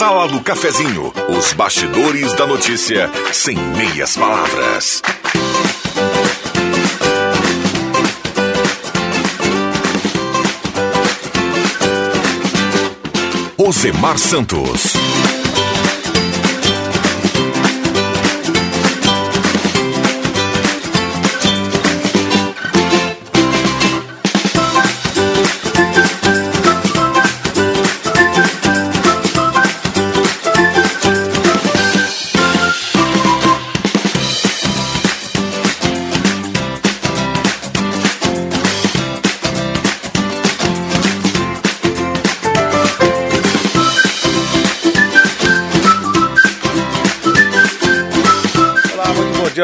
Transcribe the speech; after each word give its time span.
Sala 0.00 0.26
do 0.26 0.40
Cafezinho, 0.40 1.12
os 1.28 1.52
bastidores 1.52 2.32
da 2.32 2.46
notícia 2.46 3.10
sem 3.34 3.54
meias 3.54 4.16
palavras. 4.16 5.02
Osemar 13.58 14.16
Santos. 14.16 14.94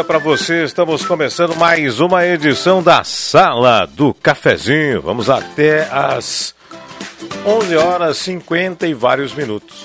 Para 0.07 0.19
você. 0.19 0.63
Estamos 0.63 1.05
começando 1.05 1.57
mais 1.57 1.99
uma 1.99 2.25
edição 2.25 2.81
da 2.81 3.03
Sala 3.03 3.87
do 3.87 4.15
Cafezinho. 4.15 5.03
Vamos 5.03 5.29
até 5.29 5.89
às 5.91 6.55
11 7.45 7.77
horas 7.77 8.17
50 8.19 8.87
e 8.87 8.95
vários 8.95 9.35
minutos. 9.35 9.85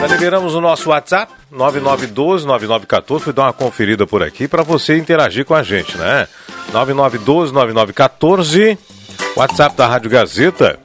Já 0.00 0.06
liberamos 0.06 0.54
o 0.54 0.62
nosso 0.62 0.88
WhatsApp 0.88 1.30
9912-9914. 1.52 3.20
Fui 3.20 3.34
dar 3.34 3.42
uma 3.42 3.52
conferida 3.52 4.06
por 4.06 4.22
aqui 4.22 4.48
para 4.48 4.62
você 4.62 4.96
interagir 4.96 5.44
com 5.44 5.54
a 5.54 5.62
gente, 5.62 5.98
né? 5.98 6.26
9912-9914. 6.72 8.78
WhatsApp 9.36 9.76
da 9.76 9.88
Rádio 9.88 10.10
Gazeta. 10.10 10.78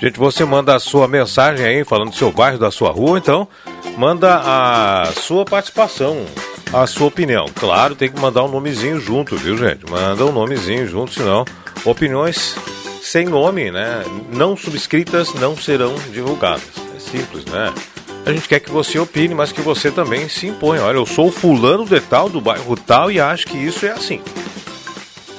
Gente, 0.00 0.18
você 0.18 0.44
manda 0.44 0.74
a 0.74 0.80
sua 0.80 1.08
mensagem 1.08 1.64
aí, 1.64 1.84
falando 1.84 2.10
do 2.10 2.16
seu 2.16 2.30
bairro, 2.30 2.58
da 2.58 2.70
sua 2.70 2.90
rua, 2.90 3.18
então 3.18 3.48
manda 3.96 4.42
a 4.44 5.06
sua 5.12 5.44
participação, 5.44 6.26
a 6.72 6.86
sua 6.86 7.06
opinião. 7.06 7.46
Claro, 7.54 7.94
tem 7.94 8.10
que 8.10 8.20
mandar 8.20 8.42
um 8.44 8.48
nomezinho 8.48 9.00
junto, 9.00 9.36
viu, 9.36 9.56
gente? 9.56 9.88
Manda 9.88 10.26
um 10.26 10.32
nomezinho 10.32 10.86
junto, 10.86 11.12
senão 11.12 11.44
opiniões 11.84 12.56
sem 13.00 13.26
nome, 13.26 13.70
né? 13.70 14.04
Não 14.30 14.56
subscritas 14.56 15.32
não 15.34 15.56
serão 15.56 15.94
divulgadas. 16.12 16.68
É 16.94 16.98
simples, 16.98 17.44
né? 17.46 17.72
A 18.26 18.32
gente 18.32 18.48
quer 18.48 18.60
que 18.60 18.70
você 18.70 18.98
opine, 18.98 19.34
mas 19.34 19.50
que 19.50 19.62
você 19.62 19.90
também 19.90 20.28
se 20.28 20.46
imponha. 20.46 20.82
Olha, 20.82 20.96
eu 20.96 21.06
sou 21.06 21.32
fulano 21.32 21.86
de 21.86 22.00
tal, 22.00 22.28
do 22.28 22.40
bairro 22.40 22.76
tal, 22.76 23.10
e 23.10 23.20
acho 23.20 23.46
que 23.46 23.56
isso 23.56 23.86
é 23.86 23.90
assim. 23.90 24.20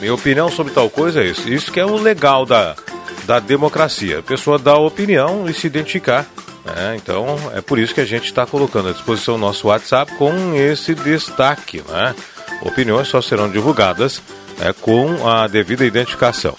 Minha 0.03 0.15
opinião 0.15 0.51
sobre 0.51 0.73
tal 0.73 0.89
coisa 0.89 1.21
é 1.21 1.27
isso. 1.27 1.47
Isso 1.47 1.71
que 1.71 1.79
é 1.79 1.85
o 1.85 1.95
legal 1.95 2.45
da, 2.45 2.75
da 3.23 3.39
democracia. 3.39 4.19
A 4.19 4.21
pessoa 4.21 4.59
dá 4.59 4.75
opinião 4.75 5.49
e 5.49 5.53
se 5.53 5.65
identificar. 5.65 6.25
Né? 6.65 6.97
Então, 6.97 7.37
é 7.55 7.61
por 7.61 7.79
isso 7.79 7.95
que 7.95 8.01
a 8.01 8.05
gente 8.05 8.25
está 8.25 8.45
colocando 8.45 8.89
à 8.89 8.91
disposição 8.91 9.35
o 9.35 9.37
nosso 9.37 9.69
WhatsApp 9.69 10.13
com 10.17 10.53
esse 10.55 10.93
destaque. 10.93 11.81
Né? 11.87 12.13
Opiniões 12.63 13.07
só 13.07 13.21
serão 13.21 13.49
divulgadas 13.49 14.21
né, 14.57 14.75
com 14.81 15.25
a 15.25 15.47
devida 15.47 15.85
identificação. 15.85 16.53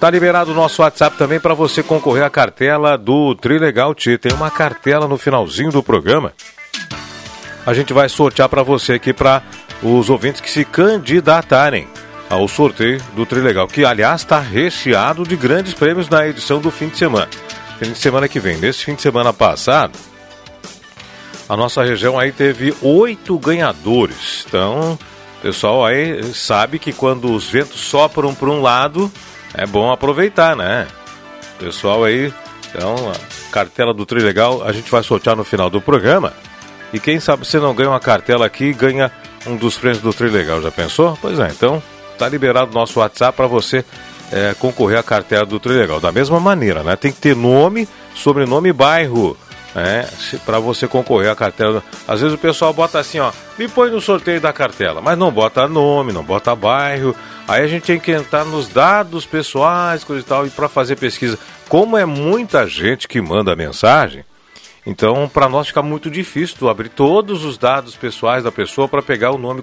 Tá 0.00 0.08
liberado 0.08 0.52
o 0.52 0.54
nosso 0.54 0.80
WhatsApp 0.80 1.18
também 1.18 1.38
para 1.38 1.52
você 1.52 1.82
concorrer 1.82 2.24
à 2.24 2.30
cartela 2.30 2.96
do 2.96 3.34
Trilegal 3.34 3.94
T. 3.94 4.16
Tem 4.16 4.32
uma 4.32 4.50
cartela 4.50 5.06
no 5.06 5.18
finalzinho 5.18 5.70
do 5.70 5.82
programa. 5.82 6.32
A 7.66 7.74
gente 7.74 7.92
vai 7.92 8.08
sortear 8.08 8.48
para 8.48 8.62
você 8.62 8.94
aqui 8.94 9.12
para 9.12 9.42
os 9.82 10.10
ouvintes 10.10 10.40
que 10.40 10.50
se 10.50 10.64
candidatarem 10.64 11.88
ao 12.28 12.46
sorteio 12.46 13.02
do 13.14 13.26
Trilegal, 13.26 13.66
que 13.66 13.84
aliás 13.84 14.20
está 14.20 14.38
recheado 14.38 15.24
de 15.24 15.36
grandes 15.36 15.74
prêmios 15.74 16.08
na 16.08 16.26
edição 16.28 16.60
do 16.60 16.70
fim 16.70 16.88
de 16.88 16.96
semana. 16.96 17.28
Fim 17.78 17.92
de 17.92 17.98
semana 17.98 18.28
que 18.28 18.38
vem. 18.38 18.56
Nesse 18.58 18.84
fim 18.84 18.94
de 18.94 19.02
semana 19.02 19.32
passado, 19.32 19.98
a 21.48 21.56
nossa 21.56 21.82
região 21.82 22.18
aí 22.18 22.30
teve 22.30 22.74
oito 22.80 23.36
ganhadores. 23.38 24.44
Então, 24.46 24.98
o 25.38 25.42
pessoal 25.42 25.84
aí 25.84 26.22
sabe 26.32 26.78
que 26.78 26.92
quando 26.92 27.34
os 27.34 27.50
ventos 27.50 27.80
sopram 27.80 28.34
para 28.34 28.48
um 28.48 28.60
lado, 28.60 29.10
é 29.54 29.66
bom 29.66 29.90
aproveitar, 29.90 30.54
né? 30.54 30.86
Pessoal 31.58 32.04
aí, 32.04 32.32
então, 32.68 32.94
a 33.10 33.50
cartela 33.50 33.92
do 33.92 34.06
Trilegal 34.06 34.62
a 34.62 34.72
gente 34.72 34.90
vai 34.90 35.02
sortear 35.02 35.34
no 35.34 35.42
final 35.42 35.68
do 35.68 35.80
programa. 35.80 36.32
E 36.92 37.00
quem 37.00 37.18
sabe 37.18 37.44
você 37.44 37.58
não 37.58 37.74
ganha 37.74 37.90
uma 37.90 38.00
cartela 38.00 38.46
aqui 38.46 38.72
ganha 38.72 39.10
um 39.46 39.56
dos 39.56 39.76
prêmios 39.78 40.02
do 40.02 40.12
Trilegal, 40.12 40.60
já 40.60 40.70
pensou? 40.70 41.18
Pois 41.20 41.38
é, 41.38 41.48
então 41.48 41.82
tá 42.18 42.28
liberado 42.28 42.70
o 42.70 42.74
nosso 42.74 43.00
WhatsApp 43.00 43.34
para 43.36 43.46
você 43.46 43.84
é, 44.30 44.54
concorrer 44.58 44.98
à 44.98 45.02
cartela 45.02 45.46
do 45.46 45.58
Trilegal. 45.58 46.00
Da 46.00 46.12
mesma 46.12 46.38
maneira, 46.38 46.82
né? 46.82 46.96
Tem 46.96 47.10
que 47.10 47.20
ter 47.20 47.34
nome, 47.34 47.88
sobrenome 48.14 48.68
e 48.68 48.72
bairro. 48.72 49.36
né? 49.74 50.06
para 50.44 50.58
você 50.58 50.86
concorrer 50.86 51.30
à 51.30 51.34
cartela. 51.34 51.82
Às 52.06 52.20
vezes 52.20 52.34
o 52.34 52.38
pessoal 52.38 52.72
bota 52.72 52.98
assim, 52.98 53.18
ó, 53.20 53.32
me 53.58 53.68
põe 53.68 53.90
no 53.90 54.00
sorteio 54.00 54.40
da 54.40 54.52
cartela, 54.52 55.00
mas 55.00 55.16
não 55.16 55.30
bota 55.30 55.66
nome, 55.68 56.12
não 56.12 56.24
bota 56.24 56.54
bairro. 56.54 57.14
Aí 57.48 57.64
a 57.64 57.66
gente 57.66 57.84
tem 57.84 57.98
que 57.98 58.12
entrar 58.12 58.44
nos 58.44 58.68
dados 58.68 59.26
pessoais, 59.26 60.04
coisa 60.04 60.22
e 60.22 60.24
tal, 60.24 60.46
e 60.46 60.50
para 60.50 60.68
fazer 60.68 60.96
pesquisa. 60.96 61.38
Como 61.68 61.96
é 61.96 62.04
muita 62.04 62.66
gente 62.66 63.08
que 63.08 63.20
manda 63.20 63.56
mensagem, 63.56 64.24
então, 64.86 65.28
para 65.28 65.48
nós 65.48 65.68
fica 65.68 65.82
muito 65.82 66.10
difícil 66.10 66.56
tu 66.58 66.68
abrir 66.68 66.88
todos 66.88 67.44
os 67.44 67.58
dados 67.58 67.96
pessoais 67.96 68.44
da 68.44 68.50
pessoa 68.50 68.88
para 68.88 69.02
pegar 69.02 69.30
o 69.30 69.38
nome, 69.38 69.62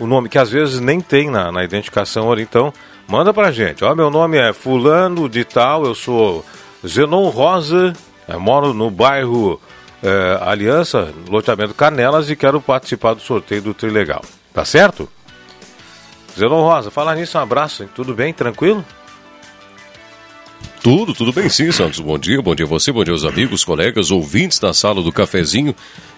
o 0.00 0.06
nome 0.06 0.28
que 0.28 0.38
às 0.38 0.50
vezes 0.50 0.80
nem 0.80 1.00
tem 1.00 1.30
na, 1.30 1.52
na 1.52 1.62
identificação. 1.62 2.32
Então, 2.38 2.72
manda 3.06 3.34
para 3.34 3.52
gente. 3.52 3.84
Ó, 3.84 3.94
meu 3.94 4.10
nome 4.10 4.38
é 4.38 4.52
Fulano 4.52 5.28
de 5.28 5.44
Tal, 5.44 5.84
eu 5.84 5.94
sou 5.94 6.44
Zenon 6.86 7.28
Rosa, 7.28 7.92
moro 8.38 8.72
no 8.72 8.90
bairro 8.90 9.60
é, 10.02 10.38
Aliança, 10.40 11.12
loteamento 11.28 11.74
Canelas 11.74 12.30
e 12.30 12.36
quero 12.36 12.60
participar 12.60 13.14
do 13.14 13.20
sorteio 13.20 13.60
do 13.60 13.74
Trilegal. 13.74 14.22
Tá 14.54 14.64
certo? 14.64 15.08
Zenon 16.36 16.62
Rosa, 16.62 16.90
falar 16.90 17.14
nisso, 17.14 17.36
um 17.36 17.42
abraço, 17.42 17.86
tudo 17.94 18.14
bem, 18.14 18.32
tranquilo? 18.32 18.84
Tudo, 20.82 21.14
tudo 21.14 21.32
bem 21.32 21.48
sim, 21.48 21.70
Santos. 21.72 21.98
Bom 21.98 22.18
dia, 22.18 22.40
bom 22.40 22.54
dia 22.54 22.64
a 22.64 22.68
você, 22.68 22.92
bom 22.92 23.02
dia 23.02 23.12
aos 23.12 23.24
amigos, 23.24 23.64
colegas, 23.64 24.10
ouvintes 24.10 24.58
da 24.58 24.72
sala 24.72 25.02
do 25.02 25.10
cafezinho. 25.10 25.74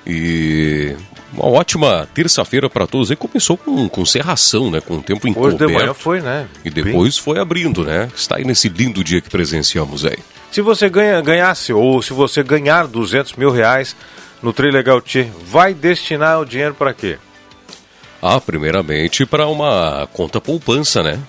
E 0.07 0.95
uma 1.33 1.47
ótima 1.47 2.09
terça-feira 2.13 2.69
para 2.69 2.87
todos. 2.87 3.11
E 3.11 3.17
começou 3.17 3.57
com, 3.57 3.89
com 3.89 4.05
serração, 4.05 4.71
né? 4.71 4.81
Com 4.81 4.99
o 4.99 5.03
tempo 5.03 5.27
encoberto. 5.27 5.65
Hoje 5.65 5.67
de 5.67 5.79
manhã 5.79 5.95
foi, 5.95 6.21
né? 6.21 6.47
E 6.65 6.71
depois 6.71 7.15
Bem... 7.15 7.23
foi 7.23 7.39
abrindo, 7.39 7.85
né? 7.85 8.09
Está 8.15 8.37
aí 8.37 8.45
nesse 8.45 8.69
lindo 8.69 9.03
dia 9.03 9.21
que 9.21 9.31
presenciamos 9.31 10.05
aí. 10.05 10.19
Se 10.51 10.61
você 10.61 10.89
ganha, 10.89 11.21
ganhasse, 11.21 11.73
ou 11.73 12.03
se 12.03 12.13
você 12.13 12.43
ganhar 12.43 12.87
200 12.87 13.35
mil 13.35 13.51
reais 13.51 13.95
no 14.43 14.53
Trilegal 14.53 15.01
T, 15.01 15.29
vai 15.45 15.75
destinar 15.75 16.41
o 16.41 16.45
dinheiro 16.45 16.75
para 16.75 16.95
quê? 16.95 17.19
Ah, 18.21 18.41
primeiramente 18.41 19.25
para 19.25 19.47
uma 19.47 20.09
conta 20.13 20.41
poupança, 20.41 21.03
né? 21.03 21.21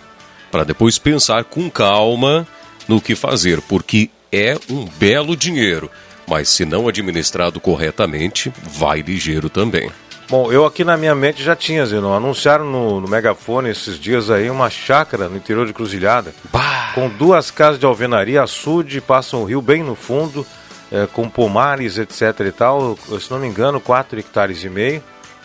Para 0.52 0.64
depois 0.64 0.98
pensar 0.98 1.44
com 1.44 1.70
calma 1.70 2.48
no 2.90 3.00
que 3.00 3.16
fazer, 3.16 3.62
porque 3.62 4.10
é 4.32 4.58
um 4.68 4.86
belo 4.86 5.38
dinheiro, 5.38 5.90
mas 6.28 6.50
se 6.50 6.66
não 6.66 6.88
administrado 6.88 7.60
corretamente, 7.60 8.52
vai 8.64 9.02
ligeiro 9.02 9.48
também. 9.48 9.92
Bom, 10.28 10.52
eu 10.52 10.66
aqui 10.66 10.84
na 10.84 10.98
minha 10.98 11.16
mente 11.16 11.44
já 11.44 11.56
tinha, 11.56 11.86
Zenon. 11.86 12.14
Anunciaram 12.14 12.66
no, 12.66 13.00
no, 13.02 13.08
megafone 13.08 13.70
esses 13.70 14.00
dias 14.00 14.30
aí 14.30 14.50
uma 14.50 14.70
chácara 14.70 15.30
no 15.30 15.38
interior 15.38 15.66
de 15.66 15.74
Cruzilhada. 15.74 16.34
Bah. 16.52 16.92
Com 16.94 17.10
duas 17.10 17.50
casas 17.50 17.80
de 17.80 17.86
alvenaria, 17.86 18.44
açude, 18.44 19.02
passa 19.02 19.38
um 19.38 19.44
rio 19.44 19.62
bem 19.62 19.84
no 19.84 19.96
fundo, 19.96 20.46
é, 20.92 21.08
com 21.08 21.28
pomares, 21.28 21.98
etc 21.98 22.42
e 22.46 22.52
tal. 22.52 22.98
Se 23.20 23.32
não 23.32 23.40
me 23.40 23.48
engano, 23.48 23.80
4 23.80 24.20
hectares 24.20 24.64
e 24.64 24.70
meio. 24.70 25.04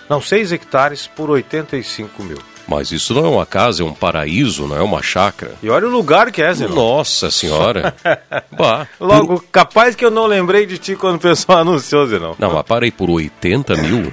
Não, 0.09 0.21
6 0.21 0.53
hectares 0.53 1.07
por 1.07 1.31
85 1.31 2.23
mil. 2.23 2.39
Mas 2.67 2.91
isso 2.91 3.13
não 3.13 3.27
é 3.27 3.29
uma 3.29 3.47
casa, 3.47 3.83
é 3.83 3.87
um 3.87 3.93
paraíso, 3.93 4.67
não 4.67 4.77
é 4.77 4.83
uma 4.83 5.03
chácara. 5.03 5.53
E 5.63 5.69
olha 5.69 5.87
o 5.87 5.91
lugar 5.91 6.33
que 6.33 6.43
é, 6.43 6.53
Zé. 6.53 6.67
Nossa 6.67 7.31
senhora. 7.31 7.95
bah, 8.51 8.87
Logo, 8.99 9.41
por... 9.41 9.45
capaz 9.53 9.95
que 9.95 10.05
eu 10.05 10.11
não 10.11 10.27
lembrei 10.27 10.65
de 10.65 10.79
ti 10.79 10.97
quando 10.97 11.17
o 11.17 11.21
pessoal 11.21 11.59
anunciou, 11.61 12.07
Zé. 12.07 12.19
Não, 12.19 12.35
mas 12.39 12.63
parei 12.67 12.91
por 12.91 13.11
80 13.11 13.77
mil. 13.77 14.13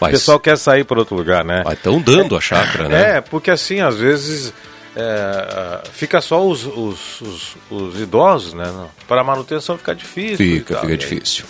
Mas... 0.00 0.10
O 0.10 0.12
pessoal 0.12 0.40
quer 0.40 0.56
sair 0.56 0.84
para 0.84 0.98
outro 0.98 1.16
lugar, 1.16 1.44
né? 1.44 1.62
Mas 1.64 1.74
estão 1.74 2.00
dando 2.00 2.36
a 2.36 2.40
chácara, 2.40 2.88
né? 2.88 3.16
É, 3.16 3.20
porque 3.20 3.50
assim, 3.50 3.80
às 3.80 3.96
vezes 3.96 4.54
é, 4.96 5.80
fica 5.92 6.20
só 6.20 6.44
os, 6.46 6.64
os, 6.64 7.20
os, 7.20 7.56
os 7.70 8.00
idosos, 8.00 8.54
né? 8.54 8.72
Para 9.06 9.20
a 9.20 9.24
manutenção 9.24 9.76
fica 9.76 9.94
difícil. 9.94 10.36
Fica, 10.36 10.80
fica 10.80 10.96
difícil. 10.96 11.44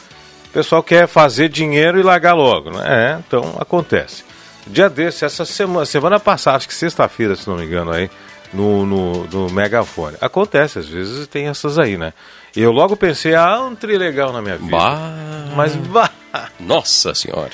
O 0.46 0.50
pessoal 0.50 0.82
quer 0.82 1.06
fazer 1.06 1.48
dinheiro 1.48 2.00
e 2.00 2.02
largar 2.02 2.34
logo, 2.34 2.70
né? 2.70 2.84
É, 2.86 3.18
então 3.26 3.54
acontece. 3.58 4.27
Dia 4.66 4.88
desse, 4.88 5.24
essa 5.24 5.44
semana, 5.44 5.86
semana 5.86 6.20
passada, 6.20 6.56
acho 6.56 6.68
que 6.68 6.74
sexta-feira, 6.74 7.36
se 7.36 7.48
não 7.48 7.56
me 7.56 7.64
engano, 7.64 7.90
aí, 7.90 8.10
no, 8.52 8.84
no, 8.84 9.24
no 9.26 9.50
Megafone. 9.50 10.16
Acontece, 10.20 10.78
às 10.78 10.88
vezes 10.88 11.26
tem 11.26 11.48
essas 11.48 11.78
aí, 11.78 11.96
né? 11.96 12.12
E 12.56 12.62
eu 12.62 12.72
logo 12.72 12.96
pensei, 12.96 13.34
ah, 13.34 13.60
um 13.60 13.74
tri 13.74 13.96
legal 13.96 14.32
na 14.32 14.42
minha 14.42 14.56
vida. 14.56 14.70
Bah. 14.70 14.98
Mas 15.54 15.76
bah. 15.76 16.10
Nossa 16.58 17.14
senhora. 17.14 17.52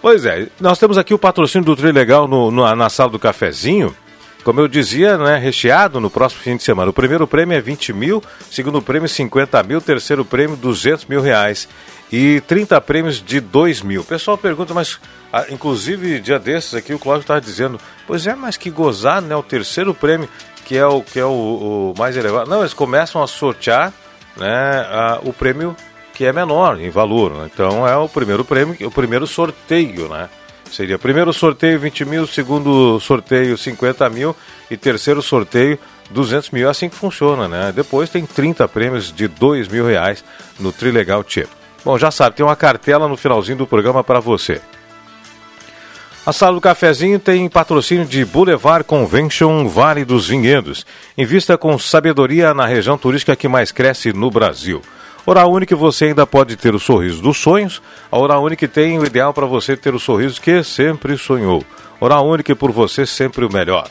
Pois 0.00 0.24
é, 0.24 0.48
nós 0.58 0.78
temos 0.78 0.96
aqui 0.96 1.12
o 1.12 1.18
patrocínio 1.18 1.64
do 1.64 1.76
Tri 1.76 1.92
Legal 1.92 2.26
no, 2.26 2.50
no, 2.50 2.74
na 2.74 2.88
sala 2.88 3.10
do 3.10 3.18
cafezinho. 3.18 3.94
Como 4.42 4.58
eu 4.58 4.66
dizia, 4.66 5.18
né, 5.18 5.36
recheado 5.36 6.00
no 6.00 6.08
próximo 6.08 6.40
fim 6.40 6.56
de 6.56 6.62
semana. 6.62 6.90
O 6.90 6.94
primeiro 6.94 7.26
prêmio 7.26 7.54
é 7.54 7.60
20 7.60 7.92
mil, 7.92 8.22
segundo 8.50 8.80
prêmio 8.80 9.06
50 9.06 9.62
mil, 9.62 9.80
terceiro 9.82 10.24
prêmio 10.24 10.56
200 10.56 11.04
mil 11.04 11.20
reais 11.20 11.68
e 12.12 12.40
30 12.42 12.80
prêmios 12.80 13.22
de 13.22 13.40
2 13.40 13.82
mil. 13.82 14.00
O 14.00 14.04
pessoal 14.04 14.36
pergunta, 14.36 14.74
mas 14.74 14.98
ah, 15.32 15.46
inclusive 15.50 16.20
dia 16.20 16.38
desses 16.38 16.74
aqui 16.74 16.92
o 16.92 16.98
Cláudio 16.98 17.22
estava 17.22 17.40
dizendo, 17.40 17.80
pois 18.06 18.26
é, 18.26 18.34
mas 18.34 18.56
que 18.56 18.70
gozar, 18.70 19.22
né? 19.22 19.36
O 19.36 19.42
terceiro 19.42 19.94
prêmio, 19.94 20.28
que 20.64 20.76
é 20.76 20.86
o, 20.86 21.02
que 21.02 21.18
é 21.18 21.24
o, 21.24 21.92
o 21.94 21.94
mais 21.98 22.16
elevado. 22.16 22.50
Não, 22.50 22.60
eles 22.60 22.74
começam 22.74 23.22
a 23.22 23.26
sortear 23.26 23.92
né, 24.36 24.86
a, 24.90 25.20
o 25.22 25.32
prêmio 25.32 25.76
que 26.14 26.24
é 26.24 26.32
menor 26.32 26.80
em 26.80 26.90
valor. 26.90 27.32
Né? 27.32 27.50
Então 27.52 27.86
é 27.86 27.96
o 27.96 28.08
primeiro 28.08 28.44
prêmio, 28.44 28.76
o 28.86 28.90
primeiro 28.90 29.26
sorteio, 29.26 30.08
né? 30.08 30.28
Seria 30.70 30.98
primeiro 30.98 31.32
sorteio 31.32 31.80
20 31.80 32.04
mil, 32.04 32.26
segundo 32.28 33.00
sorteio 33.00 33.58
50 33.58 34.08
mil 34.08 34.36
e 34.70 34.76
terceiro 34.76 35.20
sorteio 35.20 35.78
200 36.10 36.50
mil. 36.50 36.68
É 36.68 36.70
assim 36.70 36.88
que 36.88 36.94
funciona, 36.94 37.48
né? 37.48 37.72
Depois 37.74 38.08
tem 38.08 38.24
30 38.24 38.68
prêmios 38.68 39.12
de 39.12 39.26
2 39.26 39.66
mil 39.66 39.84
reais 39.84 40.24
no 40.60 40.70
Trilegal 40.70 41.24
Tchê. 41.24 41.48
Bom, 41.84 41.98
já 41.98 42.10
sabe, 42.10 42.36
tem 42.36 42.44
uma 42.44 42.56
cartela 42.56 43.08
no 43.08 43.16
finalzinho 43.16 43.58
do 43.58 43.66
programa 43.66 44.04
para 44.04 44.20
você. 44.20 44.60
A 46.24 46.32
sala 46.32 46.54
do 46.54 46.60
cafezinho 46.60 47.18
tem 47.18 47.48
patrocínio 47.48 48.04
de 48.04 48.24
Boulevard 48.24 48.84
Convention 48.84 49.66
Vale 49.66 50.04
dos 50.04 50.28
Vinhedos. 50.28 50.84
Invista 51.16 51.56
com 51.56 51.78
sabedoria 51.78 52.52
na 52.52 52.66
região 52.66 52.98
turística 52.98 53.34
que 53.34 53.48
mais 53.48 53.72
cresce 53.72 54.12
no 54.12 54.30
Brasil. 54.30 54.82
Oral 55.24 55.50
Unique 55.50 55.74
você 55.74 56.06
ainda 56.06 56.26
pode 56.26 56.56
ter 56.56 56.74
o 56.74 56.78
sorriso 56.78 57.22
dos 57.22 57.38
sonhos. 57.38 57.80
A 58.12 58.18
Oral 58.18 58.42
Unique 58.42 58.68
tem 58.68 58.98
o 58.98 59.06
ideal 59.06 59.32
para 59.32 59.46
você 59.46 59.76
ter 59.76 59.94
o 59.94 59.98
sorriso 59.98 60.40
que 60.40 60.62
sempre 60.62 61.16
sonhou. 61.16 61.64
Oral 61.98 62.26
Unique 62.28 62.54
por 62.54 62.70
você 62.70 63.06
sempre 63.06 63.44
o 63.44 63.52
melhor. 63.52 63.88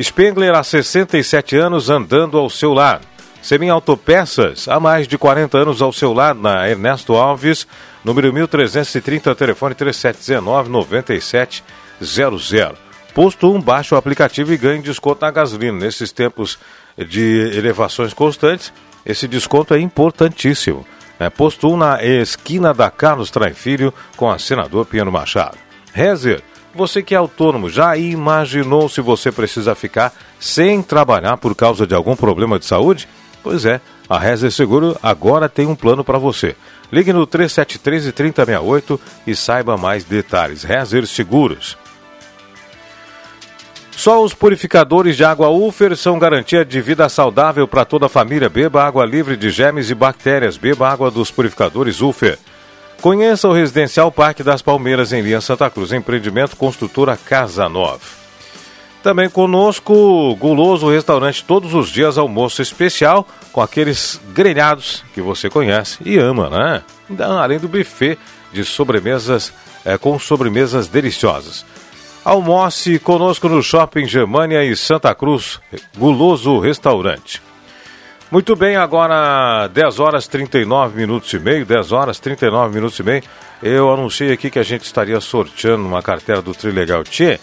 Spengler 0.00 0.54
há 0.54 0.62
67 0.62 1.56
anos 1.56 1.90
andando 1.90 2.38
ao 2.38 2.48
seu 2.48 2.72
lado. 2.72 3.06
Semin 3.44 3.68
Autopeças, 3.68 4.66
há 4.68 4.80
mais 4.80 5.06
de 5.06 5.18
40 5.18 5.58
anos 5.58 5.82
ao 5.82 5.92
seu 5.92 6.14
lado, 6.14 6.40
na 6.40 6.66
Ernesto 6.66 7.12
Alves, 7.12 7.66
número 8.02 8.32
1330, 8.32 9.34
telefone 9.34 9.74
3719-9700. 9.74 11.62
Posto 13.12 13.52
1, 13.52 13.60
baixe 13.60 13.94
o 13.94 13.98
aplicativo 13.98 14.50
e 14.50 14.56
ganhe 14.56 14.80
desconto 14.80 15.26
na 15.26 15.30
gasolina. 15.30 15.78
Nesses 15.78 16.10
tempos 16.10 16.58
de 16.96 17.50
elevações 17.54 18.14
constantes, 18.14 18.72
esse 19.04 19.28
desconto 19.28 19.74
é 19.74 19.78
importantíssimo. 19.78 20.86
É 21.20 21.28
posto 21.28 21.68
1 21.68 21.76
na 21.76 22.02
esquina 22.02 22.72
da 22.72 22.90
Carlos 22.90 23.30
Trai 23.30 23.52
Filho 23.52 23.92
com 24.16 24.30
a 24.30 24.38
senador 24.38 24.86
Piano 24.86 25.12
Machado. 25.12 25.58
Rezer, 25.92 26.42
você 26.74 27.02
que 27.02 27.14
é 27.14 27.18
autônomo, 27.18 27.68
já 27.68 27.94
imaginou 27.94 28.88
se 28.88 29.02
você 29.02 29.30
precisa 29.30 29.74
ficar 29.74 30.14
sem 30.40 30.82
trabalhar 30.82 31.36
por 31.36 31.54
causa 31.54 31.86
de 31.86 31.94
algum 31.94 32.16
problema 32.16 32.58
de 32.58 32.64
saúde? 32.64 33.06
Pois 33.44 33.66
é, 33.66 33.78
a 34.08 34.18
Rezer 34.18 34.50
Seguro 34.50 34.96
agora 35.02 35.50
tem 35.50 35.66
um 35.66 35.76
plano 35.76 36.02
para 36.02 36.16
você. 36.16 36.56
Ligue 36.90 37.12
no 37.12 37.26
373 37.26 38.10
3068 38.14 38.98
e 39.26 39.36
saiba 39.36 39.76
mais 39.76 40.02
detalhes. 40.02 40.62
Rezer 40.64 41.06
Seguros. 41.06 41.76
Só 43.92 44.24
os 44.24 44.32
purificadores 44.32 45.14
de 45.14 45.24
água 45.24 45.50
Ufer 45.50 45.94
são 45.94 46.18
garantia 46.18 46.64
de 46.64 46.80
vida 46.80 47.06
saudável 47.10 47.68
para 47.68 47.84
toda 47.84 48.06
a 48.06 48.08
família. 48.08 48.48
Beba 48.48 48.82
água 48.82 49.04
livre 49.04 49.36
de 49.36 49.50
germes 49.50 49.90
e 49.90 49.94
bactérias. 49.94 50.56
Beba 50.56 50.88
água 50.88 51.10
dos 51.10 51.30
purificadores 51.30 52.00
Ufer. 52.00 52.38
Conheça 53.02 53.46
o 53.46 53.52
Residencial 53.52 54.10
Parque 54.10 54.42
das 54.42 54.62
Palmeiras 54.62 55.12
em 55.12 55.20
Linha 55.20 55.42
Santa 55.42 55.68
Cruz, 55.68 55.92
empreendimento 55.92 56.56
construtora 56.56 57.14
Casa 57.14 57.68
Nova. 57.68 58.23
Também 59.04 59.28
conosco, 59.28 60.34
Guloso 60.36 60.88
Restaurante, 60.88 61.44
todos 61.44 61.74
os 61.74 61.90
dias 61.90 62.16
almoço 62.16 62.62
especial 62.62 63.28
com 63.52 63.60
aqueles 63.60 64.18
grelhados 64.32 65.04
que 65.12 65.20
você 65.20 65.50
conhece 65.50 65.98
e 66.06 66.16
ama, 66.16 66.48
né? 66.48 66.82
Além 67.38 67.58
do 67.58 67.68
buffet 67.68 68.16
de 68.50 68.64
sobremesas 68.64 69.52
é, 69.84 69.98
com 69.98 70.18
sobremesas 70.18 70.88
deliciosas. 70.88 71.66
Almoce 72.24 72.98
conosco 72.98 73.46
no 73.46 73.62
Shopping 73.62 74.06
Germania 74.06 74.64
e 74.64 74.74
Santa 74.74 75.14
Cruz, 75.14 75.60
Guloso 75.98 76.58
Restaurante. 76.58 77.42
Muito 78.30 78.56
bem, 78.56 78.74
agora 78.74 79.68
10 79.68 80.00
horas 80.00 80.26
39 80.26 80.96
minutos 80.96 81.30
e 81.30 81.38
meio, 81.38 81.66
10 81.66 81.92
horas 81.92 82.18
39 82.18 82.74
minutos 82.74 82.98
e 82.98 83.02
meio. 83.02 83.22
Eu 83.62 83.92
anunciei 83.92 84.32
aqui 84.32 84.48
que 84.48 84.58
a 84.58 84.62
gente 84.62 84.86
estaria 84.86 85.20
sorteando 85.20 85.86
uma 85.86 86.00
carteira 86.00 86.40
do 86.40 86.54
Trilegal 86.54 87.04
Tchê. 87.04 87.38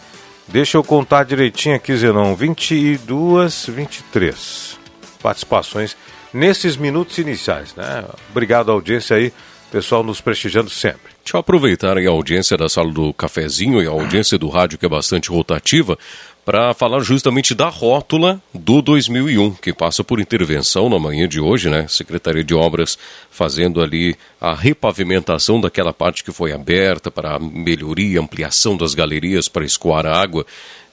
Deixa 0.48 0.78
eu 0.78 0.84
contar 0.84 1.24
direitinho 1.24 1.76
aqui, 1.76 1.96
Zenon. 1.96 2.36
22, 2.36 3.68
23 3.68 4.80
participações 5.22 5.96
nesses 6.34 6.76
minutos 6.76 7.18
iniciais, 7.18 7.76
né? 7.76 8.04
Obrigado 8.30 8.70
à 8.70 8.74
audiência 8.74 9.16
aí, 9.16 9.32
pessoal 9.72 10.04
nos 10.04 10.20
prestigiando 10.20 10.70
sempre. 10.70 11.12
Deixa 11.24 11.38
eu 11.38 11.40
aproveitar 11.40 11.98
a 11.98 12.10
audiência 12.10 12.58
da 12.58 12.68
sala 12.68 12.92
do 12.92 13.14
cafezinho 13.14 13.82
e 13.82 13.88
a 13.88 13.92
audiência 13.92 14.38
do 14.38 14.50
rádio, 14.50 14.78
que 14.78 14.86
é 14.86 14.90
bastante 14.90 15.30
rotativa, 15.30 15.98
para 16.44 16.74
falar 16.74 17.02
justamente 17.02 17.54
da 17.54 17.70
rótula 17.70 18.42
do 18.54 18.82
2001, 18.82 19.54
que 19.54 19.72
passa 19.72 20.04
por 20.04 20.20
intervenção 20.20 20.90
na 20.90 20.98
manhã 20.98 21.28
de 21.28 21.40
hoje, 21.40 21.70
né? 21.70 21.86
Secretaria 21.88 22.44
de 22.44 22.54
Obras 22.54 22.98
fazendo 23.30 23.82
ali 23.82 24.16
a 24.40 24.54
repavimentação 24.54 25.62
daquela 25.62 25.94
parte 25.94 26.24
que 26.24 26.32
foi 26.32 26.52
aberta 26.52 27.12
para 27.12 27.38
melhoria, 27.40 28.20
ampliação 28.20 28.76
das 28.76 28.96
galerias 28.96 29.48
para 29.48 29.66
escoar 29.66 30.06
a 30.06 30.20
água 30.20 30.46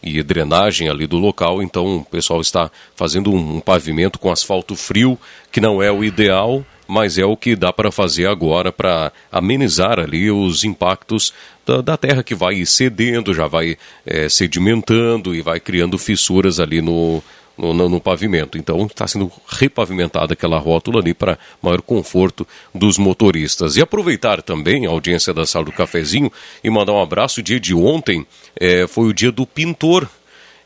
e 0.03 0.23
drenagem 0.23 0.89
ali 0.89 1.06
do 1.06 1.17
local. 1.17 1.62
Então 1.62 1.99
o 1.99 2.05
pessoal 2.05 2.41
está 2.41 2.71
fazendo 2.95 3.33
um 3.33 3.61
pavimento 3.61 4.19
com 4.19 4.31
asfalto 4.31 4.77
frio, 4.77 5.19
que 5.50 5.61
não 5.61 5.83
é 5.83 5.91
o 5.91 6.05
ideal, 6.05 6.65
mas 6.88 7.19
é 7.19 7.25
o 7.25 7.37
que 7.37 7.55
dá 7.55 7.70
para 7.70 7.93
fazer 7.93 8.26
agora 8.26 8.73
para 8.73 9.12
amenizar 9.31 10.00
ali 10.00 10.31
os 10.31 10.64
impactos 10.64 11.35
da, 11.66 11.83
da, 11.83 11.97
terra 11.99 12.23
que 12.23 12.35
vai 12.35 12.64
cedendo, 12.64 13.35
já 13.35 13.47
vai 13.47 13.76
é, 14.07 14.26
sedimentando 14.26 15.35
e 15.35 15.42
vai 15.42 15.61
criando 15.61 15.99
fissuras 15.99 16.59
ali 16.59 16.80
no, 16.80 17.23
no, 17.59 17.75
no, 17.90 18.00
pavimento. 18.00 18.57
Então 18.57 18.87
está 18.87 19.07
sendo 19.07 19.30
repavimentada 19.47 20.33
aquela 20.33 20.59
rótula 20.59 21.00
ali 21.00 21.12
para 21.12 21.38
maior 21.61 21.83
conforto 21.83 22.49
dos 22.75 22.97
motoristas. 22.97 23.76
E 23.76 23.83
aproveitar 23.83 24.40
também 24.40 24.87
a 24.87 24.90
audiência 24.90 25.35
da 25.35 25.45
sala 25.45 25.66
do 25.66 25.73
cafezinho 25.73 26.33
e 26.64 26.71
mandar 26.71 26.95
um 26.95 27.02
abraço. 27.02 27.40
O 27.40 27.42
dia 27.42 27.61
de 27.61 27.75
ontem 27.75 28.26
é, 28.59 28.87
foi 28.87 29.04
o 29.09 29.12
dia 29.12 29.30
do 29.30 29.47
pintor. 29.47 30.09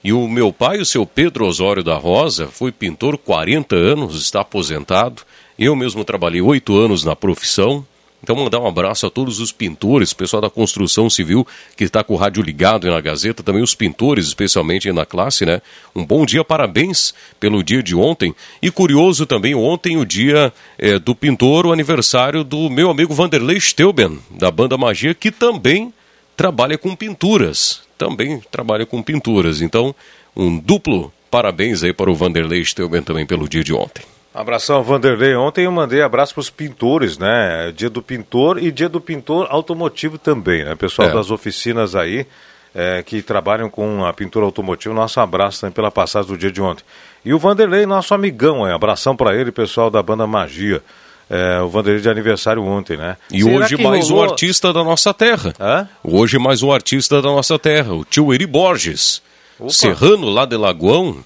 E 0.04 0.12
o 0.12 0.28
meu 0.28 0.52
pai, 0.52 0.78
o 0.78 0.86
seu 0.86 1.04
Pedro 1.04 1.46
Osório 1.46 1.82
da 1.82 1.94
Rosa, 1.96 2.48
foi 2.48 2.72
pintor 2.72 3.16
40 3.18 3.74
anos, 3.76 4.20
está 4.20 4.40
aposentado 4.40 5.22
eu 5.62 5.76
mesmo 5.76 6.04
trabalhei 6.04 6.40
oito 6.40 6.76
anos 6.76 7.04
na 7.04 7.14
profissão. 7.14 7.86
Então, 8.22 8.36
mandar 8.36 8.60
um 8.60 8.68
abraço 8.68 9.04
a 9.04 9.10
todos 9.10 9.40
os 9.40 9.50
pintores, 9.50 10.12
pessoal 10.12 10.40
da 10.40 10.48
construção 10.48 11.10
civil 11.10 11.44
que 11.76 11.82
está 11.82 12.04
com 12.04 12.14
o 12.14 12.16
rádio 12.16 12.40
ligado 12.40 12.88
na 12.88 13.00
Gazeta, 13.00 13.42
também 13.42 13.62
os 13.62 13.74
pintores, 13.74 14.26
especialmente 14.26 14.92
na 14.92 15.04
classe, 15.04 15.44
né? 15.44 15.60
Um 15.94 16.06
bom 16.06 16.24
dia, 16.24 16.44
parabéns 16.44 17.12
pelo 17.40 17.64
dia 17.64 17.82
de 17.82 17.96
ontem. 17.96 18.32
E 18.62 18.70
curioso 18.70 19.26
também, 19.26 19.56
ontem, 19.56 19.96
o 19.96 20.04
dia 20.04 20.52
é, 20.78 21.00
do 21.00 21.16
pintor, 21.16 21.66
o 21.66 21.72
aniversário 21.72 22.44
do 22.44 22.70
meu 22.70 22.90
amigo 22.90 23.12
Vanderlei 23.12 23.58
Steuben, 23.60 24.20
da 24.30 24.52
banda 24.52 24.78
Magia, 24.78 25.14
que 25.14 25.32
também 25.32 25.92
trabalha 26.36 26.78
com 26.78 26.94
pinturas. 26.94 27.82
Também 27.98 28.40
trabalha 28.52 28.86
com 28.86 29.02
pinturas. 29.02 29.60
Então, 29.60 29.92
um 30.36 30.58
duplo 30.58 31.12
parabéns 31.28 31.82
aí 31.82 31.92
para 31.92 32.10
o 32.10 32.14
Vanderlei 32.14 32.64
Steuben 32.64 33.02
também 33.02 33.26
pelo 33.26 33.48
dia 33.48 33.64
de 33.64 33.72
ontem. 33.72 34.04
Abração, 34.34 34.82
Vanderlei. 34.82 35.34
Ontem 35.36 35.66
eu 35.66 35.72
mandei 35.72 36.00
abraço 36.00 36.32
para 36.32 36.40
os 36.40 36.48
pintores, 36.48 37.18
né? 37.18 37.70
Dia 37.76 37.90
do 37.90 38.02
pintor 38.02 38.62
e 38.62 38.70
dia 38.70 38.88
do 38.88 39.00
pintor 39.00 39.46
automotivo 39.50 40.16
também, 40.16 40.64
né? 40.64 40.74
Pessoal 40.74 41.08
é. 41.08 41.12
das 41.12 41.30
oficinas 41.30 41.94
aí 41.94 42.26
é, 42.74 43.02
que 43.02 43.20
trabalham 43.20 43.68
com 43.68 44.04
a 44.06 44.12
pintura 44.12 44.46
automotiva, 44.46 44.94
nosso 44.94 45.20
abraço 45.20 45.60
também 45.60 45.74
pela 45.74 45.90
passagem 45.90 46.30
do 46.30 46.38
dia 46.38 46.50
de 46.50 46.62
ontem. 46.62 46.82
E 47.22 47.34
o 47.34 47.38
Vanderlei, 47.38 47.84
nosso 47.84 48.14
amigão, 48.14 48.66
é, 48.66 48.72
abração 48.72 49.14
para 49.14 49.36
ele, 49.36 49.52
pessoal 49.52 49.90
da 49.90 50.02
banda 50.02 50.26
Magia. 50.26 50.82
É, 51.28 51.60
o 51.60 51.68
Vanderlei 51.68 52.00
de 52.00 52.08
aniversário 52.08 52.62
ontem, 52.62 52.96
né? 52.96 53.18
E 53.30 53.42
Será 53.42 53.56
hoje 53.56 53.76
mais 53.76 54.08
rolou... 54.08 54.24
um 54.24 54.30
artista 54.30 54.72
da 54.72 54.82
nossa 54.82 55.12
terra. 55.12 55.52
Hã? 55.60 55.88
Hoje 56.02 56.38
mais 56.38 56.62
um 56.62 56.72
artista 56.72 57.20
da 57.20 57.28
nossa 57.28 57.58
terra, 57.58 57.92
o 57.92 58.04
tio 58.04 58.32
Eri 58.32 58.46
Borges. 58.46 59.22
Opa. 59.58 59.70
Serrano 59.70 60.30
lá 60.30 60.46
de 60.46 60.56
Lagoão 60.56 61.22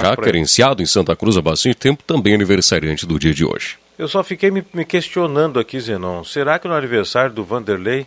Já 0.00 0.16
credenciado 0.16 0.82
em 0.82 0.86
Santa 0.86 1.14
Cruz 1.14 1.36
há 1.36 1.42
bastante 1.42 1.76
tempo, 1.76 2.02
também 2.04 2.34
aniversariante 2.34 3.06
do 3.06 3.18
dia 3.18 3.34
de 3.34 3.44
hoje. 3.44 3.76
Eu 3.98 4.06
só 4.08 4.22
fiquei 4.22 4.50
me, 4.50 4.64
me 4.72 4.84
questionando 4.84 5.58
aqui, 5.58 5.80
Zenon. 5.80 6.22
Será 6.24 6.58
que 6.58 6.68
no 6.68 6.74
aniversário 6.74 7.32
do 7.32 7.44
Vanderlei 7.44 8.06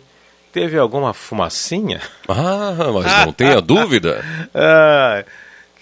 teve 0.52 0.78
alguma 0.78 1.12
fumacinha? 1.12 2.00
Ah, 2.28 2.74
mas 2.92 3.26
não 3.26 3.32
tenha 3.34 3.60
dúvida. 3.60 4.24
Ah, 4.54 5.24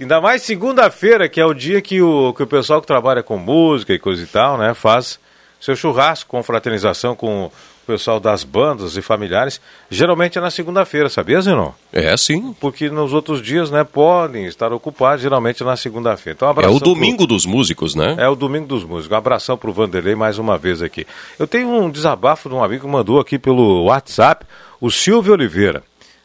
ainda 0.00 0.20
mais 0.20 0.42
segunda-feira, 0.42 1.28
que 1.28 1.40
é 1.40 1.44
o 1.44 1.54
dia 1.54 1.80
que 1.80 2.02
o, 2.02 2.34
que 2.34 2.42
o 2.42 2.46
pessoal 2.46 2.80
que 2.80 2.86
trabalha 2.86 3.22
com 3.22 3.36
música 3.36 3.92
e 3.92 3.98
coisa 3.98 4.22
e 4.22 4.26
tal, 4.26 4.58
né, 4.58 4.74
faz 4.74 5.18
seu 5.60 5.76
churrasco 5.76 6.28
com 6.28 6.42
fraternização 6.42 7.14
com 7.14 7.50
o 7.82 7.86
pessoal 7.86 8.20
das 8.20 8.44
bandas 8.44 8.96
e 8.96 9.02
familiares. 9.02 9.60
Geralmente 9.90 10.38
é 10.38 10.40
na 10.40 10.50
segunda-feira, 10.50 11.08
sabia, 11.08 11.40
Zenon? 11.40 11.72
É, 11.92 12.16
sim. 12.16 12.54
Porque 12.60 12.88
nos 12.90 13.12
outros 13.12 13.42
dias, 13.42 13.70
né, 13.70 13.82
podem 13.84 14.46
estar 14.46 14.72
ocupados, 14.72 15.22
geralmente 15.22 15.64
na 15.64 15.76
segunda-feira. 15.76 16.36
Então, 16.36 16.62
É 16.62 16.68
o 16.68 16.78
domingo 16.78 17.18
pro- 17.18 17.26
dos 17.28 17.46
músicos, 17.46 17.94
né? 17.94 18.14
É 18.18 18.28
o 18.28 18.36
domingo 18.36 18.66
dos 18.66 18.84
músicos. 18.84 19.12
Um 19.12 19.18
abração 19.18 19.56
pro 19.58 19.72
Vanderlei 19.72 20.14
mais 20.14 20.38
uma 20.38 20.56
vez 20.56 20.82
aqui. 20.82 21.06
Eu 21.38 21.46
tenho 21.46 21.68
um 21.68 21.90
desabafo 21.90 22.48
de 22.48 22.54
um 22.54 22.62
amigo 22.62 22.86
que 22.86 22.90
mandou 22.92 23.18
aqui 23.18 23.38
pelo 23.38 23.84
WhatsApp, 23.84 24.44
o 24.80 24.90
Silvio 24.90 25.32
Oliveira. 25.32 25.82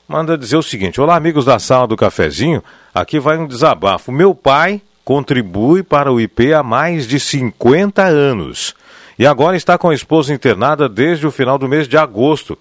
Manda 0.07 0.37
dizer 0.37 0.57
o 0.57 0.61
seguinte: 0.63 1.01
Olá, 1.01 1.15
amigos 1.15 1.45
da 1.45 1.57
sala 1.57 1.87
do 1.87 1.95
cafezinho. 1.97 2.63
Aqui 2.93 3.19
vai 3.19 3.37
um 3.39 3.47
desabafo. 3.47 4.11
Meu 4.11 4.35
pai 4.35 4.79
contribui 5.03 5.81
para 5.83 6.11
o 6.11 6.19
IP 6.21 6.53
há 6.53 6.61
mais 6.61 7.07
de 7.07 7.19
50 7.19 8.03
anos. 8.03 8.75
E 9.17 9.25
agora 9.25 9.55
está 9.55 9.77
com 9.77 9.89
a 9.89 9.95
esposa 9.95 10.33
internada 10.33 10.89
desde 10.89 11.25
o 11.25 11.31
final 11.31 11.57
do 11.57 11.67
mês 11.67 11.87
de 11.87 11.97
agosto. 11.97 12.57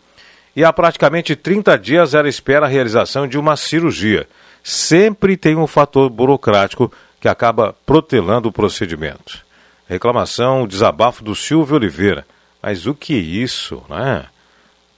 E 0.54 0.64
há 0.64 0.72
praticamente 0.72 1.34
30 1.34 1.76
dias 1.78 2.14
ela 2.14 2.28
espera 2.28 2.66
a 2.66 2.68
realização 2.68 3.26
de 3.26 3.36
uma 3.36 3.56
cirurgia. 3.56 4.28
Sempre 4.62 5.36
tem 5.36 5.56
um 5.56 5.66
fator 5.66 6.08
burocrático 6.08 6.92
que 7.20 7.28
acaba 7.28 7.74
protelando 7.84 8.48
o 8.48 8.52
procedimento. 8.52 9.44
Reclamação, 9.88 10.66
desabafo 10.66 11.24
do 11.24 11.34
Silvio 11.34 11.76
Oliveira. 11.76 12.24
Mas 12.62 12.86
o 12.86 12.94
que 12.94 13.14
é 13.14 13.18
isso, 13.18 13.82
né? 13.88 14.26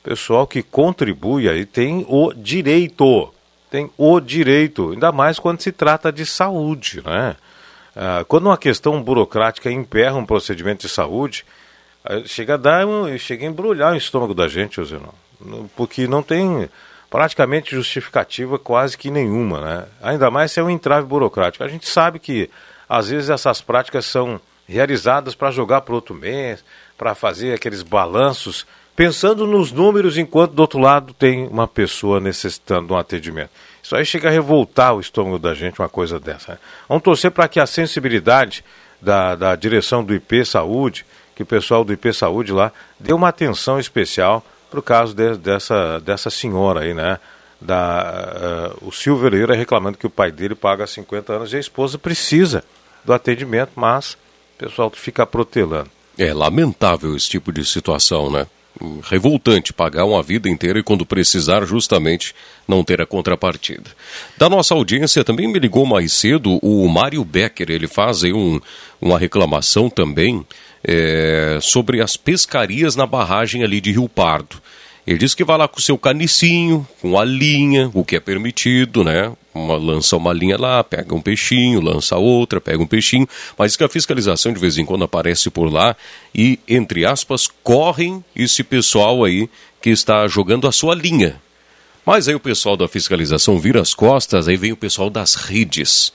Pessoal 0.03 0.47
que 0.47 0.63
contribui 0.63 1.49
aí 1.49 1.65
tem 1.65 2.07
o 2.09 2.33
direito. 2.33 3.33
Tem 3.71 3.91
o 3.97 4.21
direito, 4.21 4.93
ainda 4.93 5.11
mais 5.11 5.39
quando 5.39 5.61
se 5.61 5.73
trata 5.73 6.13
de 6.13 6.25
saúde, 6.25 7.03
né? 7.05 7.35
Ah, 7.97 8.25
quando 8.29 8.47
uma 8.47 8.59
questão 8.59 9.03
burocrática 9.03 9.71
emperra 9.71 10.17
um 10.17 10.27
procedimento 10.27 10.87
de 10.87 10.93
saúde, 10.93 11.47
ah, 12.05 12.23
chega 12.27 12.55
a 12.55 12.59
dar 12.59 12.87
um, 12.87 13.17
chega 13.17 13.47
a 13.47 13.49
embrulhar 13.49 13.95
o 13.95 13.97
estômago 13.97 14.35
da 14.35 14.47
gente, 14.47 14.85
Zenon. 14.85 15.09
porque 15.75 16.07
não 16.07 16.23
tem 16.23 16.69
praticamente 17.09 17.75
justificativa 17.75 18.59
quase 18.59 18.99
que 18.99 19.11
nenhuma, 19.11 19.61
né? 19.61 19.87
Ainda 20.03 20.31
mais 20.31 20.53
se 20.53 20.61
é 20.61 20.63
um 20.63 20.69
entrave 20.69 21.07
burocrático. 21.07 21.65
A 21.65 21.69
gente 21.69 21.89
sabe 21.89 22.19
que 22.19 22.51
às 22.87 23.09
vezes 23.09 23.31
essas 23.31 23.63
práticas 23.63 24.05
são 24.05 24.39
realizadas 24.69 25.35
para 25.35 25.51
jogar 25.51 25.81
para 25.81 25.95
outro 25.95 26.15
mês, 26.15 26.63
para 26.99 27.15
fazer 27.15 27.55
aqueles 27.55 27.83
balanços, 27.83 28.67
pensando 28.95 29.47
nos 29.47 29.73
números 29.73 30.19
enquanto 30.19 30.53
do 30.53 30.61
outro 30.61 30.79
lado 30.79 31.15
tem 31.15 31.47
uma 31.47 31.69
pessoa 31.69 32.21
necessitando 32.21 32.89
de 32.89 32.93
um 32.93 32.99
atendimento. 32.99 33.51
Isso 33.87 33.95
aí 33.95 34.05
chega 34.05 34.27
a 34.29 34.33
revoltar 34.33 34.97
o 34.97 35.01
estômago 35.01 35.39
da 35.39 35.55
gente, 35.55 35.79
uma 35.81 35.89
coisa 35.89 36.19
dessa. 36.19 36.55
né? 36.55 36.59
Vamos 36.89 37.05
torcer 37.05 37.31
para 37.31 37.47
que 37.47 37.61
a 37.61 37.67
sensibilidade 37.67 38.65
da, 39.01 39.37
da 39.37 39.55
direção 39.55 40.03
do 40.03 40.13
IP 40.13 40.45
Saúde, 40.45 41.07
que 41.37 41.45
o 41.45 41.47
pessoal 41.47 41.85
do 41.85 41.93
IP 41.93 42.13
Saúde 42.13 42.51
lá, 42.53 42.73
dê 42.99 43.13
uma 43.13 43.29
atenção 43.29 43.79
especial 43.79 44.45
para 44.69 44.81
o 44.81 44.83
caso 44.83 45.15
de- 45.15 45.37
dessa, 45.37 46.01
dessa 46.01 46.31
senhora 46.31 46.81
aí, 46.81 46.95
né? 46.95 47.21
Da, 47.61 48.33
eh, 48.35 48.77
o 48.83 48.91
Silvio 48.91 49.27
Oliveira 49.27 49.55
reclamando 49.55 49.97
que 49.97 50.07
o 50.07 50.11
pai 50.11 50.33
dele 50.33 50.57
paga 50.57 50.85
50 50.85 51.33
anos 51.35 51.53
e 51.53 51.57
a 51.57 51.61
esposa 51.61 51.97
precisa 51.97 52.65
do 53.05 53.13
atendimento, 53.13 53.71
mas 53.77 54.15
o 54.57 54.59
pessoal 54.59 54.91
fica 54.91 55.25
protelando. 55.25 55.89
É 56.19 56.35
lamentável 56.35 57.15
esse 57.15 57.29
tipo 57.29 57.53
de 57.53 57.65
situação, 57.65 58.33
né? 58.33 58.49
Revoltante 59.05 59.73
pagar 59.73 60.05
uma 60.05 60.23
vida 60.23 60.49
inteira 60.49 60.79
e 60.79 60.83
quando 60.83 61.07
precisar 61.07 61.65
justamente 61.65 62.35
não 62.69 62.85
ter 62.85 63.01
a 63.01 63.07
contrapartida. 63.07 63.91
Da 64.37 64.49
nossa 64.49 64.75
audiência 64.75 65.25
também 65.25 65.49
me 65.49 65.59
ligou 65.59 65.87
mais 65.87 66.13
cedo 66.13 66.59
o 66.63 66.87
Mário 66.89 67.25
Becker, 67.25 67.71
ele 67.71 67.89
faz 67.89 68.23
aí 68.23 68.33
um, 68.33 68.61
uma 69.01 69.19
reclamação 69.19 69.89
também 69.89 70.45
é, 70.85 71.59
sobre 71.61 72.01
as 72.01 72.17
pescarias 72.17 72.95
na 72.95 73.07
barragem 73.07 73.65
ali 73.65 73.81
de 73.81 73.93
Rio 73.93 74.09
Pardo. 74.09 74.61
Ele 75.07 75.19
diz 75.19 75.35
que 75.35 75.45
vai 75.45 75.57
lá 75.57 75.69
com 75.69 75.79
o 75.79 75.83
seu 75.83 75.97
canicinho, 75.97 76.87
com 77.01 77.19
a 77.19 77.25
linha, 77.25 77.91
o 77.95 78.05
que 78.05 78.17
é 78.17 78.21
permitido, 78.21 79.05
né? 79.05 79.33
Uma, 79.57 79.77
lança 79.77 80.17
uma 80.17 80.35
linha 80.35 80.59
lá, 80.59 80.85
pega 80.85 81.15
um 81.15 81.21
peixinho, 81.21 81.81
lança 81.81 82.17
outra, 82.17 82.61
pega 82.61 82.83
um 82.83 82.87
peixinho, 82.87 83.27
mas 83.57 83.75
que 83.75 83.83
a 83.83 83.89
fiscalização 83.89 84.53
de 84.53 84.61
vez 84.61 84.77
em 84.77 84.85
quando 84.85 85.05
aparece 85.05 85.49
por 85.49 85.73
lá 85.73 85.97
e, 86.35 86.59
entre 86.69 87.07
aspas, 87.07 87.49
correm 87.63 88.23
esse 88.35 88.63
pessoal 88.63 89.25
aí 89.25 89.49
que 89.81 89.89
está 89.89 90.29
jogando 90.29 90.69
a 90.69 90.73
sua 90.73 90.95
linha. 90.95 91.41
Mas 92.05 92.29
aí 92.29 92.35
o 92.35 92.41
pessoal 92.41 92.77
da 92.77 92.87
fiscalização 92.87 93.59
vira 93.59 93.81
as 93.81 93.95
costas, 93.95 94.47
aí 94.47 94.57
vem 94.57 94.73
o 94.73 94.77
pessoal 94.77 95.09
das 95.09 95.35
redes. 95.35 96.13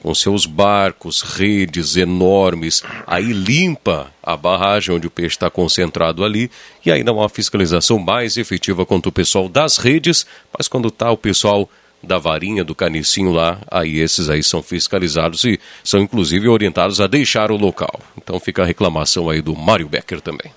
Com 0.00 0.14
seus 0.14 0.46
barcos, 0.46 1.22
redes 1.22 1.96
enormes, 1.96 2.82
aí 3.06 3.32
limpa 3.32 4.12
a 4.22 4.36
barragem 4.36 4.94
onde 4.94 5.06
o 5.06 5.10
peixe 5.10 5.34
está 5.34 5.50
concentrado 5.50 6.22
ali, 6.22 6.50
e 6.84 6.92
aí 6.92 7.02
há 7.04 7.12
uma 7.12 7.28
fiscalização 7.28 7.98
mais 7.98 8.36
efetiva 8.36 8.86
quanto 8.86 9.08
o 9.08 9.12
pessoal 9.12 9.48
das 9.48 9.78
redes, 9.78 10.26
mas 10.56 10.68
quando 10.68 10.88
está 10.88 11.10
o 11.10 11.16
pessoal 11.16 11.68
da 12.06 12.18
varinha, 12.18 12.62
do 12.64 12.74
canicinho 12.74 13.32
lá, 13.32 13.58
aí 13.70 13.98
esses 13.98 14.30
aí 14.30 14.42
são 14.42 14.62
fiscalizados 14.62 15.44
e 15.44 15.58
são 15.82 16.00
inclusive 16.00 16.48
orientados 16.48 17.00
a 17.00 17.06
deixar 17.06 17.50
o 17.50 17.56
local. 17.56 18.00
Então 18.16 18.38
fica 18.40 18.62
a 18.62 18.66
reclamação 18.66 19.28
aí 19.28 19.42
do 19.42 19.54
Mário 19.56 19.88
Becker 19.88 20.20
também. 20.20 20.52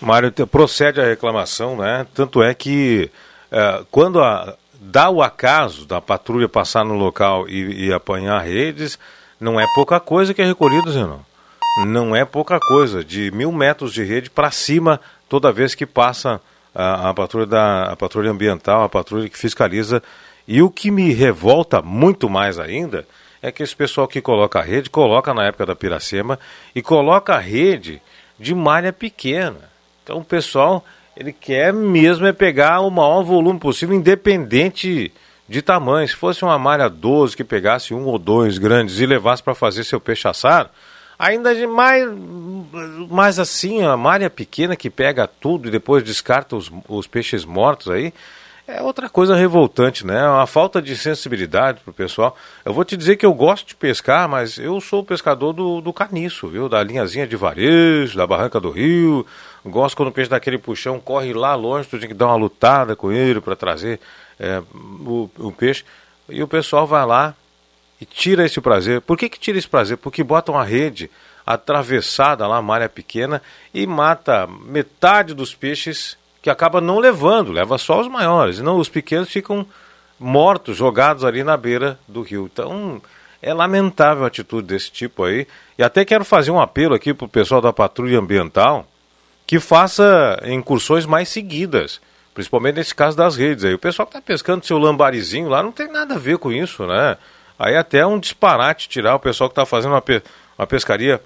Mário, 0.00 0.32
procede 0.46 1.00
a 1.00 1.04
reclamação, 1.06 1.76
né? 1.76 2.06
Tanto 2.14 2.42
é 2.42 2.52
que 2.54 3.10
eh, 3.52 3.82
quando 3.90 4.20
a- 4.20 4.54
dá 4.80 5.08
o 5.08 5.22
acaso 5.22 5.86
da 5.86 6.00
patrulha 6.00 6.48
passar 6.48 6.84
no 6.84 6.94
local 6.94 7.48
e, 7.48 7.86
e 7.86 7.92
apanhar 7.92 8.40
redes, 8.40 8.98
não 9.40 9.58
é 9.60 9.64
pouca 9.74 9.98
coisa 10.00 10.34
que 10.34 10.42
é 10.42 10.46
recolhido, 10.46 10.90
Zenon. 10.92 11.20
Não 11.86 12.14
é 12.14 12.24
pouca 12.24 12.58
coisa. 12.60 13.02
De 13.04 13.30
mil 13.30 13.50
metros 13.50 13.92
de 13.92 14.02
rede 14.04 14.30
para 14.30 14.50
cima 14.50 15.00
toda 15.28 15.50
vez 15.52 15.74
que 15.74 15.86
passa 15.86 16.40
a, 16.74 17.10
a 17.10 17.14
patrulha 17.14 17.46
da 17.46 17.82
a 17.92 17.96
patrulha 17.96 18.30
ambiental, 18.30 18.82
a 18.84 18.88
patrulha 18.88 19.28
que 19.28 19.38
fiscaliza. 19.38 20.02
E 20.46 20.60
o 20.62 20.70
que 20.70 20.90
me 20.90 21.12
revolta 21.12 21.80
muito 21.80 22.28
mais 22.28 22.58
ainda 22.58 23.06
é 23.42 23.52
que 23.52 23.62
esse 23.62 23.76
pessoal 23.76 24.08
que 24.08 24.20
coloca 24.20 24.58
a 24.58 24.62
rede, 24.62 24.88
coloca 24.88 25.34
na 25.34 25.44
época 25.44 25.66
da 25.66 25.76
Piracema 25.76 26.38
e 26.74 26.80
coloca 26.80 27.34
a 27.34 27.38
rede 27.38 28.00
de 28.38 28.54
malha 28.54 28.92
pequena. 28.92 29.70
Então 30.02 30.18
o 30.18 30.24
pessoal, 30.24 30.84
ele 31.16 31.32
quer 31.32 31.72
mesmo 31.72 32.26
é 32.26 32.32
pegar 32.32 32.80
o 32.80 32.90
maior 32.90 33.22
volume 33.22 33.58
possível, 33.58 33.94
independente 33.94 35.12
de 35.48 35.62
tamanho. 35.62 36.08
Se 36.08 36.14
fosse 36.14 36.42
uma 36.42 36.58
malha 36.58 36.88
12 36.88 37.36
que 37.36 37.44
pegasse 37.44 37.94
um 37.94 38.04
ou 38.04 38.18
dois 38.18 38.58
grandes 38.58 38.98
e 38.98 39.06
levasse 39.06 39.42
para 39.42 39.54
fazer 39.54 39.84
seu 39.84 40.00
peixe 40.00 40.26
assado, 40.26 40.70
ainda 41.18 41.54
de 41.54 41.66
mais, 41.66 42.08
mais 43.10 43.38
assim, 43.38 43.82
a 43.82 43.96
malha 43.96 44.30
pequena 44.30 44.76
que 44.76 44.90
pega 44.90 45.26
tudo 45.26 45.68
e 45.68 45.70
depois 45.70 46.02
descarta 46.02 46.56
os, 46.56 46.70
os 46.88 47.06
peixes 47.06 47.44
mortos 47.44 47.88
aí, 47.88 48.12
é 48.66 48.82
outra 48.82 49.10
coisa 49.10 49.36
revoltante, 49.36 50.06
né? 50.06 50.26
Uma 50.26 50.46
falta 50.46 50.80
de 50.80 50.96
sensibilidade 50.96 51.80
pro 51.80 51.92
pessoal. 51.92 52.34
Eu 52.64 52.72
vou 52.72 52.84
te 52.84 52.96
dizer 52.96 53.16
que 53.16 53.26
eu 53.26 53.34
gosto 53.34 53.66
de 53.66 53.74
pescar, 53.74 54.26
mas 54.26 54.56
eu 54.56 54.80
sou 54.80 55.04
pescador 55.04 55.52
do, 55.52 55.82
do 55.82 55.92
caniço, 55.92 56.48
viu? 56.48 56.66
Da 56.68 56.82
linhazinha 56.82 57.26
de 57.26 57.36
varejo, 57.36 58.16
da 58.16 58.26
barranca 58.26 58.58
do 58.58 58.70
rio. 58.70 59.26
Gosto 59.64 59.96
quando 59.96 60.08
o 60.08 60.12
peixe 60.12 60.30
daquele 60.30 60.56
puxão 60.56 60.98
corre 60.98 61.34
lá 61.34 61.54
longe, 61.54 61.88
tu 61.88 61.98
tem 61.98 62.08
que 62.08 62.14
dar 62.14 62.26
uma 62.26 62.36
lutada 62.36 62.96
com 62.96 63.12
ele 63.12 63.40
para 63.40 63.54
trazer 63.54 64.00
é, 64.40 64.62
o, 64.80 65.28
o 65.38 65.52
peixe. 65.52 65.84
E 66.30 66.42
o 66.42 66.48
pessoal 66.48 66.86
vai 66.86 67.04
lá 67.04 67.34
e 68.00 68.06
tira 68.06 68.46
esse 68.46 68.62
prazer. 68.62 69.02
Por 69.02 69.18
que, 69.18 69.28
que 69.28 69.38
tira 69.38 69.58
esse 69.58 69.68
prazer? 69.68 69.98
Porque 69.98 70.24
botam 70.24 70.58
a 70.58 70.64
rede 70.64 71.10
atravessada 71.46 72.46
lá, 72.46 72.62
malha 72.62 72.88
pequena, 72.88 73.42
e 73.74 73.86
mata 73.86 74.46
metade 74.46 75.34
dos 75.34 75.54
peixes 75.54 76.16
que 76.44 76.50
acaba 76.50 76.78
não 76.78 76.98
levando, 76.98 77.52
leva 77.52 77.78
só 77.78 78.02
os 78.02 78.06
maiores. 78.06 78.60
Não, 78.60 78.76
os 78.76 78.90
pequenos 78.90 79.30
ficam 79.30 79.64
mortos, 80.20 80.76
jogados 80.76 81.24
ali 81.24 81.42
na 81.42 81.56
beira 81.56 81.98
do 82.06 82.20
rio. 82.20 82.50
Então, 82.52 83.00
é 83.40 83.54
lamentável 83.54 84.24
a 84.24 84.26
atitude 84.26 84.68
desse 84.68 84.92
tipo 84.92 85.24
aí. 85.24 85.46
E 85.78 85.82
até 85.82 86.04
quero 86.04 86.22
fazer 86.22 86.50
um 86.50 86.60
apelo 86.60 86.94
aqui 86.94 87.14
para 87.14 87.24
o 87.24 87.30
pessoal 87.30 87.62
da 87.62 87.72
Patrulha 87.72 88.18
Ambiental 88.18 88.86
que 89.46 89.58
faça 89.58 90.38
incursões 90.44 91.06
mais 91.06 91.30
seguidas, 91.30 91.98
principalmente 92.34 92.74
nesse 92.76 92.94
caso 92.94 93.16
das 93.16 93.36
redes 93.36 93.64
aí. 93.64 93.72
O 93.72 93.78
pessoal 93.78 94.06
que 94.06 94.14
está 94.14 94.20
pescando 94.20 94.66
seu 94.66 94.76
lambarizinho 94.76 95.48
lá 95.48 95.62
não 95.62 95.72
tem 95.72 95.90
nada 95.90 96.16
a 96.16 96.18
ver 96.18 96.36
com 96.36 96.52
isso, 96.52 96.86
né? 96.86 97.16
Aí 97.58 97.74
até 97.74 98.00
é 98.00 98.06
um 98.06 98.18
disparate 98.18 98.86
tirar 98.86 99.14
o 99.14 99.18
pessoal 99.18 99.48
que 99.48 99.52
está 99.52 99.64
fazendo 99.64 99.92
uma, 99.92 100.02
pe 100.02 100.22
uma 100.58 100.66
pescaria 100.66 101.22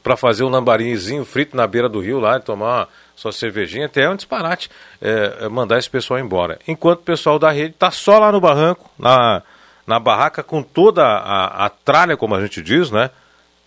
para 0.00 0.16
fazer 0.16 0.44
um 0.44 0.48
lambarizinho 0.48 1.24
frito 1.24 1.56
na 1.56 1.66
beira 1.66 1.88
do 1.88 2.00
rio 2.00 2.18
lá 2.18 2.36
e 2.36 2.40
tomar 2.40 2.88
sua 3.14 3.32
cervejinha, 3.32 3.86
até 3.86 4.02
é 4.02 4.10
um 4.10 4.16
disparate 4.16 4.70
é, 5.00 5.38
é 5.42 5.48
mandar 5.48 5.78
esse 5.78 5.90
pessoal 5.90 6.18
embora. 6.18 6.58
Enquanto 6.66 7.00
o 7.00 7.04
pessoal 7.04 7.38
da 7.38 7.50
rede 7.50 7.74
está 7.74 7.90
só 7.90 8.18
lá 8.18 8.32
no 8.32 8.40
barranco, 8.40 8.90
na, 8.98 9.42
na 9.86 9.98
barraca, 9.98 10.42
com 10.42 10.62
toda 10.62 11.04
a, 11.04 11.66
a 11.66 11.68
tralha, 11.68 12.16
como 12.16 12.34
a 12.34 12.40
gente 12.40 12.62
diz, 12.62 12.90
né? 12.90 13.10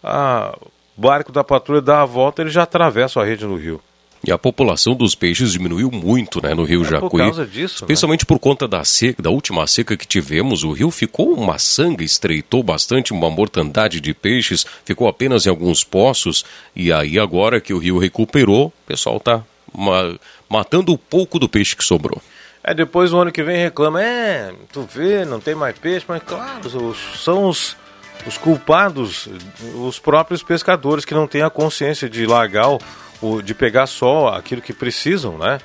A, 0.03 0.57
o 0.97 1.01
barco 1.01 1.31
da 1.31 1.43
patrulha 1.43 1.81
dá 1.81 2.01
a 2.01 2.05
volta 2.05 2.41
ele 2.41 2.49
já 2.49 2.63
atravessa 2.63 3.21
a 3.21 3.25
rede 3.25 3.45
no 3.45 3.55
rio. 3.55 3.81
E 4.27 4.31
a 4.31 4.37
população 4.37 4.95
dos 4.95 5.13
peixes 5.13 5.51
diminuiu 5.51 5.91
muito, 5.91 6.41
né, 6.41 6.53
no 6.55 6.63
Rio 6.63 6.81
É 6.83 6.85
Jacuí. 6.89 7.09
por 7.09 7.17
causa 7.19 7.45
disso, 7.45 7.75
né? 7.75 7.85
Especialmente 7.85 8.25
por 8.25 8.39
conta 8.39 8.67
da 8.67 8.83
seca, 8.83 9.21
da 9.21 9.29
última 9.29 9.67
seca 9.67 9.95
que 9.95 10.07
tivemos, 10.07 10.63
o 10.63 10.71
rio 10.71 10.89
ficou 10.89 11.31
uma 11.33 11.59
sanga, 11.59 12.03
estreitou 12.03 12.63
bastante, 12.63 13.13
uma 13.13 13.29
mortandade 13.29 14.01
de 14.01 14.13
peixes, 14.15 14.65
ficou 14.83 15.07
apenas 15.07 15.45
em 15.45 15.49
alguns 15.49 15.83
poços, 15.83 16.43
e 16.75 16.91
aí 16.91 17.19
agora 17.19 17.61
que 17.61 17.73
o 17.73 17.77
rio 17.77 17.99
recuperou, 17.99 18.67
o 18.67 18.73
pessoal 18.87 19.19
tá 19.19 19.43
ma- 19.71 20.17
matando 20.49 20.91
o 20.91 20.97
pouco 20.97 21.37
do 21.37 21.47
peixe 21.47 21.75
que 21.75 21.83
sobrou. 21.83 22.19
É, 22.63 22.73
depois 22.73 23.13
o 23.13 23.17
ano 23.19 23.31
que 23.31 23.43
vem 23.43 23.57
reclama, 23.57 24.01
é, 24.01 24.51
tu 24.71 24.87
vê, 24.91 25.23
não 25.23 25.39
tem 25.39 25.53
mais 25.53 25.77
peixe, 25.77 26.03
mas 26.09 26.23
claro, 26.23 26.67
são 27.15 27.47
os, 27.47 27.77
os 28.25 28.39
culpados, 28.39 29.29
os 29.83 29.99
próprios 29.99 30.41
pescadores 30.41 31.05
que 31.05 31.13
não 31.13 31.27
têm 31.27 31.43
a 31.43 31.49
consciência 31.51 32.09
de 32.09 32.25
largar, 32.25 32.69
o, 32.69 32.79
o- 33.21 33.41
de 33.41 33.53
pegar 33.53 33.87
só 33.87 34.29
aquilo 34.29 34.61
que 34.61 34.73
precisam, 34.73 35.37
né? 35.37 35.59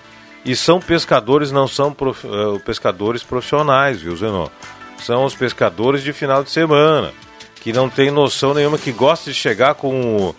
E 0.45 0.57
são 0.57 0.80
pescadores, 0.80 1.50
não 1.52 1.69
são 1.69 1.92
prof- 1.92 2.26
eh, 2.26 2.59
pescadores 2.64 3.23
profissionais, 3.23 4.00
viu, 4.00 4.16
Zenon? 4.16 4.49
São 5.02 5.25
os 5.25 5.35
pescadores 5.35 6.02
de 6.02 6.12
final 6.12 6.42
de 6.42 6.50
semana, 6.50 7.12
que 7.57 7.73
não 7.73 7.88
tem 7.90 8.11
noção 8.11 8.54
nenhuma, 8.54 8.78
que 8.78 8.92
gosta 8.92 9.30
de 9.30 9.37
chegar 9.37 9.75
com 9.75 10.16
o, 10.28 10.37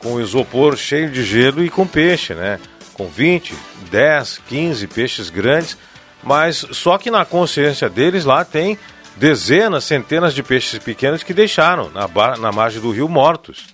com 0.00 0.14
o 0.14 0.20
isopor 0.20 0.76
cheio 0.76 1.10
de 1.10 1.24
gelo 1.24 1.64
e 1.64 1.70
com 1.70 1.86
peixe, 1.86 2.34
né? 2.34 2.58
Com 2.94 3.06
20, 3.08 3.54
10, 3.90 4.40
15 4.48 4.86
peixes 4.88 5.30
grandes, 5.30 5.76
mas 6.22 6.66
só 6.72 6.96
que 6.98 7.10
na 7.10 7.24
consciência 7.24 7.88
deles 7.88 8.24
lá 8.24 8.44
tem 8.44 8.76
dezenas, 9.16 9.84
centenas 9.84 10.34
de 10.34 10.42
peixes 10.42 10.78
pequenos 10.80 11.22
que 11.22 11.32
deixaram 11.32 11.90
na, 11.90 12.08
na 12.38 12.50
margem 12.50 12.80
do 12.80 12.90
rio 12.90 13.08
mortos. 13.08 13.64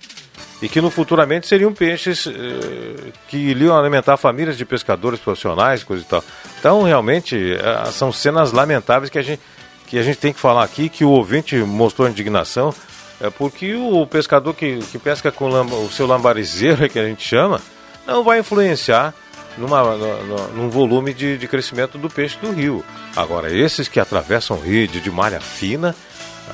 E 0.61 0.69
que 0.69 0.79
no 0.79 0.91
futuramente 0.91 1.47
seriam 1.47 1.73
peixes 1.73 2.27
eh, 2.27 3.11
que 3.27 3.37
iriam 3.37 3.75
alimentar 3.77 4.15
famílias 4.17 4.55
de 4.57 4.63
pescadores 4.65 5.19
profissionais, 5.19 5.83
coisa 5.83 6.03
e 6.03 6.05
tal. 6.05 6.23
Então, 6.59 6.83
realmente, 6.83 7.35
eh, 7.53 7.85
são 7.91 8.11
cenas 8.13 8.51
lamentáveis 8.51 9.09
que 9.09 9.17
a 9.17 9.23
gente, 9.23 9.41
que 9.87 9.97
a 9.97 10.03
gente 10.03 10.17
tem 10.19 10.31
que 10.31 10.39
falar 10.39 10.63
aqui, 10.63 10.87
que 10.87 11.03
o 11.03 11.09
ouvinte 11.09 11.55
mostrou 11.57 12.07
indignação, 12.07 12.73
é 13.19 13.29
porque 13.31 13.73
o 13.75 14.05
pescador 14.05 14.53
que, 14.53 14.79
que 14.91 14.99
pesca 14.99 15.31
com 15.31 15.49
o 15.49 15.89
seu 15.91 16.05
lambarizeiro, 16.05 16.87
que 16.89 16.99
a 16.99 17.05
gente 17.05 17.23
chama, 17.27 17.59
não 18.05 18.23
vai 18.23 18.39
influenciar 18.39 19.13
numa, 19.57 19.83
no- 19.95 20.47
num 20.49 20.69
volume 20.69 21.11
de, 21.13 21.37
de 21.39 21.47
crescimento 21.47 21.97
do 21.97 22.07
peixe 22.09 22.37
do 22.39 22.51
rio. 22.51 22.85
Agora, 23.15 23.51
esses 23.51 23.87
que 23.87 23.99
atravessam 23.99 24.59
rede 24.59 25.01
de 25.01 25.09
malha 25.11 25.39
fina, 25.41 25.95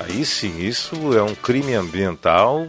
aí 0.00 0.24
sim, 0.24 0.58
isso 0.60 1.16
é 1.16 1.22
um 1.22 1.34
crime 1.34 1.74
ambiental 1.74 2.66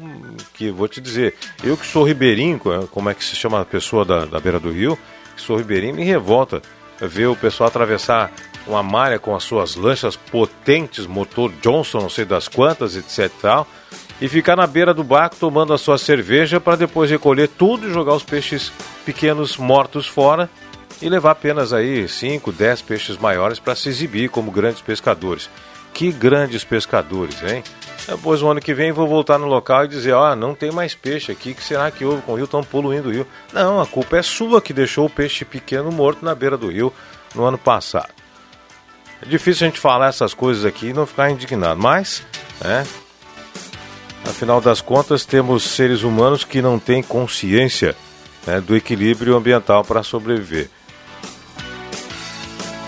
que 0.53 0.69
vou 0.71 0.87
te 0.87 0.99
dizer. 1.01 1.35
Eu 1.63 1.75
que 1.77 1.85
sou 1.85 2.03
ribeirinho, 2.03 2.59
co- 2.59 2.87
como 2.87 3.09
é 3.09 3.13
que 3.13 3.23
se 3.23 3.35
chama 3.35 3.61
a 3.61 3.65
pessoa 3.65 4.03
da, 4.05 4.25
da 4.25 4.39
beira 4.39 4.59
do 4.59 4.71
rio, 4.71 4.97
que 5.35 5.41
sou 5.41 5.57
ribeirinho, 5.57 5.95
me 5.95 6.03
revolta 6.03 6.61
ver 7.01 7.27
o 7.27 7.35
pessoal 7.35 7.67
atravessar 7.69 8.31
uma 8.67 8.83
malha 8.83 9.17
com 9.17 9.35
as 9.35 9.43
suas 9.43 9.75
lanchas 9.75 10.15
potentes, 10.15 11.07
motor 11.07 11.51
Johnson, 11.61 11.99
não 12.01 12.09
sei 12.09 12.25
das 12.25 12.47
quantas, 12.47 12.95
etc 12.95 13.31
tal, 13.41 13.67
e 14.21 14.27
ficar 14.27 14.55
na 14.55 14.67
beira 14.67 14.93
do 14.93 15.03
barco 15.03 15.35
tomando 15.39 15.73
a 15.73 15.77
sua 15.77 15.97
cerveja 15.97 16.59
para 16.59 16.75
depois 16.75 17.09
recolher 17.09 17.47
tudo 17.47 17.87
e 17.87 17.93
jogar 17.93 18.13
os 18.15 18.23
peixes 18.23 18.71
pequenos 19.05 19.55
mortos 19.57 20.05
fora 20.07 20.49
e 21.01 21.07
levar 21.07 21.31
apenas 21.31 21.71
aí 21.71 22.07
5, 22.07 22.51
10 22.51 22.81
peixes 22.81 23.17
maiores 23.17 23.57
para 23.59 23.73
se 23.75 23.87
exibir 23.87 24.29
como 24.29 24.51
grandes 24.51 24.81
pescadores. 24.81 25.49
Que 25.99 26.13
grandes 26.13 26.63
pescadores, 26.63 27.43
hein? 27.43 27.61
Depois, 28.07 28.41
o 28.41 28.47
ano 28.47 28.61
que 28.61 28.73
vem, 28.73 28.89
vou 28.89 29.05
voltar 29.05 29.37
no 29.37 29.47
local 29.47 29.83
e 29.83 29.89
dizer: 29.89 30.13
Ó, 30.13 30.33
não 30.33 30.55
tem 30.55 30.71
mais 30.71 30.95
peixe 30.95 31.29
aqui, 31.29 31.53
que 31.53 31.61
será 31.61 31.91
que 31.91 32.05
houve 32.05 32.21
com 32.21 32.31
o 32.31 32.35
rio? 32.35 32.45
Estão 32.45 32.63
poluindo 32.63 33.09
o 33.09 33.11
rio. 33.11 33.27
Não, 33.51 33.81
a 33.81 33.85
culpa 33.85 34.15
é 34.15 34.21
sua 34.21 34.61
que 34.61 34.71
deixou 34.71 35.07
o 35.07 35.09
peixe 35.09 35.43
pequeno 35.43 35.91
morto 35.91 36.23
na 36.23 36.33
beira 36.33 36.57
do 36.57 36.71
rio 36.71 36.93
no 37.35 37.43
ano 37.43 37.57
passado. 37.57 38.13
É 39.21 39.25
difícil 39.25 39.67
a 39.67 39.69
gente 39.69 39.81
falar 39.81 40.07
essas 40.07 40.33
coisas 40.33 40.63
aqui 40.63 40.87
e 40.87 40.93
não 40.93 41.05
ficar 41.05 41.31
indignado, 41.31 41.77
mas, 41.77 42.23
né? 42.61 42.87
Afinal 44.23 44.61
das 44.61 44.79
contas, 44.79 45.25
temos 45.25 45.63
seres 45.63 46.03
humanos 46.03 46.45
que 46.45 46.61
não 46.61 46.79
têm 46.79 47.03
consciência 47.03 47.93
né, 48.47 48.61
do 48.61 48.73
equilíbrio 48.73 49.35
ambiental 49.35 49.83
para 49.83 50.01
sobreviver. 50.01 50.69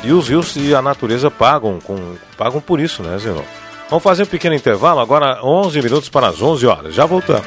E 0.03 0.11
os 0.11 0.27
rios 0.29 0.55
e 0.55 0.73
a 0.73 0.81
natureza 0.81 1.29
pagam, 1.29 1.79
com, 1.79 2.15
pagam 2.37 2.59
por 2.59 2.79
isso, 2.79 3.03
né, 3.03 3.17
Zenon? 3.19 3.43
Vamos 3.89 4.03
fazer 4.03 4.23
um 4.23 4.27
pequeno 4.27 4.55
intervalo, 4.55 4.99
agora 4.99 5.39
11 5.43 5.81
minutos 5.81 6.09
para 6.09 6.27
as 6.27 6.41
11 6.41 6.65
horas. 6.65 6.95
Já 6.95 7.05
voltamos. 7.05 7.45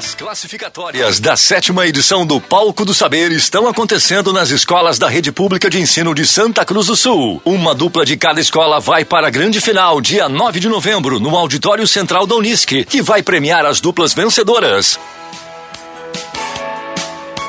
As 0.00 0.14
classificatórias 0.14 1.20
da 1.20 1.36
sétima 1.36 1.86
edição 1.86 2.24
do 2.24 2.40
Palco 2.40 2.86
do 2.86 2.94
Saber 2.94 3.30
estão 3.32 3.68
acontecendo 3.68 4.32
nas 4.32 4.48
escolas 4.48 4.98
da 4.98 5.10
Rede 5.10 5.30
Pública 5.30 5.68
de 5.68 5.78
Ensino 5.78 6.14
de 6.14 6.26
Santa 6.26 6.64
Cruz 6.64 6.86
do 6.86 6.96
Sul. 6.96 7.42
Uma 7.44 7.74
dupla 7.74 8.06
de 8.06 8.16
cada 8.16 8.40
escola 8.40 8.80
vai 8.80 9.04
para 9.04 9.26
a 9.26 9.30
grande 9.30 9.60
final, 9.60 10.00
dia 10.00 10.26
9 10.26 10.58
de 10.58 10.70
novembro, 10.70 11.20
no 11.20 11.36
Auditório 11.36 11.86
Central 11.86 12.26
da 12.26 12.34
Unisc, 12.34 12.86
que 12.86 13.02
vai 13.02 13.22
premiar 13.22 13.66
as 13.66 13.78
duplas 13.78 14.14
vencedoras. 14.14 14.98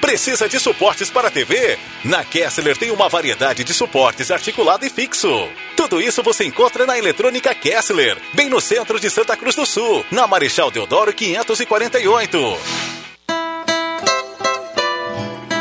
Precisa 0.00 0.48
de 0.48 0.60
suportes 0.60 1.10
para 1.10 1.30
TV? 1.30 1.78
Na 2.04 2.24
Kessler 2.24 2.76
tem 2.76 2.90
uma 2.90 3.08
variedade 3.08 3.64
de 3.64 3.74
suportes 3.74 4.30
articulado 4.30 4.84
e 4.84 4.90
fixo. 4.90 5.48
Tudo 5.76 6.00
isso 6.00 6.22
você 6.22 6.44
encontra 6.44 6.86
na 6.86 6.98
Eletrônica 6.98 7.54
Kessler, 7.54 8.16
bem 8.32 8.48
no 8.48 8.60
centro 8.60 9.00
de 9.00 9.10
Santa 9.10 9.36
Cruz 9.36 9.54
do 9.54 9.66
Sul, 9.66 10.04
na 10.10 10.26
Marechal 10.26 10.70
Deodoro 10.70 11.12
548. 11.12 12.38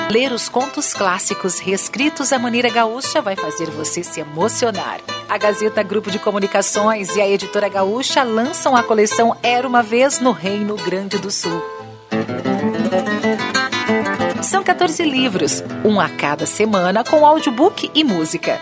Ler 0.09 0.31
os 0.31 0.47
contos 0.47 0.93
clássicos 0.93 1.59
reescritos 1.59 2.31
à 2.31 2.37
maneira 2.37 2.69
gaúcha 2.69 3.21
vai 3.21 3.35
fazer 3.35 3.69
você 3.71 4.03
se 4.03 4.19
emocionar. 4.19 5.01
A 5.27 5.37
Gazeta 5.37 5.81
Grupo 5.81 6.11
de 6.11 6.19
Comunicações 6.19 7.15
e 7.15 7.21
a 7.21 7.27
Editora 7.27 7.67
Gaúcha 7.67 8.21
lançam 8.21 8.75
a 8.75 8.83
coleção 8.83 9.35
Era 9.41 9.67
uma 9.67 9.81
Vez 9.81 10.19
no 10.19 10.31
Reino 10.31 10.75
Grande 10.75 11.17
do 11.17 11.31
Sul. 11.31 11.61
São 14.45 14.63
14 14.63 15.01
livros, 15.03 15.63
um 15.83 15.99
a 15.99 16.07
cada 16.07 16.45
semana 16.45 17.03
com 17.03 17.25
audiobook 17.25 17.89
e 17.95 18.03
música. 18.03 18.61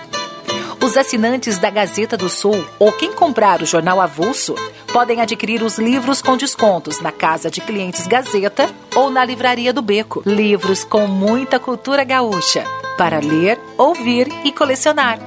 Os 0.81 0.95
assinantes 0.95 1.59
da 1.59 1.69
Gazeta 1.69 2.15
do 2.15 2.29
Sul 2.29 2.65
ou 2.79 2.93
quem 2.93 3.11
comprar 3.11 3.61
o 3.61 3.65
jornal 3.65 3.99
avulso 3.99 4.55
podem 4.93 5.19
adquirir 5.19 5.61
os 5.61 5.77
livros 5.77 6.21
com 6.21 6.37
descontos 6.37 7.01
na 7.01 7.11
Casa 7.11 7.51
de 7.51 7.59
Clientes 7.59 8.07
Gazeta 8.07 8.73
ou 8.95 9.11
na 9.11 9.25
Livraria 9.25 9.73
do 9.73 9.81
Beco. 9.81 10.23
Livros 10.25 10.85
com 10.85 11.05
muita 11.05 11.59
cultura 11.59 12.05
gaúcha 12.05 12.63
para 12.97 13.19
ler, 13.19 13.59
ouvir 13.77 14.29
e 14.45 14.53
colecionar. 14.53 15.19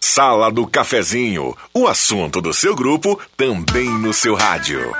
Sala 0.00 0.52
do 0.52 0.64
Cafezinho, 0.64 1.56
o 1.74 1.88
assunto 1.88 2.40
do 2.40 2.54
seu 2.54 2.76
grupo 2.76 3.18
também 3.36 3.88
no 3.98 4.12
seu 4.12 4.36
rádio. 4.36 4.94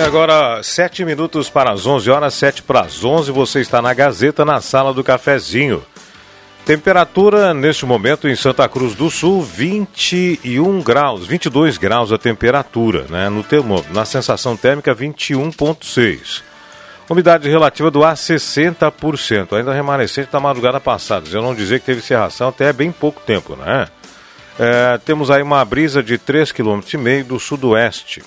Agora 0.00 0.62
sete 0.62 1.04
minutos 1.04 1.50
para 1.50 1.72
as 1.72 1.86
11 1.86 2.10
horas, 2.10 2.34
sete 2.34 2.62
para 2.62 2.80
as 2.80 3.04
11, 3.04 3.32
você 3.32 3.60
está 3.60 3.80
na 3.80 3.92
Gazeta, 3.94 4.44
na 4.44 4.60
Sala 4.60 4.92
do 4.92 5.02
Cafezinho. 5.02 5.82
Temperatura 6.64 7.54
neste 7.54 7.86
momento 7.86 8.28
em 8.28 8.36
Santa 8.36 8.68
Cruz 8.68 8.94
do 8.94 9.10
Sul, 9.10 9.42
21 9.42 10.82
graus, 10.82 11.26
22 11.26 11.78
graus 11.78 12.12
a 12.12 12.18
temperatura, 12.18 13.06
né? 13.08 13.28
No 13.28 13.42
termômetro, 13.42 13.94
na 13.94 14.04
sensação 14.04 14.56
térmica 14.56 14.94
21.6. 14.94 16.42
Umidade 17.08 17.48
relativa 17.48 17.90
do 17.90 18.04
ar 18.04 18.14
60%, 18.14 19.56
ainda 19.56 19.72
remanescente 19.72 20.30
da 20.30 20.38
madrugada 20.38 20.78
passada. 20.78 21.26
Eu 21.32 21.40
não 21.40 21.54
dizer 21.54 21.80
que 21.80 21.86
teve 21.86 22.02
serração 22.02 22.48
até 22.48 22.72
bem 22.72 22.92
pouco 22.92 23.22
tempo, 23.22 23.56
né? 23.56 23.88
É, 24.58 24.98
temos 25.04 25.30
aí 25.30 25.42
uma 25.42 25.64
brisa 25.64 26.02
de 26.02 26.18
3,5 26.18 26.82
km 26.82 27.26
do 27.26 27.40
sudoeste. 27.40 28.22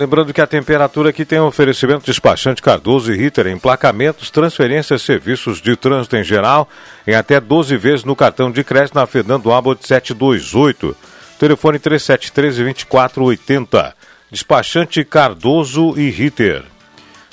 Lembrando 0.00 0.32
que 0.32 0.40
a 0.40 0.46
temperatura 0.46 1.10
aqui 1.10 1.26
tem 1.26 1.38
um 1.38 1.48
oferecimento 1.48 2.06
despachante 2.06 2.62
Cardoso 2.62 3.12
e 3.12 3.16
Ritter, 3.18 3.48
emplacamentos, 3.48 4.30
transferências, 4.30 5.02
serviços 5.02 5.60
de 5.60 5.76
trânsito 5.76 6.16
em 6.16 6.24
geral, 6.24 6.66
em 7.06 7.14
até 7.14 7.38
12 7.38 7.76
vezes 7.76 8.02
no 8.02 8.16
cartão 8.16 8.50
de 8.50 8.64
crédito 8.64 8.94
na 8.94 9.06
Fernando 9.06 9.52
Abbott 9.52 9.86
728. 9.86 10.96
Telefone 11.38 11.78
3713-2480. 11.78 13.92
Despachante 14.30 15.04
Cardoso 15.04 15.92
e 15.98 16.08
Ritter. 16.08 16.64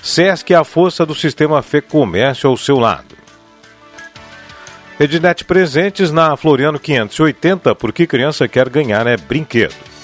Sesc 0.04 0.52
é 0.52 0.58
a 0.58 0.66
força 0.66 1.06
do 1.06 1.16
sistema 1.16 1.62
Fê 1.62 1.80
Comércio 1.80 2.50
ao 2.50 2.58
seu 2.58 2.78
lado. 2.78 3.16
Ednet 5.00 5.46
Presentes 5.46 6.12
na 6.12 6.36
Floriano 6.36 6.78
580, 6.78 7.74
porque 7.76 8.06
criança 8.06 8.46
quer 8.46 8.68
ganhar 8.68 9.08
é 9.08 9.16
brinquedo. 9.16 9.97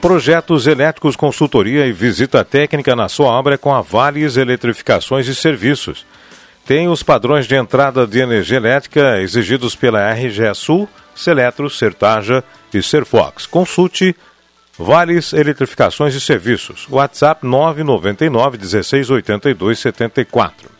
Projetos 0.00 0.68
Elétricos 0.68 1.16
Consultoria 1.16 1.84
e 1.84 1.92
visita 1.92 2.44
técnica 2.44 2.94
na 2.94 3.08
sua 3.08 3.26
obra 3.30 3.58
com 3.58 3.74
a 3.74 3.80
Vales 3.80 4.36
Eletrificações 4.36 5.26
e 5.26 5.34
Serviços. 5.34 6.06
Tem 6.64 6.86
os 6.86 7.02
padrões 7.02 7.48
de 7.48 7.56
entrada 7.56 8.06
de 8.06 8.20
energia 8.20 8.58
elétrica 8.58 9.20
exigidos 9.20 9.74
pela 9.74 10.12
RGE 10.12 10.54
Sul, 10.54 10.88
Seletro, 11.16 11.68
Sertaja 11.68 12.44
e 12.72 12.80
Serfox. 12.80 13.44
Consulte 13.44 14.14
Vales 14.78 15.32
Eletrificações 15.32 16.14
e 16.14 16.20
Serviços. 16.20 16.86
WhatsApp 16.88 17.44
999 17.44 18.56
1682 18.56 19.78
74. 19.80 20.70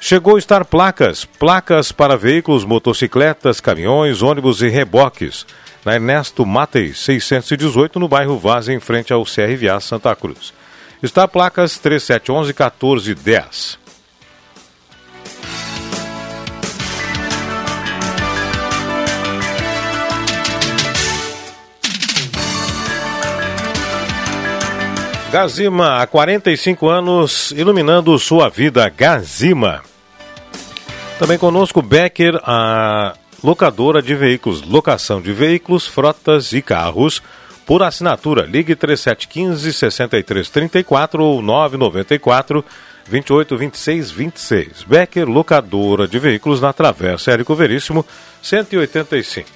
Chegou 0.00 0.40
Star 0.40 0.64
Placas, 0.64 1.24
placas 1.24 1.90
para 1.90 2.16
veículos, 2.16 2.64
motocicletas, 2.64 3.60
caminhões, 3.60 4.22
ônibus 4.22 4.62
e 4.62 4.68
reboques 4.68 5.44
na 5.84 5.94
Ernesto 5.94 6.44
Matei, 6.44 6.92
618, 6.92 7.98
no 7.98 8.08
bairro 8.08 8.38
Vaz, 8.38 8.68
em 8.68 8.80
frente 8.80 9.12
ao 9.12 9.24
CRVA 9.24 9.80
Santa 9.80 10.14
Cruz. 10.14 10.52
Está 11.02 11.26
placas 11.26 11.78
3711 11.78 12.52
1410. 12.52 13.80
Gazima, 25.32 26.02
há 26.02 26.06
45 26.08 26.88
anos, 26.88 27.52
iluminando 27.52 28.18
sua 28.18 28.48
vida. 28.48 28.88
Gazima. 28.88 29.80
Também 31.20 31.38
conosco 31.38 31.80
Becker, 31.80 32.40
a 32.42 33.14
locadora 33.42 34.02
de 34.02 34.14
veículos, 34.14 34.62
locação 34.62 35.20
de 35.20 35.32
veículos, 35.32 35.86
frotas 35.86 36.52
e 36.52 36.62
carros. 36.62 37.22
Por 37.66 37.82
assinatura, 37.82 38.46
ligue 38.46 38.74
3715 38.74 39.72
6334 39.72 41.22
ou 41.22 41.40
994 41.40 42.64
28 43.06 43.56
26 43.56 44.10
26. 44.10 44.82
Becker, 44.84 45.28
locadora 45.28 46.06
de 46.06 46.18
veículos 46.18 46.60
na 46.60 46.72
Travessa 46.72 47.32
Érico 47.32 47.54
Veríssimo, 47.54 48.04
185. 48.42 49.48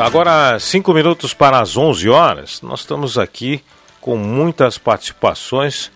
Agora, 0.00 0.58
cinco 0.58 0.94
minutos 0.94 1.34
para 1.34 1.60
as 1.60 1.76
11 1.76 2.08
horas. 2.08 2.62
Nós 2.62 2.80
estamos 2.80 3.18
aqui 3.18 3.62
com 4.00 4.16
muitas 4.16 4.78
participações 4.78 5.90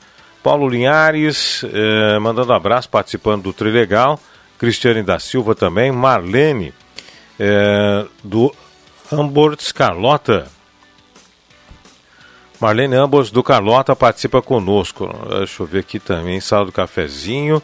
Paulo 0.44 0.68
Linhares, 0.68 1.64
eh, 1.64 2.18
mandando 2.18 2.52
abraço, 2.52 2.86
participando 2.90 3.44
do 3.44 3.52
Trilegal. 3.54 4.20
Cristiane 4.58 5.02
da 5.02 5.18
Silva 5.18 5.54
também. 5.54 5.90
Marlene, 5.90 6.74
eh, 7.40 8.04
do 8.22 8.54
Amborts 9.10 9.72
Carlota. 9.72 10.46
Marlene 12.60 12.94
Ambos 12.94 13.30
do 13.30 13.42
Carlota 13.42 13.96
participa 13.96 14.42
conosco. 14.42 15.08
Deixa 15.38 15.62
eu 15.62 15.66
ver 15.66 15.78
aqui 15.78 15.98
também, 15.98 16.38
sala 16.42 16.66
do 16.66 16.72
cafezinho. 16.72 17.62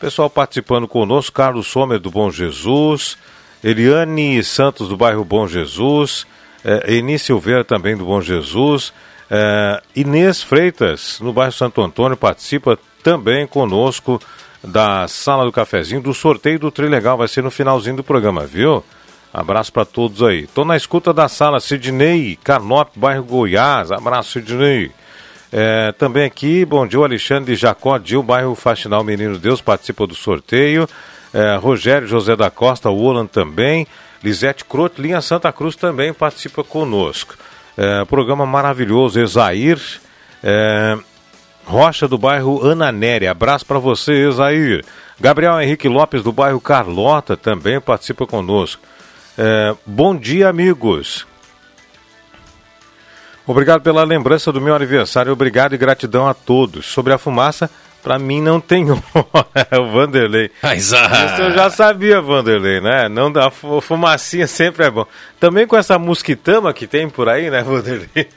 Pessoal 0.00 0.30
participando 0.30 0.88
conosco, 0.88 1.36
Carlos 1.36 1.66
Sommer 1.66 1.98
do 1.98 2.10
Bom 2.10 2.30
Jesus, 2.30 3.18
Eliane 3.62 4.42
Santos 4.42 4.88
do 4.88 4.96
bairro 4.96 5.26
Bom 5.26 5.46
Jesus, 5.46 6.26
eh, 6.64 6.94
Eni 6.94 7.18
Silveira 7.18 7.64
também 7.64 7.94
do 7.94 8.06
Bom 8.06 8.22
Jesus, 8.22 8.94
é, 9.30 9.82
Inês 9.96 10.42
Freitas, 10.42 11.18
no 11.20 11.32
bairro 11.32 11.52
Santo 11.52 11.82
Antônio, 11.82 12.16
participa 12.16 12.78
também 13.02 13.46
conosco 13.46 14.20
da 14.62 15.06
Sala 15.08 15.44
do 15.44 15.52
Cafezinho, 15.52 16.00
do 16.00 16.14
sorteio 16.14 16.58
do 16.58 16.70
Trilegal. 16.70 17.18
Vai 17.18 17.28
ser 17.28 17.42
no 17.42 17.50
finalzinho 17.50 17.96
do 17.96 18.04
programa, 18.04 18.46
viu? 18.46 18.84
Abraço 19.32 19.72
para 19.72 19.84
todos 19.84 20.22
aí. 20.22 20.46
Tô 20.46 20.64
na 20.64 20.76
escuta 20.76 21.12
da 21.12 21.28
sala, 21.28 21.58
Sidney 21.58 22.38
Carnop, 22.44 22.90
bairro 22.94 23.24
Goiás. 23.24 23.90
Abraço, 23.90 24.32
Sidney. 24.32 24.92
É, 25.52 25.92
também 25.92 26.24
aqui, 26.24 26.64
bom 26.64 26.86
dia, 26.86 27.00
Alexandre 27.00 27.54
Jacó 27.54 27.98
Dil, 27.98 28.22
bairro 28.22 28.54
Faxinal 28.54 29.04
Menino 29.04 29.38
Deus, 29.38 29.60
participa 29.60 30.06
do 30.06 30.14
sorteio. 30.14 30.88
É, 31.32 31.56
Rogério 31.56 32.06
José 32.06 32.36
da 32.36 32.48
Costa, 32.48 32.90
o 32.90 32.96
Olan 32.96 33.26
também. 33.26 33.86
Lisete 34.22 34.64
Croto, 34.64 35.02
linha 35.02 35.20
Santa 35.20 35.52
Cruz 35.52 35.76
também 35.76 36.12
participa 36.12 36.62
conosco. 36.62 37.34
É, 37.76 38.04
programa 38.04 38.46
maravilhoso, 38.46 39.20
Exair. 39.20 39.80
É, 40.42 40.98
Rocha 41.64 42.06
do 42.06 42.18
bairro 42.18 42.68
Ananéria. 42.70 43.30
Abraço 43.30 43.64
para 43.64 43.78
você, 43.78 44.28
Exair. 44.28 44.84
Gabriel 45.18 45.60
Henrique 45.60 45.88
Lopes 45.88 46.22
do 46.22 46.32
bairro 46.32 46.60
Carlota 46.60 47.36
também 47.36 47.80
participa 47.80 48.26
conosco. 48.26 48.82
É, 49.36 49.74
bom 49.86 50.14
dia, 50.14 50.48
amigos. 50.48 51.26
Obrigado 53.46 53.82
pela 53.82 54.04
lembrança 54.04 54.50
do 54.50 54.60
meu 54.60 54.74
aniversário. 54.74 55.32
Obrigado 55.32 55.74
e 55.74 55.78
gratidão 55.78 56.26
a 56.26 56.34
todos. 56.34 56.86
Sobre 56.86 57.12
a 57.12 57.18
fumaça, 57.18 57.70
Pra 58.04 58.18
mim 58.18 58.42
não 58.42 58.60
tem 58.60 58.84
é 58.90 58.92
o 59.80 59.90
Vanderlei. 59.90 60.50
Mas, 60.62 60.92
Isso 60.92 60.94
eu 61.40 61.52
já 61.52 61.70
sabia, 61.70 62.20
Vanderlei, 62.20 62.78
né? 62.78 63.08
Não 63.08 63.32
dá 63.32 63.50
fumacinha 63.50 64.46
sempre 64.46 64.84
é 64.84 64.90
bom. 64.90 65.06
Também 65.40 65.66
com 65.66 65.74
essa 65.74 65.98
mosquitama 65.98 66.74
que 66.74 66.86
tem 66.86 67.08
por 67.08 67.30
aí, 67.30 67.48
né, 67.48 67.62
Vanderlei? 67.62 68.28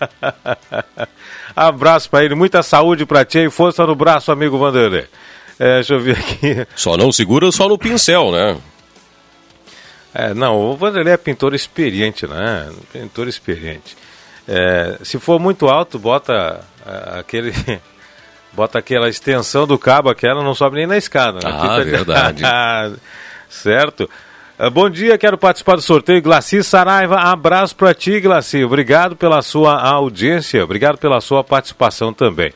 Abraço 1.54 2.10
pra 2.10 2.24
ele, 2.24 2.34
muita 2.34 2.64
saúde 2.64 3.06
pra 3.06 3.26
ti 3.26 3.40
e 3.40 3.50
força 3.50 3.86
no 3.86 3.94
braço, 3.94 4.32
amigo 4.32 4.58
Vanderlei. 4.58 5.06
É, 5.60 5.76
deixa 5.76 5.96
eu 5.96 6.00
ver 6.00 6.18
aqui. 6.18 6.66
Só 6.74 6.96
não 6.96 7.12
segura 7.12 7.52
só 7.52 7.68
no 7.68 7.78
pincel, 7.78 8.32
né? 8.32 8.58
É, 10.14 10.34
não, 10.34 10.56
o 10.56 10.78
Vanderlei 10.78 11.14
é 11.14 11.18
pintor 11.18 11.54
experiente, 11.54 12.26
né? 12.26 12.72
Pintor 12.94 13.28
experiente. 13.28 13.98
É, 14.48 14.98
se 15.04 15.20
for 15.20 15.42
muito 15.42 15.68
alto, 15.68 16.00
bota 16.00 16.62
é, 16.86 17.20
aquele 17.20 17.52
bota 18.58 18.80
aquela 18.80 19.08
extensão 19.08 19.68
do 19.68 19.78
cabo, 19.78 20.10
aquela 20.10 20.44
não 20.44 20.56
sobe 20.56 20.78
nem 20.78 20.88
na 20.88 20.98
escada. 20.98 21.34
Né? 21.34 21.42
Ah, 21.46 21.78
Fica... 21.78 21.84
verdade. 21.84 22.44
certo. 23.48 24.10
Uh, 24.58 24.72
bom 24.72 24.90
dia, 24.90 25.16
quero 25.16 25.38
participar 25.38 25.76
do 25.76 25.84
sorteio. 25.84 26.24
Glaci 26.24 26.64
Saraiva, 26.64 27.18
abraço 27.18 27.76
para 27.76 27.94
ti, 27.94 28.20
Glaci. 28.20 28.64
Obrigado 28.64 29.16
pela 29.16 29.44
sua 29.44 29.80
audiência, 29.80 30.64
obrigado 30.64 30.98
pela 30.98 31.22
sua 31.22 31.44
participação 31.44 32.12
também. 32.12 32.52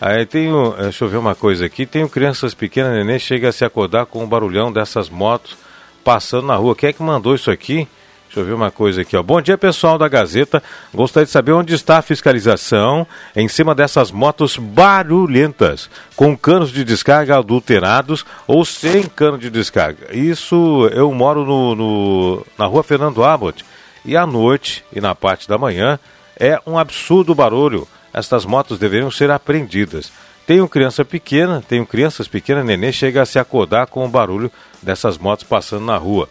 Aí 0.00 0.24
tenho, 0.24 0.72
deixa 0.78 1.04
eu 1.04 1.08
ver 1.08 1.16
uma 1.16 1.34
coisa 1.34 1.66
aqui, 1.66 1.84
tenho 1.84 2.08
crianças 2.08 2.54
pequenas, 2.54 2.92
neném, 2.92 3.18
chega 3.18 3.48
a 3.48 3.52
se 3.52 3.64
acordar 3.64 4.06
com 4.06 4.22
o 4.22 4.28
barulhão 4.28 4.72
dessas 4.72 5.10
motos 5.10 5.58
passando 6.04 6.46
na 6.46 6.54
rua. 6.54 6.76
Quem 6.76 6.90
é 6.90 6.92
que 6.92 7.02
mandou 7.02 7.34
isso 7.34 7.50
aqui? 7.50 7.88
Deixa 8.30 8.38
eu 8.38 8.44
ver 8.44 8.52
uma 8.52 8.70
coisa 8.70 9.00
aqui, 9.00 9.16
ó. 9.16 9.24
Bom 9.24 9.42
dia, 9.42 9.58
pessoal 9.58 9.98
da 9.98 10.06
Gazeta. 10.06 10.62
Gostaria 10.94 11.24
de 11.24 11.32
saber 11.32 11.50
onde 11.50 11.74
está 11.74 11.98
a 11.98 12.02
fiscalização 12.02 13.04
em 13.34 13.48
cima 13.48 13.74
dessas 13.74 14.12
motos 14.12 14.56
barulhentas, 14.56 15.90
com 16.14 16.38
canos 16.38 16.70
de 16.70 16.84
descarga 16.84 17.38
adulterados 17.38 18.24
ou 18.46 18.64
sem 18.64 19.02
cano 19.02 19.36
de 19.36 19.50
descarga. 19.50 20.14
Isso 20.16 20.88
eu 20.92 21.12
moro 21.12 21.44
no, 21.44 21.74
no 21.74 22.46
na 22.56 22.66
rua 22.66 22.84
Fernando 22.84 23.24
Abbott. 23.24 23.64
E 24.04 24.16
à 24.16 24.24
noite 24.24 24.84
e 24.92 25.00
na 25.00 25.12
parte 25.12 25.48
da 25.48 25.58
manhã 25.58 25.98
é 26.38 26.56
um 26.64 26.78
absurdo 26.78 27.34
barulho. 27.34 27.88
Estas 28.14 28.44
motos 28.44 28.78
deveriam 28.78 29.10
ser 29.10 29.32
apreendidas. 29.32 30.12
Tenho 30.46 30.68
criança 30.68 31.04
pequena, 31.04 31.64
tenho 31.68 31.84
crianças 31.84 32.28
pequenas, 32.28 32.64
neném 32.64 32.92
chega 32.92 33.22
a 33.22 33.26
se 33.26 33.40
acordar 33.40 33.88
com 33.88 34.04
o 34.04 34.08
barulho 34.08 34.52
dessas 34.80 35.18
motos 35.18 35.44
passando 35.44 35.84
na 35.84 35.96
rua. 35.96 36.28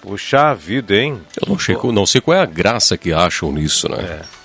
Puxa 0.00 0.54
vida, 0.54 0.94
hein? 0.94 1.20
Eu 1.40 1.48
não 1.48 1.58
sei, 1.58 1.76
não 1.92 2.06
sei 2.06 2.20
qual 2.20 2.36
é 2.36 2.40
a 2.40 2.46
graça 2.46 2.96
que 2.96 3.12
acham 3.12 3.52
nisso, 3.52 3.88
né? 3.88 3.98
É. 3.98 4.38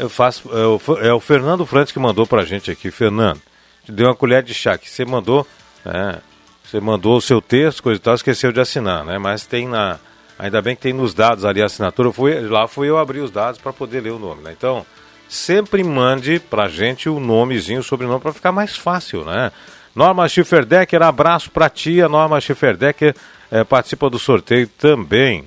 Eu 0.00 0.08
faço, 0.08 0.50
é, 0.52 0.66
o, 0.66 1.16
é 1.16 1.20
Fernando 1.20 1.64
Frantes 1.64 1.92
que 1.92 1.98
mandou 1.98 2.26
pra 2.26 2.44
gente 2.44 2.70
aqui. 2.70 2.90
Fernando, 2.90 3.40
te 3.84 3.92
deu 3.92 4.06
uma 4.06 4.14
colher 4.14 4.42
de 4.42 4.52
chá 4.52 4.76
que 4.76 4.88
você 4.88 5.04
mandou, 5.04 5.46
né? 5.84 6.18
Você 6.64 6.80
mandou 6.80 7.16
o 7.16 7.20
seu 7.20 7.40
texto, 7.40 7.82
coisa 7.82 7.98
e 7.98 8.02
tal, 8.02 8.14
esqueceu 8.14 8.52
de 8.52 8.60
assinar, 8.60 9.04
né? 9.04 9.18
Mas 9.18 9.46
tem 9.46 9.66
na. 9.66 9.98
Ainda 10.38 10.60
bem 10.60 10.76
que 10.76 10.82
tem 10.82 10.92
nos 10.92 11.14
dados 11.14 11.44
ali 11.44 11.62
a 11.62 11.66
assinatura. 11.66 12.08
Eu 12.08 12.12
fui, 12.12 12.40
lá 12.40 12.68
fui 12.68 12.88
eu 12.88 12.98
abrir 12.98 13.20
os 13.20 13.30
dados 13.30 13.60
para 13.60 13.72
poder 13.72 14.02
ler 14.02 14.12
o 14.12 14.18
nome, 14.18 14.42
né? 14.42 14.54
Então, 14.56 14.84
sempre 15.28 15.82
mande 15.82 16.38
pra 16.38 16.68
gente 16.68 17.08
o 17.08 17.18
nomezinho, 17.18 17.80
o 17.80 17.82
sobrenome, 17.82 18.20
para 18.20 18.32
ficar 18.32 18.52
mais 18.52 18.76
fácil, 18.76 19.24
né? 19.24 19.50
Norma 19.94 20.28
Schifferdecker, 20.28 21.02
abraço 21.02 21.50
pra 21.50 21.70
tia, 21.70 22.08
Norma 22.08 22.40
Schifferdecker 22.40 23.16
é, 23.50 23.64
participa 23.64 24.10
do 24.10 24.18
sorteio 24.18 24.66
também. 24.66 25.46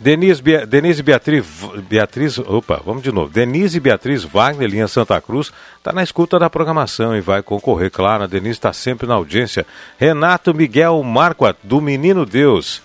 Denise, 0.00 0.40
Be 0.40 0.64
Denise 0.64 1.02
Beatriz, 1.02 1.44
Beatriz, 1.86 2.38
opa, 2.38 2.80
vamos 2.82 3.02
de 3.02 3.12
novo. 3.12 3.30
Denise 3.30 3.78
Beatriz 3.78 4.24
Wagner, 4.24 4.66
linha 4.66 4.88
Santa 4.88 5.20
Cruz, 5.20 5.52
está 5.76 5.92
na 5.92 6.02
escuta 6.02 6.38
da 6.38 6.48
programação 6.48 7.14
e 7.14 7.20
vai 7.20 7.42
concorrer, 7.42 7.90
claro. 7.90 8.24
A 8.24 8.26
Denise 8.26 8.52
está 8.52 8.72
sempre 8.72 9.06
na 9.06 9.14
audiência. 9.14 9.66
Renato 9.98 10.54
Miguel 10.54 11.02
Marquat, 11.02 11.58
do 11.62 11.82
Menino 11.82 12.24
Deus. 12.24 12.82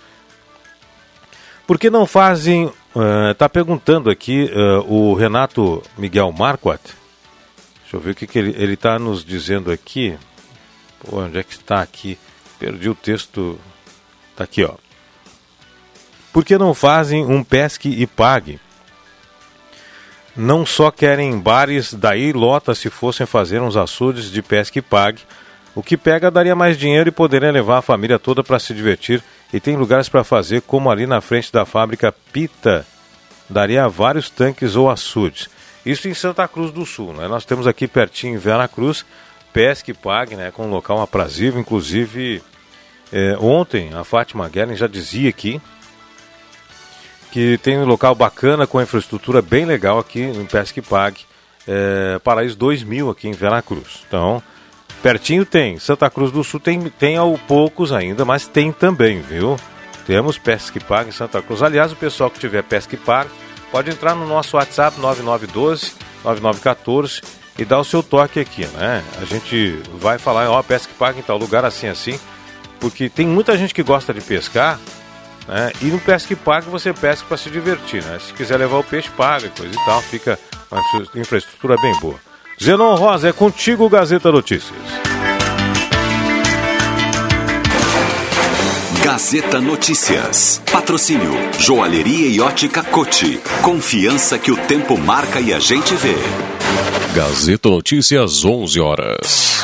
Por 1.66 1.80
que 1.80 1.90
não 1.90 2.06
fazem. 2.06 2.72
Está 3.32 3.48
uh, 3.48 3.50
perguntando 3.50 4.10
aqui 4.10 4.50
uh, 4.54 4.94
o 4.94 5.14
Renato 5.14 5.82
Miguel 5.98 6.32
Marquat. 6.32 6.82
Deixa 7.82 7.98
eu 7.98 8.00
ver 8.00 8.12
o 8.12 8.16
que, 8.16 8.28
que 8.28 8.40
ele 8.40 8.74
está 8.74 8.98
nos 9.00 9.24
dizendo 9.24 9.72
aqui. 9.72 10.18
Pô, 11.00 11.20
onde 11.20 11.40
é 11.40 11.44
que 11.44 11.54
está 11.54 11.82
aqui? 11.82 12.18
Perdi 12.58 12.90
o 12.90 12.96
texto 12.96 13.60
Tá 14.36 14.44
aqui, 14.44 14.64
ó. 14.64 14.74
Por 16.34 16.44
que 16.44 16.58
não 16.58 16.74
fazem 16.74 17.26
um 17.26 17.44
pesque 17.44 17.90
e 17.90 18.06
pague? 18.06 18.60
Não 20.36 20.66
só 20.66 20.92
querem 20.92 21.40
bares, 21.40 21.94
daí 21.94 22.34
lota 22.34 22.76
se 22.76 22.90
fossem 22.90 23.26
fazer 23.26 23.62
uns 23.62 23.78
açudes 23.78 24.30
de 24.30 24.42
pesque 24.42 24.80
e 24.80 24.82
pague. 24.82 25.22
O 25.74 25.82
que 25.82 25.96
pega 25.96 26.30
daria 26.30 26.56
mais 26.56 26.78
dinheiro 26.78 27.08
e 27.08 27.12
poderia 27.12 27.52
levar 27.52 27.78
a 27.78 27.82
família 27.82 28.20
toda 28.20 28.44
para 28.44 28.60
se 28.60 28.74
divertir. 28.74 29.24
E 29.54 29.62
tem 29.62 29.78
lugares 29.78 30.10
para 30.10 30.26
fazer, 30.26 30.62
como 30.64 30.92
ali 30.92 31.08
na 31.08 31.22
frente 31.22 31.54
da 31.54 31.66
fábrica 31.66 32.14
Pita. 32.34 32.86
Daria 33.50 33.88
vários 33.88 34.30
tanques 34.30 34.76
ou 34.76 34.90
açudes. 34.90 35.50
Isso 35.86 36.10
em 36.10 36.14
Santa 36.14 36.46
Cruz 36.48 36.72
do 36.72 36.86
Sul. 36.86 37.14
Né? 37.14 37.28
Nós 37.30 37.46
temos 37.46 37.66
aqui 37.66 37.88
pertinho 37.88 38.36
em 38.36 38.38
Vera 38.38 38.68
Cruz, 38.68 39.06
pesque 39.54 39.92
e 39.92 39.94
pague, 39.94 40.36
né? 40.36 40.52
com 40.52 40.66
um 40.66 40.70
local 40.70 41.02
aprazível, 41.02 41.62
inclusive 41.62 42.44
é, 43.16 43.38
ontem 43.40 43.94
a 43.94 44.04
Fátima 44.04 44.50
Guerin 44.50 44.76
já 44.76 44.88
dizia 44.88 45.30
aqui 45.30 45.62
que 47.32 47.58
tem 47.60 47.78
um 47.78 47.86
local 47.86 48.14
bacana 48.14 48.68
com 48.68 48.82
infraestrutura 48.82 49.42
bem 49.42 49.64
legal 49.64 49.98
aqui 49.98 50.20
em 50.20 50.46
Pesque 50.46 50.82
Pague, 50.82 51.22
é, 51.66 52.20
Paraíso 52.20 52.58
2000 52.58 53.10
aqui 53.10 53.30
em 53.30 53.32
Veracruz. 53.32 54.04
Então, 54.06 54.44
pertinho 55.02 55.46
tem. 55.46 55.80
Santa 55.80 56.10
Cruz 56.10 56.30
do 56.30 56.44
Sul 56.44 56.60
tem, 56.60 56.90
tem 56.90 57.16
ao 57.16 57.38
poucos 57.38 57.94
ainda, 57.94 58.26
mas 58.26 58.48
tem 58.48 58.74
também, 58.74 59.22
viu? 59.22 59.56
Temos 60.06 60.38
Pesque 60.38 60.82
Pague 60.82 61.10
em 61.10 61.14
Santa 61.14 61.42
Cruz. 61.42 61.64
Aliás, 61.64 61.94
o 61.94 61.96
pessoal 61.96 62.30
que 62.30 62.40
tiver 62.40 62.64
Pesque 62.64 62.98
Pague 62.98 63.30
pode 63.72 63.90
entrar 63.90 64.14
no 64.14 64.28
nosso 64.28 64.58
WhatsApp 64.58 65.00
9912 65.00 65.94
9914 66.22 67.22
e 67.58 67.64
dar 67.64 67.80
o 67.80 67.86
seu 67.86 68.04
toque 68.04 68.42
aqui, 68.42 68.66
né? 68.68 69.02
A 69.22 69.26
gente 69.26 69.82
vai 69.94 70.18
falar, 70.18 70.50
ó, 70.50 70.62
Pesque 70.62 70.94
Pague 70.96 71.20
em 71.20 71.24
tal 71.24 71.38
lugar 71.38 71.64
assim 71.64 71.88
assim 71.88 72.20
porque 72.80 73.10
tem 73.10 73.28
muita 73.28 73.58
gente 73.58 73.74
que 73.74 73.84
gosta 73.84 74.14
de 74.14 74.22
pescar, 74.22 74.80
né? 75.48 75.72
E 75.82 75.86
no 75.86 76.00
pesca 76.00 76.34
e 76.34 76.36
paga 76.36 76.70
você 76.70 76.94
pesca 76.94 77.26
para 77.28 77.38
se 77.38 77.50
divertir, 77.50 78.04
né? 78.04 78.20
Se 78.20 78.34
quiser 78.34 78.58
levar 78.58 78.78
o 78.78 78.84
peixe, 78.84 79.10
paga, 79.10 79.50
coisa 79.50 79.74
e 79.74 79.86
tal, 79.86 80.02
fica 80.02 80.40
uma 80.72 80.82
infraestrutura 81.16 81.76
bem 81.78 81.94
boa. 82.00 82.20
Zenon 82.62 82.96
Rosa, 82.96 83.30
é 83.30 83.34
contigo, 83.34 83.90
Gazeta 83.90 84.32
Notícias. 84.32 84.80
Gazeta 89.04 89.62
Notícias. 89.62 90.62
Patrocínio 90.72 91.32
Joalheria 91.60 92.28
e 92.28 92.42
Ótica 92.42 92.82
Cote. 92.82 93.40
Confiança 93.62 94.40
que 94.40 94.52
o 94.52 94.58
tempo 94.58 94.98
marca 94.98 95.40
e 95.40 95.54
a 95.54 95.60
gente 95.60 95.94
vê. 95.96 96.16
Gazeta 97.14 97.70
Notícias, 97.70 98.44
11 98.44 98.80
horas. 98.80 99.64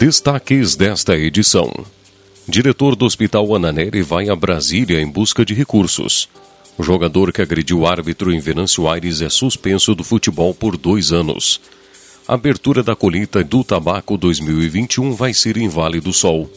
Destaques 0.00 0.76
desta 0.76 1.14
edição. 1.14 1.70
Diretor 2.48 2.96
do 2.96 3.04
Hospital 3.04 3.54
Ananeri 3.54 4.00
vai 4.00 4.30
a 4.30 4.34
Brasília 4.34 4.98
em 4.98 5.06
busca 5.06 5.44
de 5.44 5.52
recursos. 5.52 6.26
O 6.78 6.82
jogador 6.82 7.30
que 7.30 7.42
agrediu 7.42 7.80
o 7.80 7.86
árbitro 7.86 8.32
em 8.32 8.40
Venâncio 8.40 8.88
Aires 8.88 9.20
é 9.20 9.28
suspenso 9.28 9.94
do 9.94 10.02
futebol 10.02 10.54
por 10.54 10.78
dois 10.78 11.12
anos. 11.12 11.60
A 12.26 12.32
abertura 12.32 12.82
da 12.82 12.96
colheita 12.96 13.44
do 13.44 13.62
tabaco 13.62 14.16
2021 14.16 15.12
vai 15.12 15.34
ser 15.34 15.58
em 15.58 15.68
Vale 15.68 16.00
do 16.00 16.14
Sol. 16.14 16.50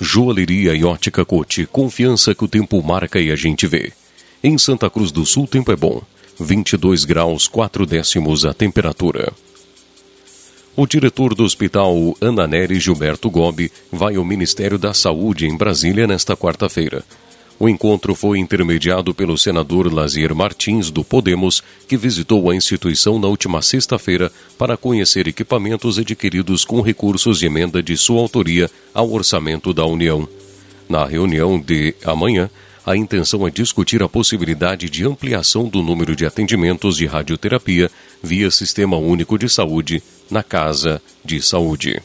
Joalheria 0.00 0.76
e 0.76 0.84
ótica 0.84 1.24
Cote, 1.24 1.66
confiança 1.66 2.36
que 2.36 2.44
o 2.44 2.48
tempo 2.48 2.80
marca 2.84 3.18
e 3.18 3.32
a 3.32 3.36
gente 3.36 3.66
vê. 3.66 3.92
Em 4.44 4.56
Santa 4.58 4.88
Cruz 4.88 5.10
do 5.10 5.26
Sul, 5.26 5.48
tempo 5.48 5.72
é 5.72 5.76
bom. 5.76 6.00
22 6.38 7.04
graus 7.04 7.48
4 7.48 7.84
décimos 7.84 8.44
a 8.44 8.54
temperatura. 8.54 9.32
O 10.76 10.88
diretor 10.88 11.36
do 11.36 11.44
Hospital 11.44 12.16
Ana 12.20 12.48
Nery 12.48 12.80
Gilberto 12.80 13.30
Gobi 13.30 13.70
vai 13.92 14.16
ao 14.16 14.24
Ministério 14.24 14.76
da 14.76 14.92
Saúde 14.92 15.46
em 15.46 15.56
Brasília 15.56 16.04
nesta 16.04 16.36
quarta-feira. 16.36 17.04
O 17.60 17.68
encontro 17.68 18.12
foi 18.12 18.40
intermediado 18.40 19.14
pelo 19.14 19.38
senador 19.38 19.92
Lazier 19.92 20.34
Martins, 20.34 20.90
do 20.90 21.04
Podemos, 21.04 21.62
que 21.86 21.96
visitou 21.96 22.50
a 22.50 22.56
instituição 22.56 23.20
na 23.20 23.28
última 23.28 23.62
sexta-feira 23.62 24.32
para 24.58 24.76
conhecer 24.76 25.28
equipamentos 25.28 25.96
adquiridos 25.96 26.64
com 26.64 26.80
recursos 26.80 27.38
de 27.38 27.46
emenda 27.46 27.80
de 27.80 27.96
sua 27.96 28.20
autoria 28.20 28.68
ao 28.92 29.12
orçamento 29.12 29.72
da 29.72 29.86
União. 29.86 30.28
Na 30.88 31.04
reunião 31.04 31.60
de 31.60 31.94
amanhã, 32.04 32.50
a 32.84 32.96
intenção 32.96 33.46
é 33.46 33.50
discutir 33.50 34.02
a 34.02 34.08
possibilidade 34.08 34.90
de 34.90 35.06
ampliação 35.06 35.68
do 35.68 35.80
número 35.82 36.16
de 36.16 36.26
atendimentos 36.26 36.96
de 36.96 37.06
radioterapia 37.06 37.88
via 38.20 38.50
Sistema 38.50 38.96
Único 38.96 39.38
de 39.38 39.48
Saúde 39.48 40.02
na 40.30 40.42
Casa 40.42 41.00
de 41.24 41.40
Saúde. 41.42 42.02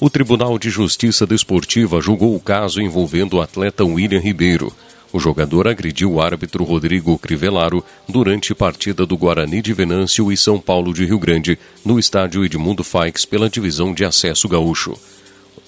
O 0.00 0.10
Tribunal 0.10 0.58
de 0.58 0.70
Justiça 0.70 1.26
Desportiva 1.26 2.00
julgou 2.00 2.34
o 2.34 2.40
caso 2.40 2.80
envolvendo 2.80 3.34
o 3.34 3.40
atleta 3.40 3.84
William 3.84 4.20
Ribeiro. 4.20 4.72
O 5.12 5.20
jogador 5.20 5.68
agrediu 5.68 6.12
o 6.12 6.20
árbitro 6.20 6.64
Rodrigo 6.64 7.16
Crivellaro 7.16 7.84
durante 8.08 8.54
partida 8.54 9.06
do 9.06 9.16
Guarani 9.16 9.62
de 9.62 9.72
Venâncio 9.72 10.32
e 10.32 10.36
São 10.36 10.58
Paulo 10.58 10.92
de 10.92 11.04
Rio 11.04 11.18
Grande, 11.18 11.58
no 11.84 11.98
estádio 11.98 12.44
Edmundo 12.44 12.82
Faix, 12.82 13.24
pela 13.24 13.48
divisão 13.48 13.94
de 13.94 14.04
acesso 14.04 14.48
gaúcho. 14.48 14.98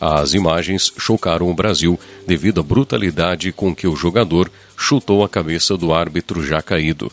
As 0.00 0.34
imagens 0.34 0.92
chocaram 0.98 1.48
o 1.48 1.54
Brasil 1.54 1.98
devido 2.26 2.60
à 2.60 2.62
brutalidade 2.62 3.52
com 3.52 3.74
que 3.74 3.86
o 3.86 3.96
jogador 3.96 4.50
chutou 4.76 5.24
a 5.24 5.28
cabeça 5.28 5.76
do 5.76 5.94
árbitro 5.94 6.44
já 6.44 6.60
caído. 6.60 7.10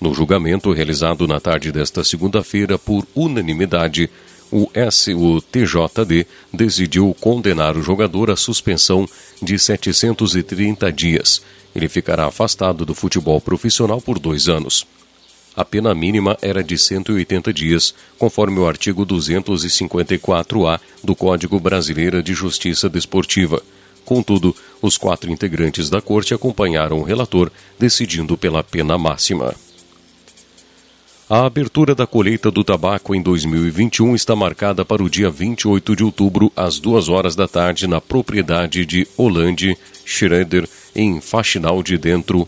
No 0.00 0.12
julgamento 0.14 0.72
realizado 0.72 1.26
na 1.26 1.40
tarde 1.40 1.72
desta 1.72 2.04
segunda-feira 2.04 2.78
por 2.78 3.06
unanimidade, 3.14 4.10
o 4.50 4.68
SUTJD 4.90 6.26
decidiu 6.52 7.16
condenar 7.20 7.76
o 7.76 7.82
jogador 7.82 8.30
à 8.30 8.36
suspensão 8.36 9.08
de 9.42 9.58
730 9.58 10.92
dias 10.92 11.42
ele 11.76 11.88
ficará 11.90 12.26
afastado 12.26 12.86
do 12.86 12.94
futebol 12.94 13.38
profissional 13.38 14.00
por 14.00 14.18
dois 14.18 14.48
anos. 14.48 14.86
A 15.54 15.62
pena 15.62 15.94
mínima 15.94 16.36
era 16.40 16.64
de 16.64 16.78
180 16.78 17.52
dias, 17.52 17.94
conforme 18.18 18.58
o 18.58 18.66
artigo 18.66 19.04
254-A 19.04 20.80
do 21.04 21.14
Código 21.14 21.60
Brasileiro 21.60 22.22
de 22.22 22.32
Justiça 22.32 22.88
Desportiva. 22.88 23.62
Contudo, 24.06 24.56
os 24.80 24.96
quatro 24.96 25.30
integrantes 25.30 25.90
da 25.90 26.00
corte 26.00 26.32
acompanharam 26.32 26.98
o 26.98 27.02
relator, 27.02 27.50
decidindo 27.78 28.38
pela 28.38 28.64
pena 28.64 28.96
máxima. 28.96 29.54
A 31.28 31.44
abertura 31.44 31.92
da 31.92 32.06
colheita 32.06 32.52
do 32.52 32.62
tabaco 32.62 33.12
em 33.12 33.20
2021 33.20 34.14
está 34.14 34.36
marcada 34.36 34.84
para 34.84 35.02
o 35.02 35.10
dia 35.10 35.28
28 35.28 35.96
de 35.96 36.04
outubro, 36.04 36.52
às 36.54 36.78
duas 36.78 37.08
horas 37.08 37.34
da 37.34 37.48
tarde, 37.48 37.88
na 37.88 38.00
propriedade 38.00 38.86
de 38.86 39.08
Holande 39.16 39.76
Schroeder, 40.04 40.68
em 40.94 41.20
Faxinal 41.20 41.82
de 41.82 41.98
Dentro, 41.98 42.46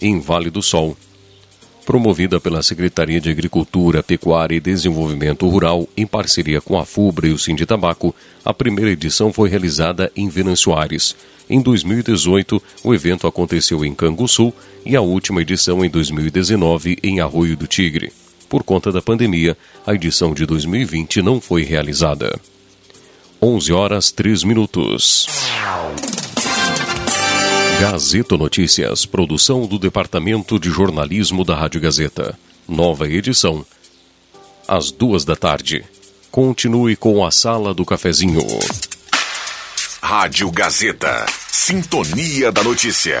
em 0.00 0.20
Vale 0.20 0.48
do 0.48 0.62
Sol. 0.62 0.96
Promovida 1.84 2.38
pela 2.38 2.62
Secretaria 2.62 3.20
de 3.20 3.28
Agricultura, 3.28 4.00
Pecuária 4.00 4.54
e 4.54 4.60
Desenvolvimento 4.60 5.48
Rural, 5.48 5.88
em 5.96 6.06
parceria 6.06 6.60
com 6.60 6.78
a 6.78 6.84
FUBRA 6.84 7.26
e 7.26 7.32
o 7.32 7.38
Sinditabaco, 7.38 8.14
a 8.44 8.54
primeira 8.54 8.92
edição 8.92 9.32
foi 9.32 9.48
realizada 9.48 10.12
em 10.14 10.28
Venâncio 10.28 10.72
Aires. 10.72 11.16
Em 11.48 11.60
2018, 11.60 12.62
o 12.84 12.94
evento 12.94 13.26
aconteceu 13.26 13.84
em 13.84 13.92
Canguçu 13.92 14.52
e 14.86 14.94
a 14.94 15.00
última 15.00 15.42
edição 15.42 15.84
em 15.84 15.90
2019 15.90 16.96
em 17.02 17.18
Arroio 17.18 17.56
do 17.56 17.66
Tigre. 17.66 18.19
Por 18.50 18.64
conta 18.64 18.90
da 18.90 19.00
pandemia, 19.00 19.56
a 19.86 19.94
edição 19.94 20.34
de 20.34 20.44
2020 20.44 21.22
não 21.22 21.40
foi 21.40 21.62
realizada. 21.62 22.36
11 23.40 23.72
horas 23.72 24.10
3 24.10 24.42
minutos. 24.42 25.28
Gazeta 27.80 28.36
Notícias, 28.36 29.06
produção 29.06 29.66
do 29.66 29.78
Departamento 29.78 30.58
de 30.58 30.68
Jornalismo 30.68 31.44
da 31.44 31.54
Rádio 31.54 31.80
Gazeta. 31.80 32.36
Nova 32.68 33.08
edição, 33.08 33.64
às 34.66 34.90
duas 34.90 35.24
da 35.24 35.36
tarde. 35.36 35.84
Continue 36.28 36.96
com 36.96 37.24
a 37.24 37.30
Sala 37.30 37.72
do 37.72 37.84
Cafezinho. 37.84 38.44
Rádio 40.02 40.50
Gazeta. 40.50 41.24
Sintonia 41.52 42.50
da 42.50 42.64
Notícia. 42.64 43.20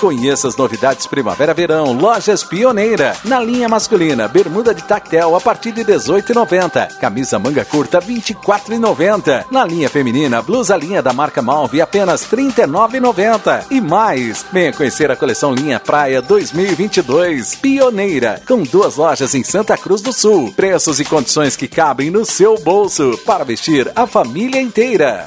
Conheça 0.00 0.48
as 0.48 0.56
novidades 0.56 1.06
Primavera-Verão, 1.06 1.92
Lojas 1.92 2.42
Pioneira. 2.42 3.14
Na 3.22 3.38
linha 3.38 3.68
masculina, 3.68 4.26
bermuda 4.26 4.74
de 4.74 4.82
tactel 4.82 5.36
a 5.36 5.40
partir 5.42 5.72
de 5.72 5.84
18,90. 5.84 6.96
Camisa 6.96 7.38
manga 7.38 7.66
curta 7.66 8.00
24,90. 8.00 9.44
Na 9.50 9.62
linha 9.66 9.90
feminina, 9.90 10.40
blusa 10.40 10.74
linha 10.74 11.02
da 11.02 11.12
marca 11.12 11.42
Malve 11.42 11.82
apenas 11.82 12.22
39,90. 12.22 13.66
E 13.70 13.78
mais, 13.78 14.42
venha 14.50 14.72
conhecer 14.72 15.10
a 15.10 15.16
coleção 15.16 15.52
Linha 15.52 15.78
Praia 15.78 16.22
2022. 16.22 17.56
Pioneira, 17.56 18.40
com 18.48 18.62
duas 18.62 18.96
lojas 18.96 19.34
em 19.34 19.44
Santa 19.44 19.76
Cruz 19.76 20.00
do 20.00 20.14
Sul. 20.14 20.50
Preços 20.56 20.98
e 20.98 21.04
condições 21.04 21.56
que 21.56 21.68
cabem 21.68 22.10
no 22.10 22.24
seu 22.24 22.58
bolso 22.58 23.20
para 23.26 23.44
vestir 23.44 23.92
a 23.94 24.06
família 24.06 24.62
inteira. 24.62 25.26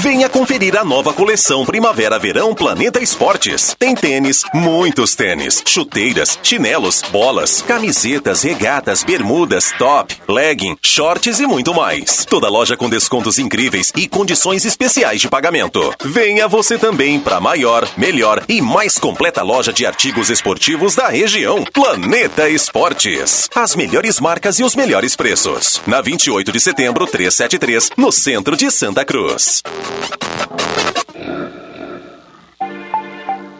Venha 0.00 0.30
conferir 0.30 0.78
a 0.78 0.84
nova 0.84 1.12
coleção 1.12 1.66
Primavera-Verão 1.66 2.54
Planeta 2.54 3.02
Esportes. 3.02 3.76
Tem 3.78 3.94
tênis, 3.94 4.42
muitos 4.54 5.14
tênis, 5.14 5.62
chuteiras, 5.66 6.38
chinelos, 6.42 7.02
bolas, 7.12 7.60
camisetas, 7.60 8.42
regatas, 8.42 9.02
bermudas, 9.02 9.74
top, 9.76 10.16
legging, 10.26 10.74
shorts 10.80 11.38
e 11.38 11.46
muito 11.46 11.74
mais. 11.74 12.24
Toda 12.24 12.48
loja 12.48 12.78
com 12.78 12.88
descontos 12.88 13.38
incríveis 13.38 13.92
e 13.94 14.08
condições 14.08 14.64
especiais 14.64 15.20
de 15.20 15.28
pagamento. 15.28 15.94
Venha 16.02 16.48
você 16.48 16.78
também 16.78 17.20
para 17.20 17.36
a 17.36 17.40
maior, 17.40 17.86
melhor 17.94 18.42
e 18.48 18.62
mais 18.62 18.98
completa 18.98 19.42
loja 19.42 19.70
de 19.70 19.84
artigos 19.84 20.30
esportivos 20.30 20.94
da 20.94 21.08
região. 21.08 21.62
Planeta 21.74 22.48
Esportes. 22.48 23.50
As 23.54 23.76
melhores 23.76 24.18
marcas 24.18 24.58
e 24.58 24.64
os 24.64 24.74
melhores 24.74 25.14
preços. 25.14 25.78
Na 25.86 26.00
28 26.00 26.50
de 26.50 26.58
setembro, 26.58 27.06
373, 27.06 27.90
no 27.98 28.10
centro 28.10 28.56
de 28.56 28.70
Santa 28.70 29.04
Cruz. 29.04 29.49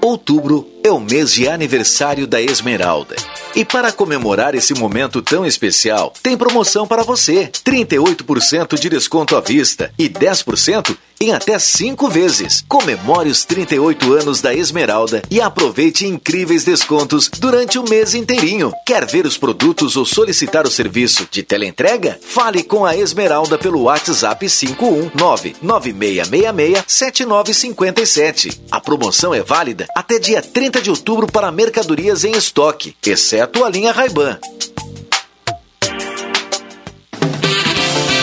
Outubro 0.03 0.67
é 0.83 0.91
o 0.91 1.01
mês 1.01 1.33
de 1.33 1.49
aniversário 1.49 2.27
da 2.27 2.41
Esmeralda. 2.41 3.17
E 3.55 3.65
para 3.65 3.93
comemorar 3.93 4.55
esse 4.55 4.75
momento 4.75 5.21
tão 5.21 5.45
especial, 5.45 6.13
tem 6.23 6.37
promoção 6.37 6.87
para 6.87 7.03
você: 7.03 7.51
38% 7.65 8.79
de 8.79 8.89
desconto 8.89 9.37
à 9.37 9.41
vista 9.41 9.93
e 9.99 10.09
10% 10.09 10.97
em 11.21 11.33
até 11.33 11.59
5 11.59 12.09
vezes. 12.09 12.65
Comemore 12.67 13.29
os 13.29 13.45
38 13.45 14.13
anos 14.15 14.41
da 14.41 14.55
Esmeralda 14.55 15.23
e 15.31 15.39
aproveite 15.39 16.07
incríveis 16.07 16.65
descontos 16.65 17.29
durante 17.39 17.79
o 17.79 17.87
mês 17.87 18.15
inteirinho. 18.15 18.73
Quer 18.87 19.05
ver 19.05 19.27
os 19.27 19.37
produtos 19.37 19.97
ou 19.97 20.07
solicitar 20.07 20.67
o 20.67 20.71
serviço 20.71 21.29
de 21.31 21.43
teleentrega? 21.43 22.19
Fale 22.23 22.63
com 22.63 22.87
a 22.87 22.97
Esmeralda 22.97 23.59
pelo 23.59 23.83
WhatsApp 23.83 24.49
519 24.49 25.57
9666 25.61 26.85
7957. 26.87 28.63
A 28.71 28.81
promoção 28.81 29.35
é 29.35 29.43
válida 29.43 29.87
até 29.95 30.19
dia 30.19 30.41
30 30.41 30.70
de 30.79 30.91
outubro 30.91 31.27
para 31.27 31.51
mercadorias 31.51 32.23
em 32.23 32.33
estoque, 32.33 32.95
exceto 33.07 33.65
a 33.65 33.71
linha 33.71 33.93
Ray-Ban. 33.93 34.39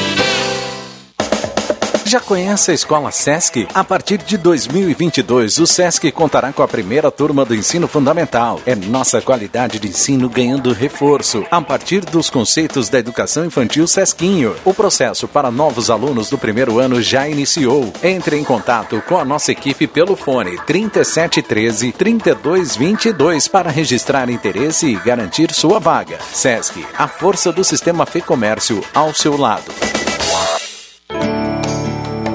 Já 2.12 2.20
conhece 2.20 2.72
a 2.72 2.74
Escola 2.74 3.09
Sesc? 3.09 3.70
A 3.74 3.86
partir 3.86 4.18
de 4.18 4.38
2022, 4.38 5.59
o 5.59 5.66
Sesc 5.66 6.12
contará 6.12 6.51
com 6.51 6.62
a 6.62 6.68
primeira 6.68 7.09
turma 7.09 7.45
do 7.45 7.55
ensino 7.55 7.88
fundamental. 7.88 8.59
É 8.66 8.76
nossa 8.76 9.22
qualidade 9.22 9.80
de 9.80 9.88
ensino 9.88 10.28
ganhando 10.28 10.74
reforço 10.74 11.45
a 11.49 11.62
partir 11.62 12.01
dos 12.01 12.30
conceitos 12.30 12.89
da 12.89 12.99
educação 12.99 13.45
infantil 13.45 13.88
Sesquinho. 13.88 14.53
O 14.66 14.74
processo 14.74 15.26
para 15.26 15.49
novos 15.49 15.89
alunos 15.89 16.30
do 16.30 16.38
primeiro 16.38 16.80
ano 16.80 17.01
já 17.01 17.30
iniciou. 17.30 17.93
Entre 18.03 18.38
em 18.38 18.43
contato 18.43 19.01
com 19.07 19.18
a 19.18 19.24
nossa 19.24 19.53
equipe 19.53 19.88
pelo 19.88 20.18
fone 20.18 20.59
3713 20.68 21.93
3222 21.93 23.47
para 23.47 23.72
registrar 23.72 24.30
interesse 24.30 24.86
e 24.88 24.95
garantir 24.95 25.53
sua 25.53 25.80
vaga. 25.80 26.20
Sesc, 26.34 26.86
a 26.97 27.07
força 27.07 27.53
do 27.53 27.64
sistema 27.64 28.05
Fê 28.05 28.20
Comércio 28.20 28.84
ao 28.93 29.14
seu 29.14 29.38
lado. 29.38 29.72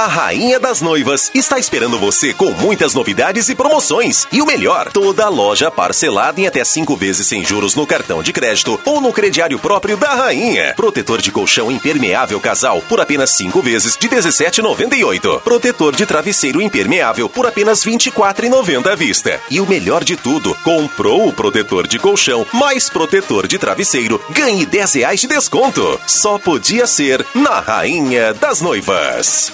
A 0.00 0.06
Rainha 0.06 0.58
das 0.58 0.80
Noivas 0.80 1.30
está 1.34 1.58
esperando 1.58 1.98
você 1.98 2.32
com 2.32 2.52
muitas 2.52 2.94
novidades 2.94 3.50
e 3.50 3.54
promoções. 3.54 4.26
E 4.32 4.40
o 4.40 4.46
melhor, 4.46 4.90
toda 4.90 5.28
loja 5.28 5.70
parcelada 5.70 6.40
em 6.40 6.46
até 6.46 6.64
cinco 6.64 6.96
vezes 6.96 7.26
sem 7.26 7.44
juros 7.44 7.74
no 7.74 7.86
cartão 7.86 8.22
de 8.22 8.32
crédito 8.32 8.80
ou 8.86 8.98
no 8.98 9.12
crediário 9.12 9.58
próprio 9.58 9.98
da 9.98 10.14
Rainha. 10.14 10.72
Protetor 10.74 11.20
de 11.20 11.30
colchão 11.30 11.70
impermeável 11.70 12.40
casal 12.40 12.80
por 12.88 12.98
apenas 12.98 13.32
cinco 13.32 13.60
vezes 13.60 13.94
de 13.94 14.08
17,98. 14.08 15.42
Protetor 15.42 15.94
de 15.94 16.06
travesseiro 16.06 16.62
impermeável 16.62 17.28
por 17.28 17.46
apenas 17.46 17.84
24,90 17.84 18.86
à 18.86 18.94
vista. 18.94 19.38
E 19.50 19.60
o 19.60 19.66
melhor 19.66 20.02
de 20.02 20.16
tudo, 20.16 20.56
comprou 20.64 21.28
o 21.28 21.32
protetor 21.34 21.86
de 21.86 21.98
colchão 21.98 22.46
mais 22.54 22.88
protetor 22.88 23.46
de 23.46 23.58
travesseiro, 23.58 24.18
ganhe 24.30 24.64
10 24.64 24.94
reais 24.94 25.20
de 25.20 25.26
desconto. 25.26 26.00
Só 26.06 26.38
podia 26.38 26.86
ser 26.86 27.22
na 27.34 27.60
Rainha 27.60 28.32
das 28.32 28.62
Noivas. 28.62 29.52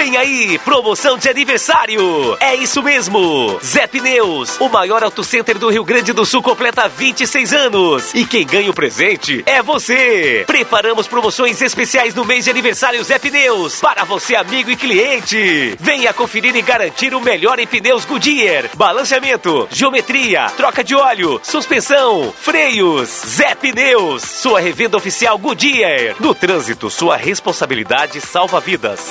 Vem 0.00 0.16
aí, 0.16 0.58
promoção 0.60 1.18
de 1.18 1.28
aniversário! 1.28 2.34
É 2.40 2.54
isso 2.54 2.82
mesmo! 2.82 3.60
Zé 3.62 3.86
Pneus, 3.86 4.58
o 4.58 4.66
maior 4.66 5.04
auto 5.04 5.22
center 5.22 5.58
do 5.58 5.68
Rio 5.68 5.84
Grande 5.84 6.14
do 6.14 6.24
Sul, 6.24 6.42
completa 6.42 6.88
26 6.88 7.52
anos. 7.52 8.14
E 8.14 8.24
quem 8.24 8.46
ganha 8.46 8.70
o 8.70 8.74
presente 8.74 9.42
é 9.44 9.62
você! 9.62 10.44
Preparamos 10.46 11.06
promoções 11.06 11.60
especiais 11.60 12.14
no 12.14 12.24
mês 12.24 12.44
de 12.44 12.50
aniversário 12.50 13.04
Zé 13.04 13.18
Pneus, 13.18 13.78
para 13.78 14.04
você, 14.04 14.34
amigo 14.36 14.70
e 14.70 14.76
cliente. 14.76 15.76
Venha 15.78 16.14
conferir 16.14 16.56
e 16.56 16.62
garantir 16.62 17.14
o 17.14 17.20
melhor 17.20 17.58
em 17.58 17.66
pneus 17.66 18.06
Goodyear, 18.06 18.70
balanceamento, 18.72 19.68
geometria, 19.70 20.46
troca 20.56 20.82
de 20.82 20.94
óleo, 20.94 21.38
suspensão, 21.42 22.32
freios. 22.40 23.10
Zé 23.26 23.54
Pneus, 23.54 24.22
sua 24.22 24.60
revenda 24.60 24.96
oficial 24.96 25.36
Goodyear. 25.36 26.16
No 26.18 26.34
trânsito, 26.34 26.88
sua 26.88 27.18
responsabilidade 27.18 28.18
salva 28.22 28.58
vidas. 28.60 29.10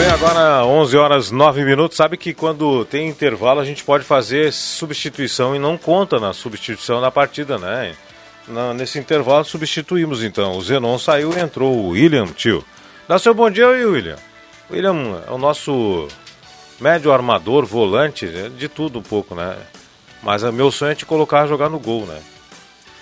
Bem, 0.00 0.08
agora 0.08 0.64
11 0.64 0.96
horas 0.96 1.30
9 1.30 1.62
minutos. 1.62 1.94
Sabe 1.94 2.16
que 2.16 2.32
quando 2.32 2.86
tem 2.86 3.06
intervalo 3.06 3.60
a 3.60 3.64
gente 3.66 3.84
pode 3.84 4.02
fazer 4.02 4.50
substituição 4.50 5.54
e 5.54 5.58
não 5.58 5.76
conta 5.76 6.18
na 6.18 6.32
substituição 6.32 7.02
da 7.02 7.10
partida, 7.10 7.58
né? 7.58 7.94
Na, 8.48 8.72
nesse 8.72 8.98
intervalo 8.98 9.44
substituímos 9.44 10.24
então. 10.24 10.56
O 10.56 10.62
Zenon 10.62 10.98
saiu 10.98 11.34
e 11.36 11.38
entrou 11.38 11.76
o 11.76 11.88
William, 11.88 12.24
tio. 12.28 12.64
Dá 13.06 13.18
seu 13.18 13.34
bom 13.34 13.50
dia 13.50 13.68
aí, 13.68 13.84
William. 13.84 14.16
William 14.70 15.22
é 15.28 15.30
o 15.32 15.36
nosso 15.36 16.08
médio 16.80 17.12
armador, 17.12 17.66
volante, 17.66 18.24
né? 18.24 18.48
de 18.48 18.70
tudo 18.70 19.00
um 19.00 19.02
pouco, 19.02 19.34
né? 19.34 19.54
Mas 20.22 20.42
o 20.42 20.50
meu 20.50 20.70
sonho 20.70 20.92
é 20.92 20.94
te 20.94 21.04
colocar 21.04 21.42
a 21.42 21.46
jogar 21.46 21.68
no 21.68 21.78
gol, 21.78 22.06
né? 22.06 22.22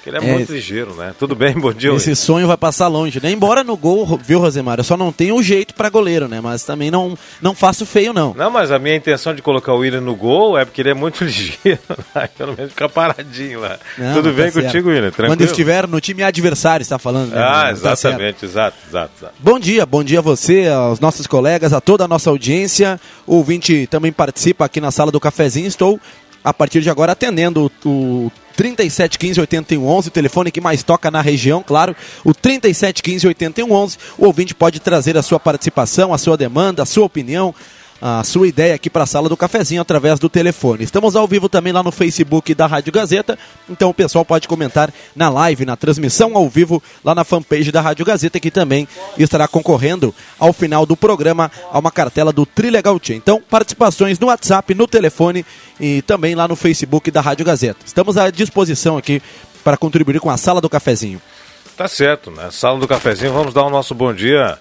Ele 0.08 0.16
é, 0.16 0.30
é, 0.30 0.32
muito 0.32 0.52
ligeiro, 0.52 0.94
né? 0.94 1.14
Tudo 1.18 1.36
bem, 1.36 1.52
bom 1.52 1.70
dia. 1.70 1.92
Esse 1.92 2.16
sonho 2.16 2.46
vai 2.46 2.56
passar 2.56 2.88
longe, 2.88 3.20
né? 3.22 3.30
Embora 3.30 3.62
no 3.62 3.76
gol, 3.76 4.18
viu, 4.24 4.40
Rosemar? 4.40 4.78
Eu 4.78 4.84
só 4.84 4.96
não 4.96 5.12
tenho 5.12 5.36
o 5.36 5.42
jeito 5.42 5.74
para 5.74 5.90
goleiro, 5.90 6.26
né? 6.26 6.40
Mas 6.40 6.62
também 6.62 6.90
não, 6.90 7.16
não 7.42 7.54
faço 7.54 7.84
feio, 7.84 8.14
não. 8.14 8.32
Não, 8.32 8.50
mas 8.50 8.70
a 8.70 8.78
minha 8.78 8.96
intenção 8.96 9.34
de 9.34 9.42
colocar 9.42 9.74
o 9.74 9.78
William 9.78 10.00
no 10.00 10.16
gol 10.16 10.56
é 10.58 10.64
porque 10.64 10.80
ele 10.80 10.90
é 10.90 10.94
muito 10.94 11.22
ligeiro, 11.24 11.78
né? 12.14 12.28
pelo 12.38 12.56
menos 12.56 12.70
ficar 12.70 12.88
paradinho 12.88 13.60
lá. 13.60 13.78
Não, 13.98 14.14
Tudo 14.14 14.32
bem 14.32 14.50
tá 14.50 14.62
contigo, 14.62 14.88
William? 14.88 15.10
Tranquilo? 15.10 15.28
Quando 15.28 15.44
estiver 15.44 15.86
no 15.86 16.00
time 16.00 16.22
adversário, 16.22 16.82
está 16.82 16.98
falando. 16.98 17.32
Né? 17.32 17.38
Ah, 17.38 17.64
tá 17.64 17.70
exatamente, 17.72 18.40
tá 18.40 18.46
exato, 18.46 18.76
exato, 18.88 19.12
exato. 19.18 19.34
Bom 19.38 19.58
dia, 19.58 19.84
bom 19.84 20.02
dia 20.02 20.20
a 20.20 20.22
você, 20.22 20.68
aos 20.68 21.00
nossos 21.00 21.26
colegas, 21.26 21.74
a 21.74 21.82
toda 21.82 22.04
a 22.04 22.08
nossa 22.08 22.30
audiência. 22.30 22.98
O 23.26 23.36
ouvinte 23.36 23.86
também 23.88 24.10
participa 24.10 24.64
aqui 24.64 24.80
na 24.80 24.90
sala 24.90 25.12
do 25.12 25.20
cafezinho. 25.20 25.66
Estou, 25.66 26.00
a 26.42 26.54
partir 26.54 26.80
de 26.80 26.88
agora, 26.88 27.12
atendendo 27.12 27.70
o 27.84 28.32
3715 28.58 29.40
8111, 29.40 30.08
o 30.08 30.10
telefone 30.10 30.50
que 30.50 30.60
mais 30.60 30.82
toca 30.82 31.12
na 31.12 31.20
região, 31.20 31.62
claro, 31.64 31.94
o 32.24 32.34
3715 32.34 33.28
8111. 33.28 33.98
O 34.18 34.26
ouvinte 34.26 34.52
pode 34.52 34.80
trazer 34.80 35.16
a 35.16 35.22
sua 35.22 35.38
participação, 35.38 36.12
a 36.12 36.18
sua 36.18 36.36
demanda, 36.36 36.82
a 36.82 36.86
sua 36.86 37.04
opinião, 37.04 37.54
a 38.00 38.22
sua 38.22 38.46
ideia 38.46 38.74
aqui 38.74 38.88
para 38.88 39.04
a 39.04 39.06
sala 39.06 39.28
do 39.28 39.36
cafezinho 39.36 39.82
através 39.82 40.18
do 40.18 40.28
telefone. 40.28 40.84
Estamos 40.84 41.16
ao 41.16 41.26
vivo 41.26 41.48
também 41.48 41.72
lá 41.72 41.82
no 41.82 41.90
Facebook 41.90 42.54
da 42.54 42.66
Rádio 42.66 42.92
Gazeta, 42.92 43.38
então 43.68 43.90
o 43.90 43.94
pessoal 43.94 44.24
pode 44.24 44.46
comentar 44.46 44.92
na 45.14 45.28
live, 45.28 45.64
na 45.64 45.76
transmissão 45.76 46.36
ao 46.36 46.48
vivo 46.48 46.82
lá 47.04 47.14
na 47.14 47.24
fanpage 47.24 47.72
da 47.72 47.80
Rádio 47.80 48.04
Gazeta, 48.04 48.38
que 48.38 48.50
também 48.50 48.86
estará 49.18 49.48
concorrendo 49.48 50.14
ao 50.38 50.52
final 50.52 50.86
do 50.86 50.96
programa 50.96 51.50
a 51.70 51.78
uma 51.78 51.90
cartela 51.90 52.32
do 52.32 52.46
Trilegal 52.46 52.98
Tia. 53.00 53.16
Então, 53.16 53.42
participações 53.48 54.18
no 54.18 54.28
WhatsApp, 54.28 54.74
no 54.74 54.86
telefone 54.86 55.44
e 55.80 56.02
também 56.02 56.34
lá 56.34 56.46
no 56.46 56.56
Facebook 56.56 57.10
da 57.10 57.20
Rádio 57.20 57.44
Gazeta. 57.44 57.80
Estamos 57.84 58.16
à 58.16 58.30
disposição 58.30 58.96
aqui 58.96 59.22
para 59.64 59.76
contribuir 59.76 60.20
com 60.20 60.30
a 60.30 60.36
sala 60.36 60.60
do 60.60 60.68
cafezinho. 60.68 61.20
Tá 61.76 61.86
certo, 61.86 62.30
né? 62.30 62.48
Sala 62.50 62.78
do 62.78 62.88
cafezinho, 62.88 63.32
vamos 63.32 63.54
dar 63.54 63.62
o 63.62 63.70
nosso 63.70 63.94
bom 63.94 64.12
dia. 64.12 64.58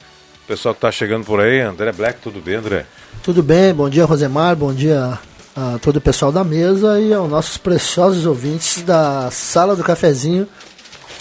Pessoal 0.48 0.74
que 0.74 0.78
está 0.78 0.92
chegando 0.92 1.26
por 1.26 1.42
aí, 1.42 1.60
André 1.60 1.92
Black, 1.92 2.20
tudo 2.22 2.40
bem, 2.40 2.56
André? 2.56 2.86
Tudo 3.28 3.44
bem, 3.44 3.74
bom 3.74 3.90
dia 3.90 4.06
Rosemar, 4.06 4.56
bom 4.56 4.74
dia 4.74 5.20
a 5.54 5.78
todo 5.80 5.98
o 5.98 6.02
pessoal 6.02 6.32
da 6.32 6.46
mesa 6.46 6.98
e 6.98 7.14
aos 7.14 7.30
nossos 7.30 7.58
preciosos 7.58 8.26
ouvintes 8.26 8.84
da 8.84 9.30
Sala 9.32 9.76
do 9.76 9.84
Cafezinho. 9.84 10.48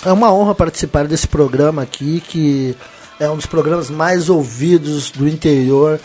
É 0.05 0.13
uma 0.13 0.33
honra 0.33 0.55
participar 0.55 1.09
desse 1.09 1.27
programa 1.27 1.83
aqui, 1.83 2.21
que 2.21 2.77
é 3.19 3.29
um 3.29 3.35
dos 3.35 3.47
programas 3.47 3.91
mais 3.91 4.29
ouvidos 4.29 5.11
do 5.11 5.27
interior 5.27 5.99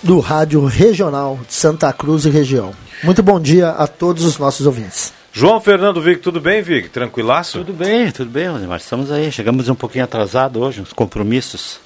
do 0.00 0.20
rádio 0.20 0.64
regional 0.64 1.40
de 1.44 1.54
Santa 1.54 1.92
Cruz 1.92 2.24
e 2.24 2.30
região. 2.30 2.70
Muito 3.02 3.20
bom 3.20 3.40
dia 3.40 3.70
a 3.70 3.88
todos 3.88 4.24
os 4.24 4.38
nossos 4.38 4.64
ouvintes. 4.64 5.12
João 5.32 5.60
Fernando 5.60 6.00
Vic, 6.00 6.22
tudo 6.22 6.40
bem, 6.40 6.62
Vic? 6.62 6.88
Tranquilaço? 6.88 7.64
Tudo 7.64 7.72
bem, 7.72 8.12
tudo 8.12 8.30
bem, 8.30 8.46
Rosemar. 8.46 8.78
Estamos 8.78 9.10
aí. 9.10 9.32
Chegamos 9.32 9.68
um 9.68 9.74
pouquinho 9.74 10.04
atrasado 10.04 10.60
hoje, 10.60 10.80
uns 10.80 10.92
compromissos. 10.92 11.80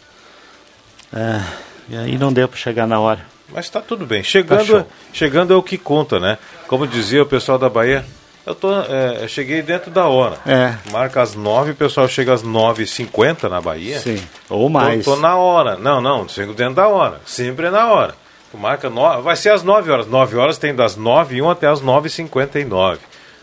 É, 1.11 1.41
e 1.89 1.97
aí 1.97 2.19
não 2.19 2.31
deu 2.31 2.47
para 2.47 2.59
chegar 2.59 2.87
na 2.87 3.01
hora. 3.01 3.32
Mas 3.53 3.67
está 3.67 3.81
tudo 3.81 4.07
bem. 4.07 4.23
Chegando, 4.23 4.85
Tá 4.85 4.87
chegando 5.13 5.53
é 5.53 5.57
o 5.57 5.63
que 5.63 5.77
conta, 5.77 6.19
né? 6.19 6.39
Como 6.67 6.87
dizia 6.87 7.23
o 7.23 7.27
pessoal 7.27 7.59
da 7.59 7.69
Bahia, 7.69 8.05
eu, 8.45 8.55
tô, 8.55 8.73
é, 8.73 9.19
eu 9.23 9.29
cheguei 9.29 9.63
dentro 9.63 9.91
da 9.91 10.07
hora. 10.07 10.37
É. 10.47 10.75
Marca 10.91 11.23
às 11.23 11.35
9, 11.35 11.73
o 11.73 11.75
pessoal 11.75 12.09
chega 12.09 12.33
às 12.33 12.43
9h50 12.43 13.49
na 13.49 13.61
Bahia. 13.61 13.99
Sim, 14.01 14.21
ou 14.49 14.69
mais. 14.69 15.05
Tô 15.05 15.17
na 15.17 15.37
hora. 15.37 15.77
Não, 15.77 16.01
não, 16.01 16.29
chego 16.29 16.53
dentro 16.53 16.75
da 16.75 16.89
hora. 16.89 17.21
Sempre 17.25 17.67
é 17.67 17.71
na 17.71 17.91
hora. 17.93 18.15
Tu 18.51 18.59
marca 18.59 18.91
no... 18.91 19.23
Vai 19.23 19.37
ser 19.37 19.51
às 19.51 19.63
9 19.63 19.91
horas. 19.91 20.07
9 20.07 20.37
horas 20.37 20.59
tem 20.59 20.75
das 20.75 20.97
9 20.97 21.37
e 21.37 21.43
1 21.43 21.51
até 21.51 21.67
as 21.69 21.81
9h59. 21.81 22.99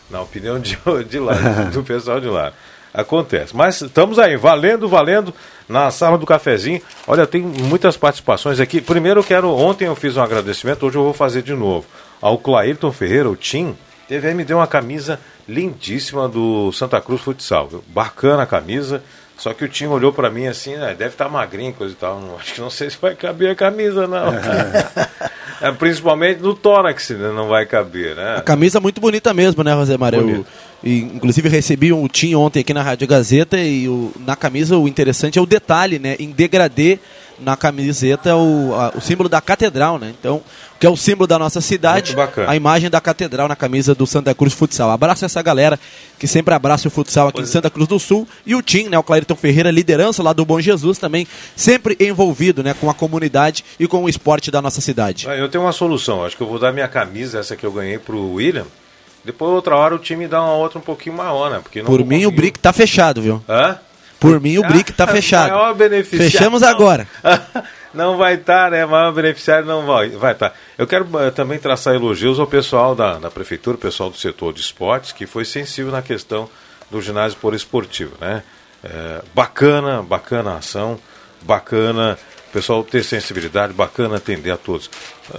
Na 0.10 0.22
opinião 0.22 0.60
de, 0.60 0.78
de 1.10 1.20
lá, 1.20 1.34
do 1.72 1.84
pessoal 1.84 2.20
de 2.20 2.28
lá. 2.28 2.54
Acontece. 2.94 3.56
Mas 3.56 3.82
estamos 3.82 4.18
aí, 4.18 4.36
valendo, 4.36 4.88
valendo, 4.90 5.34
na 5.68 5.92
sala 5.92 6.18
do 6.18 6.26
cafezinho. 6.26 6.82
Olha, 7.08 7.28
tem 7.28 7.42
muitas 7.42 7.96
participações 7.96 8.60
aqui. 8.60 8.82
Primeiro 8.82 9.20
eu 9.20 9.24
quero, 9.24 9.50
ontem 9.56 9.86
eu 9.86 9.96
fiz 9.96 10.18
um 10.18 10.24
agradecimento, 10.24 10.86
hoje 10.86 10.98
eu 10.98 11.04
vou 11.04 11.14
fazer 11.14 11.42
de 11.44 11.54
novo. 11.54 11.86
Ao 12.22 12.38
Clairton 12.38 12.92
Ferreira, 12.92 13.30
o 13.30 13.36
Tim, 13.36 13.78
teve 14.08 14.28
aí, 14.28 14.34
me 14.34 14.44
deu 14.44 14.58
uma 14.58 14.68
camisa 14.68 15.20
lindíssima 15.48 16.28
do 16.28 16.72
Santa 16.72 17.00
Cruz 17.00 17.22
Futsal. 17.22 17.70
Bacana 17.88 18.44
a 18.44 18.48
camisa. 18.48 19.04
Só 19.40 19.54
que 19.54 19.64
o 19.64 19.70
Tim 19.70 19.86
olhou 19.86 20.12
pra 20.14 20.30
mim 20.30 20.46
assim, 20.48 20.76
né, 20.76 20.94
deve 20.98 21.14
estar 21.14 21.28
magrinho, 21.30 21.74
coisa 21.74 21.94
e 21.94 21.98
tal. 21.98 22.20
Não- 22.20 22.36
Acho 22.36 22.54
que 22.54 22.62
não 22.62 22.70
sei 22.70 22.90
se 22.90 22.98
vai 23.02 23.16
caber 23.16 23.50
a 23.52 23.56
camisa, 23.56 24.06
não. 24.08 24.26
É, 25.62 25.70
principalmente 25.74 26.40
no 26.40 26.54
tórax, 26.56 27.10
né, 27.10 27.34
não 27.36 27.50
vai 27.50 27.66
caber, 27.66 28.16
né? 28.16 28.36
A 28.38 28.42
camisa 28.42 28.80
muito 28.80 29.02
bonita 29.02 29.34
mesmo, 29.34 29.62
né, 29.62 29.74
Rosemar? 29.74 30.14
Eu, 30.14 30.46
e, 30.82 31.00
inclusive 31.00 31.50
recebi 31.50 31.92
um 31.92 32.08
Tim 32.08 32.34
ontem 32.34 32.62
aqui 32.62 32.74
na 32.74 32.82
Rádio 32.82 33.06
Gazeta 33.06 33.60
e 33.60 33.86
o- 33.90 34.14
na 34.26 34.38
camisa 34.38 34.78
o 34.78 34.88
interessante 34.88 35.38
é 35.38 35.42
o 35.42 35.46
detalhe, 35.46 36.00
né? 36.00 36.16
Em 36.18 36.32
degradê 36.32 36.98
na 37.42 37.56
camiseta 37.58 38.36
o, 38.36 38.74
a- 38.76 38.92
o 38.96 39.02
símbolo 39.02 39.30
da 39.30 39.40
catedral, 39.42 39.98
né? 40.00 40.14
Então, 40.20 40.42
que 40.80 40.86
é 40.86 40.90
o 40.90 40.96
símbolo 40.96 41.28
da 41.28 41.38
nossa 41.38 41.60
cidade, 41.62 42.14
a 42.48 42.56
imagem 42.56 42.90
da 42.90 43.02
catedral 43.02 43.48
na 43.48 43.56
camisa 43.56 43.94
do 43.94 44.08
Santa 44.08 44.34
Cruz 44.34 44.54
Futsal. 44.54 44.90
Abraço 44.92 45.26
essa 45.26 45.42
galera 45.42 45.80
que 46.18 46.26
sempre 46.28 46.54
abraça 46.54 46.88
o 46.88 46.92
futsal 46.92 47.28
aqui 47.28 47.42
em 47.42 47.46
Santa 47.46 47.70
Cruz 47.70 47.88
do 47.88 48.00
Sul 48.00 48.28
e 48.46 48.56
o 48.56 48.62
Tim, 48.62 48.90
né, 48.90 48.98
o 48.98 49.04
Clairton 49.04 49.36
Ferreira, 49.36 49.72
liderança 49.72 50.24
lá 50.24 50.32
do 50.34 50.46
Bom 50.46 50.60
Jesus 50.62 50.98
também, 50.98 51.28
sempre 51.56 51.98
envolvido, 52.00 52.64
né, 52.64 52.74
com 52.74 52.90
a 52.90 52.94
comunidade 52.94 53.64
e 53.80 53.88
com 53.88 54.04
o 54.04 54.10
esporte 54.10 54.50
da 54.52 54.62
nossa 54.62 54.80
cidade. 54.82 55.28
Ah, 55.30 55.36
Eu 55.36 55.50
tenho 55.50 55.64
uma 55.66 55.74
solução. 55.74 56.24
Acho 56.24 56.38
que 56.38 56.44
eu 56.44 56.48
vou 56.48 56.60
dar 56.60 56.72
minha 56.72 56.88
camisa, 56.88 57.40
essa 57.40 57.56
que 57.56 57.66
eu 57.66 57.72
ganhei 57.72 57.98
pro 58.00 58.34
William. 58.34 58.66
Depois, 59.26 59.52
outra 59.52 59.76
hora, 59.76 59.94
o 59.96 60.00
time 60.00 60.28
dá 60.30 60.42
uma 60.42 60.54
outra 60.54 60.80
um 60.80 60.82
pouquinho 60.82 61.18
maior, 61.18 61.52
né? 61.52 61.60
Porque 61.62 61.82
Por 61.84 62.06
mim 62.06 62.26
o 62.26 62.32
Brick 62.32 62.58
tá 62.58 62.72
fechado, 62.72 63.22
viu? 63.22 63.44
Hã? 63.50 63.78
Por 64.20 64.40
mim 64.40 64.58
o 64.58 64.64
Brick 64.68 64.92
tá 64.94 65.06
Ah, 65.08 65.08
fechado. 65.08 65.52
maior 65.52 65.74
beneficiário. 65.76 66.32
Fechamos 66.32 66.62
Não. 66.62 66.68
agora. 66.70 67.08
não 67.94 68.18
vai 68.18 68.36
estar, 68.36 68.72
né? 68.72 68.86
Maior 68.86 69.12
beneficiário 69.14 69.66
não 69.66 69.86
vai 69.86 70.10
vai 70.10 70.34
estar. 70.34 70.54
Eu 70.78 70.86
quero 70.86 71.08
eh, 71.20 71.32
também 71.32 71.58
traçar 71.58 71.96
elogios 71.96 72.40
ao 72.40 72.48
pessoal 72.48 72.94
da, 72.96 73.18
da 73.18 73.32
prefeitura, 73.32 73.76
o 73.78 73.80
pessoal 73.80 74.10
do 74.10 74.18
setor 74.18 74.54
de 74.54 74.62
esportes, 74.62 75.12
que 75.12 75.26
foi 75.26 75.46
sensível 75.46 75.92
na 75.92 76.02
questão 76.02 76.50
do 76.92 77.02
ginásio 77.02 77.38
por 77.40 77.54
esportivo, 77.54 78.14
né? 78.20 78.44
Eh, 78.84 79.22
bacana, 79.34 80.02
bacana 80.04 80.52
a 80.52 80.58
ação, 80.58 81.00
bacana 81.42 82.18
o 82.50 82.52
pessoal 82.52 82.84
ter 82.84 83.04
sensibilidade, 83.04 83.74
bacana 83.74 84.18
atender 84.18 84.52
a 84.52 84.58
todos. 84.58 84.90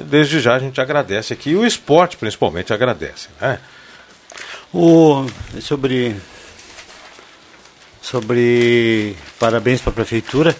Desde 0.04 0.38
já 0.40 0.54
a 0.54 0.58
gente 0.60 0.80
agradece 0.80 1.32
aqui, 1.32 1.50
e 1.50 1.56
o 1.56 1.66
esporte 1.66 2.16
principalmente 2.16 2.72
agradece, 2.72 3.28
né? 3.40 3.58
O, 4.72 5.26
sobre, 5.60 6.14
sobre 8.00 9.14
parabéns 9.38 9.80
para 9.80 9.90
a 9.90 9.94
prefeitura. 9.94 10.56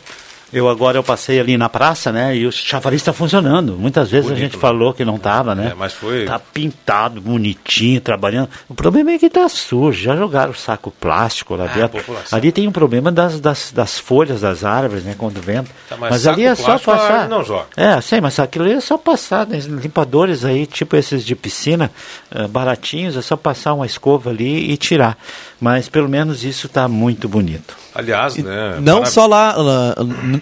Eu 0.53 0.69
agora 0.69 0.99
eu 0.99 1.03
passei 1.05 1.39
ali 1.39 1.57
na 1.57 1.69
praça, 1.69 2.11
né? 2.11 2.37
E 2.37 2.47
o 2.47 2.51
chafariz 2.53 3.01
está 3.01 3.13
funcionando. 3.13 3.77
Muitas 3.77 4.11
vezes 4.11 4.27
a 4.27 4.35
Bonito, 4.35 4.45
gente 4.45 4.57
né? 4.57 4.61
falou 4.61 4.93
que 4.93 5.05
não 5.05 5.17
estava, 5.17 5.55
né? 5.55 5.69
É, 5.71 5.75
mas 5.75 5.93
foi- 5.93 6.25
Tá 6.25 6.39
pintado, 6.39 7.21
bonitinho, 7.21 8.01
trabalhando. 8.01 8.49
O 8.69 8.75
problema 8.75 9.13
é 9.13 9.19
que 9.19 9.31
tá 9.31 9.49
sujo. 9.49 10.03
Já 10.03 10.17
jogaram 10.17 10.53
saco 10.55 10.91
plástico 10.91 11.55
lá 11.55 11.65
Ah, 11.65 11.69
dentro. 11.77 11.99
população. 12.01 12.37
Ali 12.39 12.51
tem 12.53 12.67
um 12.67 12.73
problema 12.73 13.13
das, 13.13 13.39
das, 13.41 13.71
das 13.73 13.99
folhas 13.99 14.41
das 14.41 14.65
árvores, 14.65 15.05
né? 15.05 15.15
Quando 15.17 15.41
venta. 15.41 15.71
Tá, 15.89 15.97
mas 15.97 16.11
mas 16.11 16.27
ali 16.27 16.45
é 16.45 16.55
só 16.55 16.73
a 16.73 16.79
passar. 16.79 17.13
árvore 17.13 17.29
não 17.29 17.45
joga. 17.45 17.67
É, 17.77 18.01
sei, 18.01 18.21
mas 18.21 18.39
aquilo 18.39 18.65
ali 18.65 18.75
é 18.75 18.81
só 18.81 18.99
passar, 18.99 19.47
né? 19.47 19.59
limpadores 19.61 20.45
aí, 20.45 20.67
tipo 20.67 20.97
esses 20.97 21.25
de 21.25 21.37
piscina, 21.37 21.91
eh, 22.35 22.47
baratinhos, 22.49 23.17
é 23.17 23.23
só 23.23 23.37
passar 23.37 23.75
uma 23.75 23.87
escova 23.87 24.31
ali 24.31 24.71
e 24.73 24.77
tirar. 24.77 25.17
Mas 25.61 25.89
pelo 25.89 26.09
menos 26.09 26.43
isso 26.45 26.67
está 26.67 26.89
muito 26.89 27.29
bonito. 27.29 27.77
Aliás, 27.95 28.37
né? 28.37 28.79
Não 28.81 29.05
só 29.05 29.27
lá, 29.27 29.55
lá, 29.57 29.95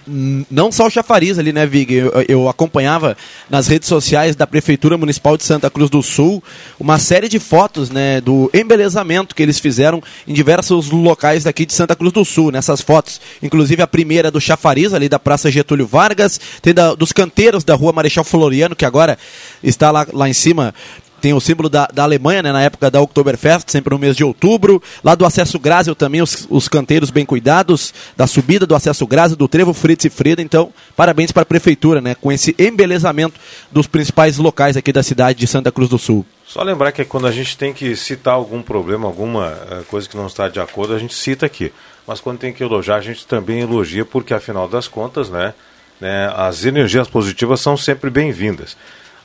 não 0.07 0.71
só 0.73 0.87
o 0.87 0.91
chafariz 0.91 1.39
ali, 1.39 1.53
né, 1.53 1.67
Vig? 1.67 1.93
Eu, 1.95 2.13
eu 2.29 2.49
acompanhava 2.49 3.17
nas 3.49 3.67
redes 3.67 3.89
sociais 3.89 4.37
da 4.37 4.47
Prefeitura 4.47 4.97
Municipal 4.99 5.37
de 5.37 5.45
Santa 5.45 5.71
Cruz 5.71 5.91
do 5.91 6.03
Sul 6.03 6.43
uma 6.79 6.99
série 6.99 7.29
de 7.29 7.39
fotos, 7.39 7.91
né, 7.91 8.21
do 8.21 8.51
embelezamento 8.55 9.35
que 9.35 9.43
eles 9.43 9.59
fizeram 9.59 10.03
em 10.27 10.33
diversos 10.33 10.91
locais 10.91 11.45
daqui 11.45 11.65
de 11.67 11.73
Santa 11.73 11.95
Cruz 11.97 12.13
do 12.13 12.25
Sul. 12.25 12.51
Nessas 12.51 12.81
fotos, 12.81 13.21
inclusive 13.43 13.83
a 13.83 13.87
primeira 13.87 14.31
do 14.31 14.41
chafariz 14.41 14.93
ali 14.93 15.09
da 15.09 15.19
Praça 15.19 15.51
Getúlio 15.51 15.87
Vargas, 15.87 16.41
tem 16.63 16.73
da- 16.75 16.95
dos 16.95 17.13
canteiros 17.13 17.65
da 17.65 17.75
Rua 17.75 17.93
Marechal 17.93 18.25
Floriano, 18.25 18.77
que 18.77 18.85
agora 18.85 19.19
está 19.63 19.91
lá, 19.91 20.07
lá 20.13 20.29
em 20.29 20.33
cima 20.35 20.75
tem 21.21 21.35
o 21.35 21.41
símbolo 21.41 21.69
da, 21.69 21.87
da 21.87 22.03
Alemanha, 22.03 22.43
né, 22.43 22.53
na 22.53 22.63
época 22.63 22.91
da 22.91 23.01
Oktoberfest, 23.01 23.71
sempre 23.71 23.95
no 23.95 23.99
mês 23.99 24.17
de 24.17 24.25
outubro. 24.25 24.83
Lá 25.03 25.15
do 25.15 25.25
Acesso 25.25 25.59
Grásio 25.59 25.95
também, 25.95 26.23
os, 26.23 26.47
os 26.49 26.69
canteiros 26.69 27.11
bem 27.11 27.27
cuidados, 27.27 27.93
da 28.17 28.27
subida 28.27 28.67
do 28.67 28.75
Acesso 28.75 29.07
Grásio, 29.07 29.37
do 29.37 29.49
Trevo 29.49 29.73
Fritz 29.73 30.05
e 30.05 30.11
Frida. 30.11 30.41
Então, 30.43 30.73
parabéns 30.97 31.33
para 31.33 31.43
a 31.43 31.47
Prefeitura, 31.47 32.01
né, 32.01 32.15
com 32.15 32.33
esse 32.33 32.55
embelezamento 32.59 33.39
dos 33.71 33.87
principais 33.87 34.39
locais 34.39 34.77
aqui 34.77 34.93
da 34.93 35.03
cidade 35.03 35.39
de 35.39 35.47
Santa 35.47 35.73
Cruz 35.73 35.89
do 35.89 35.99
Sul. 35.99 36.25
Só 36.47 36.63
lembrar 36.63 36.93
que 36.93 37.05
quando 37.05 37.27
a 37.27 37.33
gente 37.33 37.59
tem 37.59 37.75
que 37.75 37.95
citar 37.95 38.35
algum 38.35 38.63
problema, 38.63 39.07
alguma 39.07 39.55
eh, 39.71 39.83
coisa 39.87 40.09
que 40.09 40.17
não 40.17 40.27
está 40.27 40.49
de 40.49 40.59
acordo, 40.59 40.95
a 40.95 40.99
gente 40.99 41.15
cita 41.15 41.45
aqui. 41.45 41.71
Mas 42.07 42.21
quando 42.21 42.39
tem 42.39 42.55
que 42.55 42.63
elogiar, 42.63 42.97
a 42.97 43.01
gente 43.03 43.27
também 43.27 43.61
elogia, 43.61 44.03
porque 44.03 44.33
afinal 44.33 44.67
das 44.67 44.89
contas, 44.89 45.29
né, 45.29 45.53
né, 46.01 46.33
as 46.35 46.65
energias 46.65 47.07
positivas 47.07 47.61
são 47.61 47.77
sempre 47.77 48.09
bem-vindas. 48.09 48.79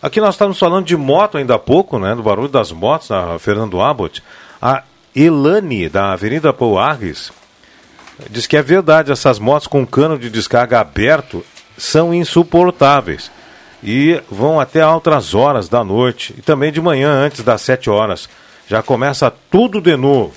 Aqui 0.04 0.20
nós 0.20 0.36
estamos 0.36 0.60
falando 0.60 0.86
de 0.86 0.98
moto 0.98 1.38
ainda 1.38 1.56
há 1.56 1.58
pouco, 1.60 1.98
né, 1.98 2.14
do 2.14 2.22
barulho 2.22 2.50
das 2.50 2.74
motos, 2.74 3.08
na 3.08 3.40
Fernando 3.40 3.80
Abbott. 3.80 4.22
A 4.62 4.84
Elane, 5.16 5.88
da 5.88 6.12
Avenida 6.12 6.52
Pouarres, 6.52 7.32
diz 8.30 8.46
que 8.46 8.58
é 8.58 8.62
verdade, 8.62 9.14
essas 9.14 9.40
motos 9.40 9.66
com 9.66 9.88
cano 9.88 10.20
de 10.20 10.30
descarga 10.30 10.82
aberto 10.82 11.42
são 11.78 12.14
insuportáveis 12.14 13.32
e 13.82 14.22
vão 14.30 14.60
até 14.60 14.82
altas 14.82 15.34
horas 15.34 15.70
da 15.70 15.86
noite 15.86 16.36
e 16.38 16.42
também 16.42 16.70
de 16.70 16.82
manhã 16.82 17.10
antes 17.10 17.42
das 17.42 17.62
7 17.62 17.90
horas. 17.90 18.28
Já 18.68 18.84
começa 18.84 19.32
tudo 19.50 19.80
de 19.80 19.96
novo, 19.96 20.34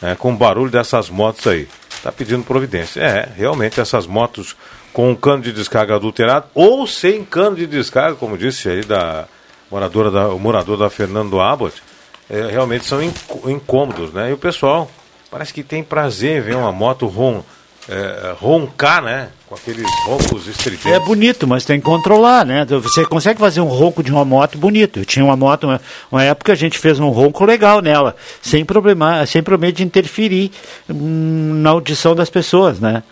né, 0.00 0.16
com 0.18 0.32
o 0.32 0.36
barulho 0.36 0.70
dessas 0.70 1.10
motos 1.10 1.46
aí. 1.46 1.68
Está 1.90 2.10
pedindo 2.10 2.42
providência. 2.42 2.98
É, 3.02 3.28
realmente 3.36 3.82
essas 3.82 4.06
motos 4.06 4.56
com 4.92 5.14
cano 5.16 5.42
de 5.42 5.52
descarga 5.52 5.94
adulterado 5.96 6.46
ou 6.54 6.86
sem 6.86 7.24
cano 7.24 7.56
de 7.56 7.66
descarga, 7.66 8.16
como 8.16 8.36
disse 8.36 8.68
aí 8.68 8.84
da 8.84 9.26
moradora 9.70 10.10
da, 10.10 10.28
o 10.28 10.38
morador 10.38 10.76
da 10.76 10.90
Fernando 10.90 11.40
Abbott, 11.40 11.80
é, 12.28 12.46
realmente 12.50 12.84
são 12.84 13.02
incô- 13.02 13.48
incômodos, 13.48 14.12
né? 14.12 14.30
E 14.30 14.32
o 14.32 14.38
pessoal 14.38 14.90
parece 15.30 15.52
que 15.54 15.62
tem 15.62 15.82
prazer 15.82 16.38
em 16.38 16.40
ver 16.40 16.56
uma 16.56 16.72
moto 16.72 17.06
ron, 17.06 17.42
é, 17.88 18.34
roncar, 18.40 19.02
né? 19.02 19.28
Com 19.48 19.54
aqueles 19.56 19.84
roncos 20.06 20.46
estridentes. 20.46 20.86
É 20.86 20.98
bonito, 21.00 21.44
mas 21.46 21.64
tem 21.64 21.78
que 21.80 21.84
controlar, 21.84 22.44
né? 22.46 22.64
Você 22.64 23.04
consegue 23.04 23.40
fazer 23.40 23.60
um 23.60 23.66
ronco 23.66 24.00
de 24.02 24.12
uma 24.12 24.24
moto 24.24 24.56
bonito. 24.58 25.00
Eu 25.00 25.04
tinha 25.04 25.24
uma 25.24 25.36
moto, 25.36 25.64
uma, 25.64 25.80
uma 26.10 26.22
época 26.22 26.52
a 26.52 26.56
gente 26.56 26.78
fez 26.78 27.00
um 27.00 27.08
ronco 27.08 27.44
legal 27.44 27.80
nela, 27.80 28.14
sem 28.40 28.64
problema, 28.64 29.26
sem 29.26 29.42
problema 29.42 29.72
de 29.72 29.82
interferir 29.82 30.52
hum, 30.88 31.60
na 31.62 31.70
audição 31.70 32.14
das 32.14 32.30
pessoas, 32.30 32.78
né? 32.78 33.02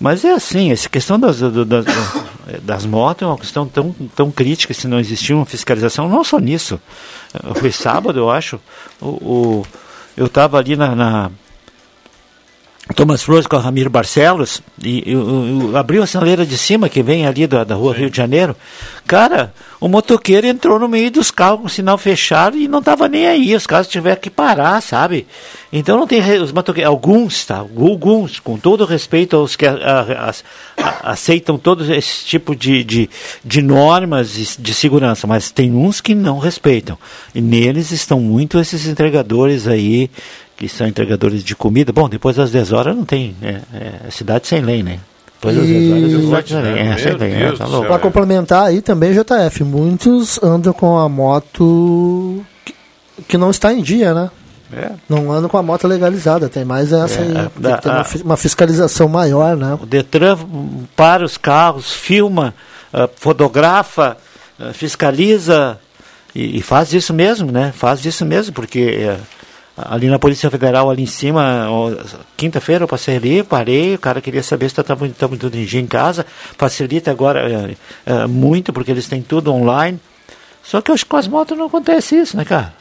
Mas 0.00 0.24
é 0.24 0.32
assim, 0.32 0.70
essa 0.70 0.88
questão 0.88 1.18
das, 1.18 1.40
das, 1.40 1.84
das 2.62 2.86
motos 2.86 3.22
é 3.22 3.26
uma 3.26 3.36
questão 3.38 3.66
tão, 3.66 3.94
tão 4.14 4.30
crítica, 4.30 4.72
se 4.72 4.86
não 4.86 5.00
existir 5.00 5.34
uma 5.34 5.44
fiscalização, 5.44 6.08
não 6.08 6.22
só 6.22 6.38
nisso. 6.38 6.80
Foi 7.56 7.72
sábado, 7.72 8.18
eu 8.18 8.30
acho, 8.30 8.60
o, 9.00 9.06
o- 9.06 9.66
eu 10.16 10.26
estava 10.26 10.56
ali 10.58 10.76
na, 10.76 10.94
na 10.94 11.30
Thomas 12.94 13.22
Flores 13.22 13.46
com 13.46 13.54
a 13.56 13.60
Ramiro 13.60 13.90
Barcelos 13.90 14.62
e 14.82 15.02
eu, 15.06 15.20
eu- 15.20 15.70
eu 15.70 15.76
abri 15.76 15.98
a 15.98 16.06
sinaleira 16.06 16.44
de 16.46 16.56
cima 16.56 16.88
que 16.88 17.02
vem 17.02 17.26
ali 17.26 17.46
da, 17.46 17.62
da 17.62 17.74
rua 17.74 17.94
Rio 17.94 18.10
de 18.10 18.16
Janeiro. 18.16 18.56
Cara, 19.06 19.52
o 19.80 19.88
motoqueiro 19.88 20.46
entrou 20.46 20.78
no 20.78 20.88
meio 20.88 21.10
dos 21.10 21.30
carros 21.30 21.60
com 21.60 21.66
o 21.66 21.70
sinal 21.70 21.96
fechado 21.98 22.56
e 22.56 22.66
não 22.66 22.78
estava 22.80 23.06
nem 23.08 23.26
aí. 23.26 23.54
Os 23.54 23.66
carros 23.66 23.88
tiveram 23.88 24.20
que 24.20 24.30
parar, 24.30 24.80
sabe? 24.82 25.26
Então 25.72 25.98
não 25.98 26.06
tem 26.06 26.20
re- 26.20 26.38
os 26.38 26.50
motoqueiros, 26.50 26.90
alguns, 26.90 27.44
tá? 27.44 27.58
Alguns, 27.58 28.40
com 28.40 28.56
todo 28.58 28.84
respeito 28.84 29.36
aos 29.36 29.54
que 29.54 29.66
a- 29.66 29.74
a- 29.74 30.30
a- 30.82 31.12
aceitam 31.12 31.56
todo 31.58 31.92
esse 31.92 32.24
tipo 32.24 32.56
de, 32.56 32.82
de, 32.82 33.10
de 33.44 33.62
normas 33.62 34.36
e 34.56 34.60
de 34.60 34.74
segurança, 34.74 35.26
mas 35.26 35.50
tem 35.50 35.72
uns 35.74 36.00
que 36.00 36.14
não 36.14 36.38
respeitam. 36.38 36.98
E 37.34 37.40
neles 37.40 37.92
estão 37.92 38.18
muito 38.18 38.58
esses 38.58 38.86
entregadores 38.86 39.66
aí 39.68 40.10
que 40.58 40.68
são 40.68 40.86
entregadores 40.86 41.42
de 41.42 41.56
comida. 41.56 41.92
Bom, 41.92 42.08
depois 42.08 42.36
das 42.36 42.50
10 42.50 42.72
horas 42.72 42.94
não 42.94 43.04
tem. 43.06 43.34
É, 43.40 43.60
é 44.06 44.10
cidade 44.10 44.46
sem 44.46 44.60
lei, 44.60 44.82
né? 44.82 44.98
Pois 45.40 45.56
E- 45.56 45.60
é, 45.60 45.90
várias 45.90 46.10
Meu 46.10 46.20
slots 46.20 46.50
também. 46.52 46.78
É, 46.88 46.98
sei 46.98 47.14
bem, 47.16 47.32
é, 47.34 47.52
tá 47.52 47.64
louco. 47.66 47.86
Pra 47.86 47.98
complementar 48.00 48.64
aí 48.66 48.82
também, 48.82 49.12
JF, 49.12 49.62
muitos 49.64 50.42
andam 50.42 50.72
com 50.72 50.98
a 50.98 51.08
moto 51.08 52.44
que, 52.64 52.74
que 53.28 53.38
não 53.38 53.50
está 53.50 53.72
em 53.72 53.80
dia, 53.80 54.12
né? 54.12 54.30
É. 54.72 54.90
Não 55.08 55.32
andam 55.32 55.48
com 55.48 55.56
a 55.56 55.62
moto 55.62 55.86
legalizada, 55.88 56.48
tem 56.48 56.64
mais 56.64 56.92
essa 56.92 57.20
É, 57.20 57.22
aí. 57.22 57.32
Tem 57.62 57.74
que 57.76 57.82
ter 57.82 57.88
a- 57.88 57.92
uma, 57.92 58.06
uma 58.24 58.36
fiscalização 58.36 59.08
maior, 59.08 59.56
né? 59.56 59.78
O 59.80 59.86
Detran 59.86 60.36
para 60.96 61.24
os 61.24 61.38
carros, 61.38 61.92
filma, 61.92 62.52
ah, 62.92 63.08
fotografa, 63.16 64.16
ah, 64.60 64.72
fiscaliza 64.74 65.78
e, 66.34 66.58
e 66.58 66.62
faz 66.62 66.92
isso 66.92 67.14
mesmo, 67.14 67.50
né? 67.52 67.72
Faz 67.74 68.04
isso 68.04 68.26
mesmo, 68.26 68.52
porque 68.52 68.80
eh, 68.80 69.16
ali 69.86 70.08
na 70.08 70.18
Polícia 70.18 70.50
Federal, 70.50 70.90
ali 70.90 71.02
em 71.02 71.06
cima, 71.06 71.66
quinta-feira 72.36 72.84
eu 72.84 72.88
passei 72.88 73.16
ali, 73.16 73.42
parei, 73.42 73.94
o 73.94 73.98
cara 73.98 74.20
queria 74.20 74.42
saber 74.42 74.68
se 74.68 74.80
estava 74.80 75.08
tudo 75.38 75.56
em 75.56 75.64
dia 75.64 75.80
em 75.80 75.86
casa, 75.86 76.26
facilita 76.56 77.10
agora 77.10 77.48
eh, 77.48 77.76
eh, 78.06 78.26
muito, 78.26 78.72
porque 78.72 78.90
eles 78.90 79.06
têm 79.06 79.22
tudo 79.22 79.52
online. 79.52 80.00
Só 80.62 80.80
que 80.80 80.90
acho 80.90 81.04
que 81.04 81.10
com 81.10 81.16
as 81.16 81.28
motos 81.28 81.56
não 81.56 81.66
acontece 81.66 82.16
isso, 82.16 82.36
né, 82.36 82.44
cara? 82.44 82.74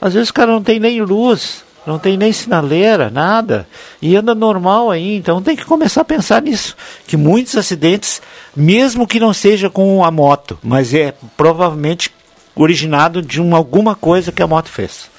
Às 0.00 0.14
vezes 0.14 0.28
o 0.28 0.34
cara 0.34 0.52
não 0.52 0.62
tem 0.62 0.78
nem 0.78 1.00
luz, 1.00 1.64
não 1.86 1.98
tem 1.98 2.16
nem 2.16 2.32
sinaleira, 2.32 3.10
nada, 3.10 3.66
e 4.02 4.14
anda 4.14 4.34
normal 4.34 4.90
aí, 4.90 5.16
então 5.16 5.40
tem 5.40 5.56
que 5.56 5.64
começar 5.64 6.02
a 6.02 6.04
pensar 6.04 6.42
nisso, 6.42 6.76
que 7.06 7.16
muitos 7.16 7.56
acidentes, 7.56 8.20
mesmo 8.54 9.06
que 9.06 9.18
não 9.18 9.32
seja 9.32 9.70
com 9.70 10.04
a 10.04 10.10
moto, 10.10 10.58
mas 10.62 10.92
é 10.92 11.14
provavelmente 11.36 12.12
originado 12.54 13.22
de 13.22 13.40
uma, 13.40 13.56
alguma 13.56 13.94
coisa 13.94 14.30
que 14.30 14.42
a 14.42 14.46
moto 14.46 14.68
fez. 14.68 15.15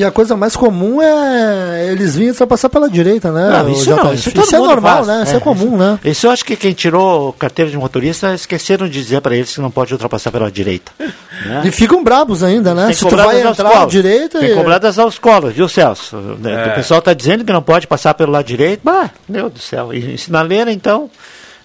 E 0.00 0.04
a 0.04 0.10
coisa 0.10 0.34
mais 0.34 0.56
comum 0.56 1.02
é 1.02 1.88
eles 1.92 2.16
virem 2.16 2.32
só 2.32 2.46
passar 2.46 2.70
pela 2.70 2.88
direita, 2.88 3.30
né? 3.30 3.50
Não, 3.50 3.68
isso 3.70 3.90
não, 3.90 4.14
isso 4.14 4.32
todo 4.32 4.48
é 4.54 4.58
mundo 4.58 4.68
normal, 4.70 4.94
faz. 5.04 5.06
né? 5.06 5.22
Isso 5.24 5.34
é, 5.34 5.36
É, 5.36 5.40
comum, 5.40 5.76
né? 5.76 5.98
Isso 6.02 6.26
eu 6.26 6.30
acho 6.30 6.42
que 6.42 6.56
quem 6.56 6.72
tirou 6.72 7.34
carteira 7.34 7.70
de 7.70 7.76
motorista 7.76 8.32
esqueceram 8.32 8.86
de 8.88 8.94
dizer 8.94 9.20
para 9.20 9.36
eles 9.36 9.54
que 9.54 9.60
não 9.60 9.70
pode 9.70 9.92
ultrapassar 9.92 10.30
pela 10.32 10.50
direita. 10.50 10.90
né? 10.98 11.62
E 11.66 11.70
ficam 11.70 12.02
brabos 12.02 12.42
ainda, 12.42 12.74
né? 12.74 12.86
Tem 12.86 12.94
Se 12.94 13.06
tu 13.06 13.14
vai 13.14 13.42
entrar 13.42 13.70
colos. 13.70 13.92
direita... 13.92 14.38
Tem 14.38 14.52
e- 14.52 14.54
cobradas 14.54 14.98
aos 14.98 15.18
colos, 15.18 15.52
viu, 15.52 15.68
Celso? 15.68 16.16
Né, 16.16 16.68
É. 16.68 16.72
O 16.72 16.74
pessoal 16.76 17.00
está 17.00 17.12
dizendo 17.12 17.44
que 17.44 17.52
não 17.52 17.62
pode 17.62 17.86
passar 17.86 18.14
pelo 18.14 18.32
lado 18.32 18.46
direito. 18.46 18.80
Bah, 18.82 19.10
meu 19.28 19.50
Deus 19.50 19.52
do 19.52 19.58
céu. 19.60 19.92
E 19.92 20.16
sinaleira, 20.16 20.72
então, 20.72 21.10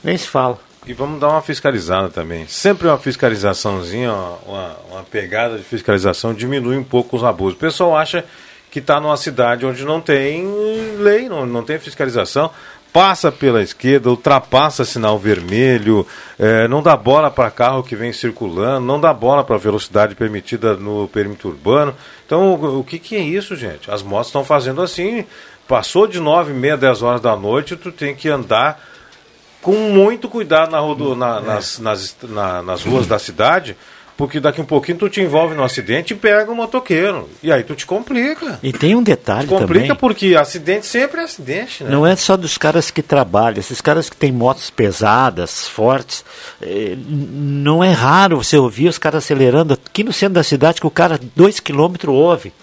nem 0.04 0.18
se 0.18 0.28
fala. 0.28 0.58
E 0.88 0.94
vamos 0.94 1.20
dar 1.20 1.30
uma 1.30 1.42
fiscalizada 1.42 2.10
também. 2.10 2.48
Sempre 2.48 2.88
uma 2.88 2.98
fiscalizaçãozinha, 2.98 4.12
uma, 4.46 4.78
uma 4.92 5.04
pegada 5.04 5.58
de 5.58 5.64
fiscalização 5.64 6.32
diminui 6.32 6.78
um 6.78 6.84
pouco 6.84 7.18
os 7.18 7.24
abusos. 7.24 7.56
O 7.56 7.60
pessoal 7.60 7.98
acha 7.98 8.24
que 8.70 8.78
está 8.78 9.00
numa 9.00 9.18
cidade 9.18 9.66
onde 9.66 9.84
não 9.84 10.00
tem 10.00 10.46
lei, 11.00 11.28
não, 11.28 11.44
não 11.46 11.64
tem 11.64 11.80
fiscalização. 11.80 12.52
Passa 12.94 13.32
pela 13.32 13.64
esquerda, 13.64 14.10
ultrapassa 14.10 14.86
sinal 14.86 15.18
vermelho, 15.18 16.08
eh, 16.40 16.68
não 16.68 16.82
dá 16.82 16.96
bola 16.96 17.32
para 17.32 17.52
carro 17.52 17.84
que 17.84 17.96
vem 17.96 18.14
circulando, 18.14 18.86
não 18.86 19.02
dá 19.02 19.12
bola 19.12 19.44
para 19.44 19.58
velocidade 19.58 20.16
permitida 20.16 20.76
no 20.76 21.08
perímetro 21.08 21.50
urbano. 21.50 21.96
Então, 22.26 22.54
o, 22.54 22.80
o 22.80 22.84
que, 22.84 23.00
que 23.00 23.16
é 23.16 23.22
isso, 23.22 23.56
gente? 23.56 23.92
As 23.92 24.02
motos 24.02 24.28
estão 24.28 24.46
fazendo 24.46 24.82
assim. 24.82 25.26
Passou 25.68 26.06
de 26.06 26.20
9 26.20 26.52
e 26.52 26.56
meia, 26.56 26.78
10 26.78 27.02
horas 27.02 27.22
da 27.22 27.36
noite, 27.36 27.76
tu 27.76 27.92
tem 27.92 28.16
que 28.16 28.30
andar 28.30 28.80
com 29.66 29.74
muito 29.90 30.30
cuidado 30.30 30.70
na 30.72 30.80
rodo, 30.80 31.16
na- 31.16 31.42
nas, 31.42 31.80
nas, 31.80 32.16
na- 32.22 32.62
nas 32.62 32.84
ruas 32.84 33.08
da 33.08 33.18
cidade, 33.18 33.76
porque 34.16 34.40
daqui 34.40 34.62
um 34.62 34.66
pouquinho 34.66 35.00
tu 35.00 35.10
te 35.10 35.20
envolve 35.22 35.56
no 35.56 35.64
acidente 35.64 36.14
e 36.14 36.16
pega 36.16 36.52
o 36.52 36.56
motoqueiro. 36.56 37.28
E 37.42 37.52
aí 37.52 37.64
tu 37.64 37.74
te 37.74 37.84
complica. 37.84 38.60
E 38.62 38.72
tem 38.72 38.94
um 38.96 39.02
detalhe 39.02 39.48
Complica 39.48 39.88
também. 39.88 39.96
porque 39.96 40.36
acidente 40.36 40.86
sempre 40.86 41.20
é 41.20 41.24
acidente, 41.24 41.84
né? 41.84 41.90
Não 41.90 42.06
é 42.06 42.16
só 42.16 42.38
dos 42.38 42.58
caras 42.60 42.92
que 42.92 43.02
trabalham, 43.02 43.58
esses 43.60 43.82
caras 43.82 44.08
que 44.08 44.16
têm 44.16 44.32
motos 44.32 44.70
pesadas, 44.70 45.68
fortes. 45.68 46.24
eh, 46.62 46.96
não 47.08 47.84
é 47.84 47.92
raro 47.92 48.38
você 48.44 48.56
ouvir 48.58 48.88
os 48.88 49.00
caras 49.00 49.24
acelerando 49.26 49.74
aqui 49.74 50.04
no 50.04 50.14
centro 50.14 50.36
da 50.36 50.44
cidade 50.44 50.80
que 50.80 50.88
o 50.88 50.92
cara 50.92 51.20
dois 51.36 51.60
quilômetros 51.60 52.14
ouve. 52.16 52.54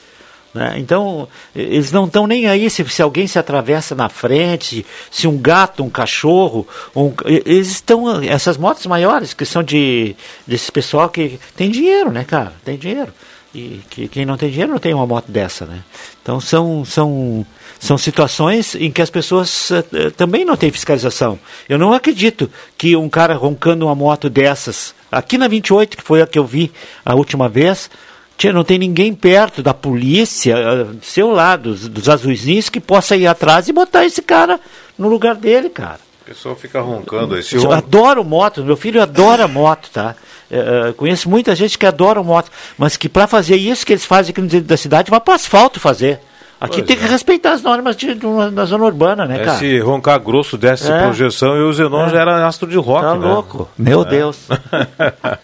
Né? 0.55 0.74
Então, 0.76 1.28
eles 1.55 1.90
não 1.90 2.05
estão 2.05 2.26
nem 2.26 2.46
aí 2.46 2.68
se, 2.68 2.84
se 2.88 3.00
alguém 3.00 3.26
se 3.26 3.38
atravessa 3.38 3.94
na 3.94 4.09
frente, 4.09 4.84
se 5.11 5.26
um 5.26 5.38
gato, 5.38 5.82
um 5.82 5.90
cachorro. 5.90 6.66
Um, 6.94 7.12
eles 7.24 7.70
estão. 7.70 8.22
Essas 8.22 8.57
motos 8.57 8.86
maiores, 8.86 9.32
que 9.32 9.46
são 9.46 9.62
de 9.62 10.14
desse 10.46 10.70
pessoal 10.70 11.09
que 11.09 11.40
tem 11.57 11.70
dinheiro, 11.70 12.11
né, 12.11 12.24
cara? 12.24 12.53
Tem 12.64 12.76
dinheiro. 12.76 13.12
E 13.55 13.80
que, 13.90 14.09
quem 14.09 14.24
não 14.24 14.36
tem 14.36 14.50
dinheiro 14.50 14.72
não 14.72 14.78
tem 14.78 14.94
uma 14.94 15.07
moto 15.07 15.30
dessa, 15.30 15.66
né? 15.66 15.82
Então 16.22 16.40
são, 16.40 16.84
são, 16.86 17.44
são 17.78 17.98
situações 17.98 18.74
em 18.74 18.90
que 18.90 19.03
as 19.03 19.11
pessoas 19.11 19.70
eh, 19.70 20.11
também 20.16 20.42
não 20.42 20.57
têm 20.57 20.70
fiscalização. 20.70 21.38
Eu 21.68 21.78
não 21.78 21.92
acredito 21.92 22.50
que 22.78 22.96
um 22.96 23.11
cara 23.11 23.34
roncando 23.34 23.84
uma 23.84 23.94
moto 23.94 24.30
dessas, 24.30 24.94
aqui 25.11 25.36
na 25.36 25.48
28, 25.48 25.98
que 25.98 26.03
foi 26.03 26.22
a 26.22 26.26
que 26.26 26.38
eu 26.38 26.46
vi 26.46 26.72
a 27.05 27.14
última 27.14 27.46
vez, 27.46 27.90
tinha, 28.36 28.52
não 28.52 28.64
tem 28.64 28.78
ninguém 28.78 29.14
perto 29.14 29.62
da 29.62 29.72
polícia, 29.72 30.54
eh, 30.56 30.86
seu 31.02 31.30
lado, 31.30 31.70
dos, 31.70 31.88
dos 31.88 32.08
azuizinhos, 32.08 32.68
que 32.68 32.80
possa 32.80 33.16
ir 33.16 33.26
atrás 33.26 33.68
e 33.68 33.72
botar 33.72 34.04
esse 34.04 34.22
cara 34.22 34.58
no 34.98 35.08
lugar 35.08 35.34
dele, 35.34 35.68
cara. 35.68 36.00
O 36.22 36.24
pessoal 36.24 36.54
fica 36.54 36.80
roncando. 36.80 37.36
Esse 37.36 37.56
Eu 37.56 37.72
adoro 37.72 38.24
moto, 38.24 38.64
meu 38.64 38.76
filho 38.76 39.02
adora 39.02 39.48
moto, 39.48 39.90
tá? 39.92 40.14
É, 40.50 40.92
conheço 40.92 41.28
muita 41.28 41.54
gente 41.56 41.78
que 41.78 41.86
adora 41.86 42.22
moto, 42.22 42.50
mas 42.76 42.96
que 42.96 43.08
para 43.08 43.26
fazer 43.26 43.56
isso 43.56 43.86
que 43.86 43.92
eles 43.92 44.04
fazem 44.04 44.32
aqui 44.32 44.40
no 44.40 44.50
centro 44.50 44.66
da 44.66 44.76
cidade, 44.76 45.10
vai 45.10 45.20
para 45.20 45.34
asfalto 45.34 45.80
fazer. 45.80 46.20
Aqui 46.62 46.76
Pois 46.76 46.86
tem 46.86 46.96
que 46.96 47.06
respeitar 47.06 47.52
as 47.54 47.62
normas 47.62 47.96
de, 47.96 48.14
de- 48.14 48.50
da 48.52 48.64
zona 48.64 48.84
urbana, 48.84 49.26
né, 49.26 49.40
cara? 49.40 49.56
Esse 49.56 49.80
roncar 49.80 50.20
grosso 50.20 50.56
desse 50.56 50.90
É. 50.90 51.02
projeção 51.02 51.56
e 51.56 51.62
o 51.62 51.72
Zenon 51.72 52.06
É. 52.06 52.10
já 52.10 52.20
era 52.20 52.46
astro 52.46 52.68
de 52.68 52.76
rock, 52.76 53.00
Tá 53.02 53.14
né? 53.16 53.26
louco. 53.26 53.68
Meu 53.76 54.02
É. 54.02 54.04
Deus. 54.04 54.38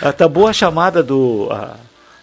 Ah, 0.00 0.12
tá 0.12 0.28
boa 0.28 0.50
a 0.50 0.52
chamada 0.52 1.02
do. 1.02 1.48
A, 1.50 1.74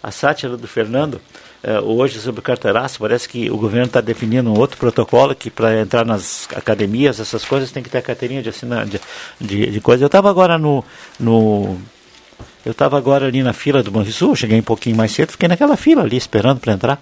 a 0.02 0.10
sátira 0.10 0.56
do 0.56 0.66
Fernando. 0.68 1.20
eh, 1.64 1.80
hoje 1.80 2.20
sobre 2.20 2.38
o 2.40 2.42
carteiraço, 2.42 2.98
parece 3.00 3.28
que 3.28 3.50
o 3.50 3.56
governo 3.56 3.86
está 3.86 4.00
definindo 4.00 4.48
um 4.52 4.56
outro 4.58 4.76
protocolo 4.76 5.34
que 5.34 5.50
para 5.50 5.80
entrar 5.80 6.04
nas 6.04 6.46
academias, 6.54 7.18
essas 7.18 7.44
coisas, 7.44 7.72
tem 7.72 7.82
que 7.82 7.90
ter 7.90 7.98
a 7.98 8.02
carteirinha 8.02 8.40
de 8.42 8.48
assinar 8.50 8.86
de, 8.86 9.00
de, 9.40 9.70
de 9.70 9.80
coisa. 9.80 10.04
Eu 10.04 10.06
estava 10.06 10.30
agora 10.30 10.58
no. 10.58 10.84
no 11.18 11.76
eu 12.64 12.72
estava 12.72 12.98
agora 12.98 13.26
ali 13.26 13.42
na 13.44 13.52
fila 13.52 13.80
do 13.82 13.90
Banrisul, 13.92 14.34
cheguei 14.36 14.58
um 14.58 14.62
pouquinho 14.62 14.96
mais 14.96 15.12
cedo, 15.12 15.30
fiquei 15.32 15.48
naquela 15.48 15.76
fila 15.76 16.02
ali 16.02 16.16
esperando 16.16 16.58
para 16.60 16.72
entrar. 16.72 17.00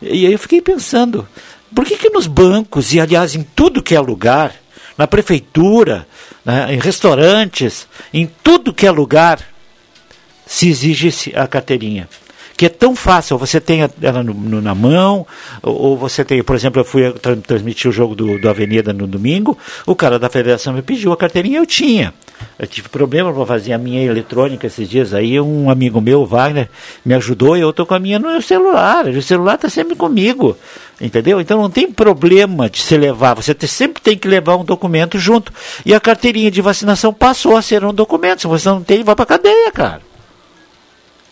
E 0.00 0.26
aí 0.26 0.32
eu 0.32 0.38
fiquei 0.38 0.60
pensando, 0.60 1.26
por 1.74 1.84
que 1.84 1.96
que 1.96 2.10
nos 2.10 2.26
bancos, 2.26 2.92
e 2.94 3.00
aliás 3.00 3.34
em 3.34 3.42
tudo 3.42 3.82
que 3.82 3.94
é 3.94 4.00
lugar, 4.00 4.54
na 4.96 5.06
prefeitura, 5.06 6.06
né, 6.44 6.74
em 6.74 6.78
restaurantes, 6.78 7.86
em 8.12 8.28
tudo 8.42 8.72
que 8.74 8.86
é 8.86 8.90
lugar, 8.90 9.40
se 10.46 10.68
exige 10.68 11.32
a 11.34 11.46
carteirinha? 11.46 12.08
Que 12.56 12.66
é 12.66 12.68
tão 12.68 12.96
fácil, 12.96 13.38
você 13.38 13.60
tem 13.60 13.88
ela 14.02 14.22
no- 14.22 14.34
no- 14.34 14.60
na 14.60 14.74
mão, 14.74 15.24
ou, 15.62 15.76
ou 15.90 15.96
você 15.96 16.24
tem, 16.24 16.42
por 16.42 16.56
exemplo, 16.56 16.80
eu 16.80 16.84
fui 16.84 17.12
tra- 17.12 17.36
transmitir 17.36 17.88
o 17.88 17.92
jogo 17.92 18.16
do, 18.16 18.36
do 18.40 18.48
Avenida 18.48 18.92
no 18.92 19.06
domingo, 19.06 19.56
o 19.86 19.94
cara 19.94 20.18
da 20.18 20.28
federação 20.28 20.72
me 20.72 20.82
pediu 20.82 21.12
a 21.12 21.16
carteirinha, 21.16 21.58
eu 21.58 21.66
tinha. 21.66 22.12
Eu 22.58 22.66
tive 22.66 22.88
problema 22.88 23.32
para 23.32 23.46
fazer 23.46 23.72
a 23.72 23.78
minha 23.78 24.02
eletrônica 24.02 24.66
esses 24.66 24.88
dias 24.88 25.14
aí, 25.14 25.40
um 25.40 25.70
amigo 25.70 26.00
meu, 26.00 26.26
Wagner, 26.26 26.68
me 27.04 27.14
ajudou 27.14 27.56
e 27.56 27.60
eu 27.60 27.70
estou 27.70 27.86
com 27.86 27.94
a 27.94 27.98
minha 27.98 28.18
no 28.18 28.42
celular. 28.42 29.06
O 29.06 29.22
celular 29.22 29.54
está 29.54 29.68
sempre 29.68 29.94
comigo, 29.94 30.56
entendeu? 31.00 31.40
Então 31.40 31.60
não 31.60 31.70
tem 31.70 31.90
problema 31.90 32.68
de 32.68 32.80
se 32.80 32.96
levar, 32.96 33.34
você 33.34 33.54
sempre 33.66 34.02
tem 34.02 34.16
que 34.16 34.26
levar 34.26 34.56
um 34.56 34.64
documento 34.64 35.18
junto. 35.18 35.52
E 35.86 35.94
a 35.94 36.00
carteirinha 36.00 36.50
de 36.50 36.60
vacinação 36.60 37.12
passou 37.12 37.56
a 37.56 37.62
ser 37.62 37.84
um 37.84 37.94
documento, 37.94 38.42
se 38.42 38.46
você 38.46 38.68
não 38.68 38.82
tem, 38.82 39.04
vai 39.04 39.14
para 39.14 39.26
cadeia, 39.26 39.70
cara. 39.70 40.07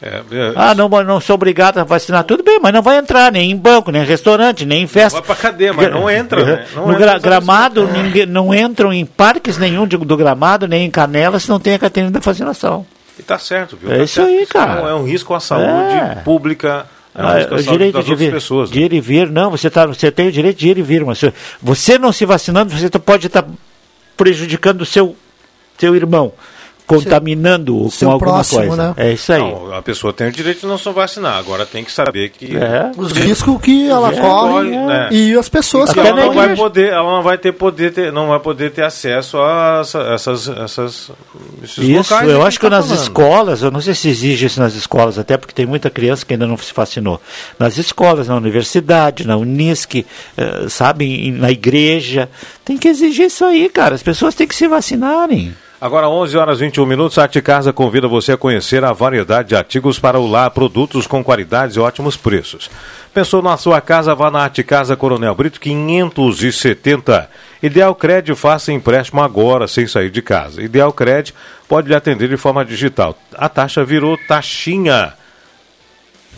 É, 0.07 0.23
é, 0.31 0.53
Ah, 0.55 0.75
não, 0.75 0.89
não 0.89 1.21
sou 1.21 1.35
obrigado 1.35 1.79
a 1.79 1.85
vacinar, 1.85 2.23
tudo 2.25 2.43
bem, 2.43 2.59
mas 2.63 2.73
não 2.73 2.83
vai 2.83 2.99
entrar 2.99 3.33
nem 3.33 3.51
em 3.51 3.57
banco, 3.57 3.91
nem 3.91 4.03
em 4.03 4.07
restaurante, 4.07 4.65
nem 4.65 4.83
em 4.83 4.87
festa. 4.87 5.19
Vai 5.21 5.27
pra 5.27 5.35
cadeia, 5.37 5.73
mas 5.73 5.91
não 5.91 6.09
entra, 6.09 6.45
né? 6.45 6.67
Não 6.75 6.87
no 6.87 6.93
entra 6.95 7.19
gramado, 7.19 7.87
ninguém, 7.89 8.27
não 8.27 8.55
entram 8.55 8.93
em 8.93 9.05
parques 9.05 9.59
nenhum 9.59 9.87
de- 9.87 9.97
do 9.97 10.17
gramado, 10.17 10.69
nem 10.69 10.85
em 10.87 10.91
canela, 10.91 11.39
se 11.41 11.49
não 11.49 11.59
tem 11.59 11.75
a 11.75 11.79
carteira 11.79 12.11
da 12.11 12.21
vacinação. 12.21 12.87
E 13.19 13.23
tá 13.23 13.39
certo, 13.39 13.77
viu? 13.81 13.91
É 13.93 13.99
Tá 13.99 14.05
isso 14.05 14.15
certo. 14.15 14.29
aí, 14.29 14.47
cara. 14.47 14.81
É 14.91 14.95
um 14.95 15.05
risco 15.05 15.33
à 15.35 15.41
saúde 15.41 15.67
É. 15.95 16.17
pública, 16.25 16.87
é 17.15 17.23
Ah, 17.23 17.49
o 17.51 17.63
direito 17.63 18.03
de, 18.03 18.15
vir, 18.15 18.31
pessoas. 18.33 18.71
né? 18.71 18.75
de 18.75 18.83
ir 18.83 18.93
e 18.93 19.01
vir, 19.01 19.31
não, 19.31 19.51
você, 19.51 19.71
tá, 19.71 19.87
você 19.87 20.11
tem 20.11 20.29
o 20.29 20.33
direito 20.33 20.59
de 20.59 20.69
ir 20.69 20.77
e 20.79 20.83
vir, 20.83 21.05
mas 21.05 21.25
você 21.63 21.99
não 21.99 22.13
se 22.13 22.27
vacinando, 22.27 22.71
você 22.71 22.91
tá- 22.91 22.99
pode 22.99 23.27
estar 23.27 23.45
prejudicando 24.17 24.83
o 24.83 24.87
seu, 24.87 25.17
seu 25.79 25.95
irmão, 25.97 26.33
contaminando-o 26.87 27.91
seu 27.91 28.09
com 28.09 28.15
alguma 28.15 28.31
próximo, 28.33 28.67
coisa. 28.67 28.77
né? 28.77 28.95
É 28.97 29.13
isso 29.13 29.33
aí. 29.33 29.41
Não, 29.41 29.75
a 29.75 29.83
pessoa 29.83 30.13
tem 30.13 30.29
o 30.29 30.33
direito 30.33 30.61
de 30.61 30.67
não 30.67 30.79
se 30.79 30.91
vacinar, 30.91 31.37
agora 31.39 31.67
tem 31.67 31.85
que 31.85 31.91
saber 31.93 32.31
que 32.31 32.57
É. 32.57 32.91
Os 32.97 33.13
riscos 33.13 33.61
que 33.61 33.89
ela 33.89 34.13
É, 34.13 34.21
corre 34.21 34.71
né? 34.71 35.09
e 35.13 35.35
as 35.37 35.49
pessoas 35.49 35.93
que 35.93 35.99
ela 35.99 36.09
ela 36.11 36.25
não 36.27 36.33
vai 36.33 36.55
poder, 36.55 36.93
ela 36.93 37.11
não 37.17 37.23
vai 37.23 37.37
ter 37.39 37.53
poder 37.53 37.93
ter, 37.93 38.13
não 38.13 38.29
vai 38.29 38.39
poder 38.41 38.71
ter 38.71 38.83
acesso 38.83 39.39
a 39.39 39.81
essa- 39.83 40.01
essas 40.15 40.49
essas 40.49 41.11
Esses 41.63 41.79
Isso, 41.79 41.97
locais 42.15 42.31
eu 42.31 42.41
que 42.41 42.47
acho 42.47 42.61
que 42.61 42.67
tá 42.67 42.71
nas 42.71 42.87
falando. 42.87 43.03
escolas, 43.03 43.63
eu 43.63 43.71
não 43.71 43.81
sei 43.81 43.95
se 43.95 44.09
exige 44.09 44.47
isso 44.47 44.61
nas 44.61 44.75
escolas, 44.75 45.19
até 45.19 45.37
porque 45.37 45.53
tem 45.55 45.67
muita 45.67 45.91
criança 45.91 46.25
que 46.25 46.35
ainda 46.35 46.47
não 46.47 46.57
se 46.57 46.73
vacinou. 46.73 47.21
Nas 47.59 47.77
escolas, 47.79 48.29
na 48.29 48.37
universidade, 48.37 49.27
na 49.27 49.37
Unisc, 49.37 49.95
eh, 50.37 50.67
sabe, 50.69 51.31
na 51.33 51.51
igreja, 51.51 52.29
tem 52.65 52.77
que 52.79 52.89
exigir 52.89 53.27
isso 53.27 53.45
aí, 53.45 53.69
cara. 53.69 53.95
As 53.95 54.03
pessoas 54.03 54.35
têm 54.35 54.47
que 54.47 54.55
se 54.55 54.69
vacinarem. 54.69 55.55
Agora, 55.79 56.09
11 56.09 56.39
horas 56.39 56.59
e 56.59 56.65
21 56.65 56.87
minutos, 56.87 57.19
a 57.19 57.23
Arte 57.23 57.43
Casa 57.43 57.71
convida 57.71 58.09
você 58.09 58.33
a 58.33 58.37
conhecer 58.37 58.83
a 58.83 58.95
variedade 58.95 59.51
de 59.51 59.57
artigos 59.57 59.99
para 59.99 60.19
o 60.19 60.27
lar, 60.27 60.51
produtos 60.51 61.07
com 61.07 61.23
qualidades 61.23 61.77
e 61.77 61.81
ótimos 61.81 62.17
preços. 62.17 62.71
Pensou 63.13 63.43
na 63.43 63.59
sua 63.59 63.79
casa? 63.83 64.15
Vá 64.15 64.31
na 64.31 64.41
Arte 64.41 64.65
Casa 64.65 64.97
Coronel 64.97 65.35
Brito 65.35 65.61
570. 65.61 67.29
Ideal 67.63 67.95
Cred, 67.95 68.35
faça 68.35 68.73
empréstimo 68.73 69.21
agora, 69.21 69.69
sem 69.69 69.87
sair 69.87 70.09
de 70.09 70.23
casa. 70.23 70.63
Ideal 70.63 70.95
Cred 70.95 71.35
pode 71.69 71.89
lhe 71.89 71.95
atender 71.95 72.29
de 72.31 72.39
forma 72.39 72.65
digital. 72.65 73.15
A 73.35 73.49
taxa 73.49 73.85
virou 73.85 74.17
taxinha. 74.27 75.13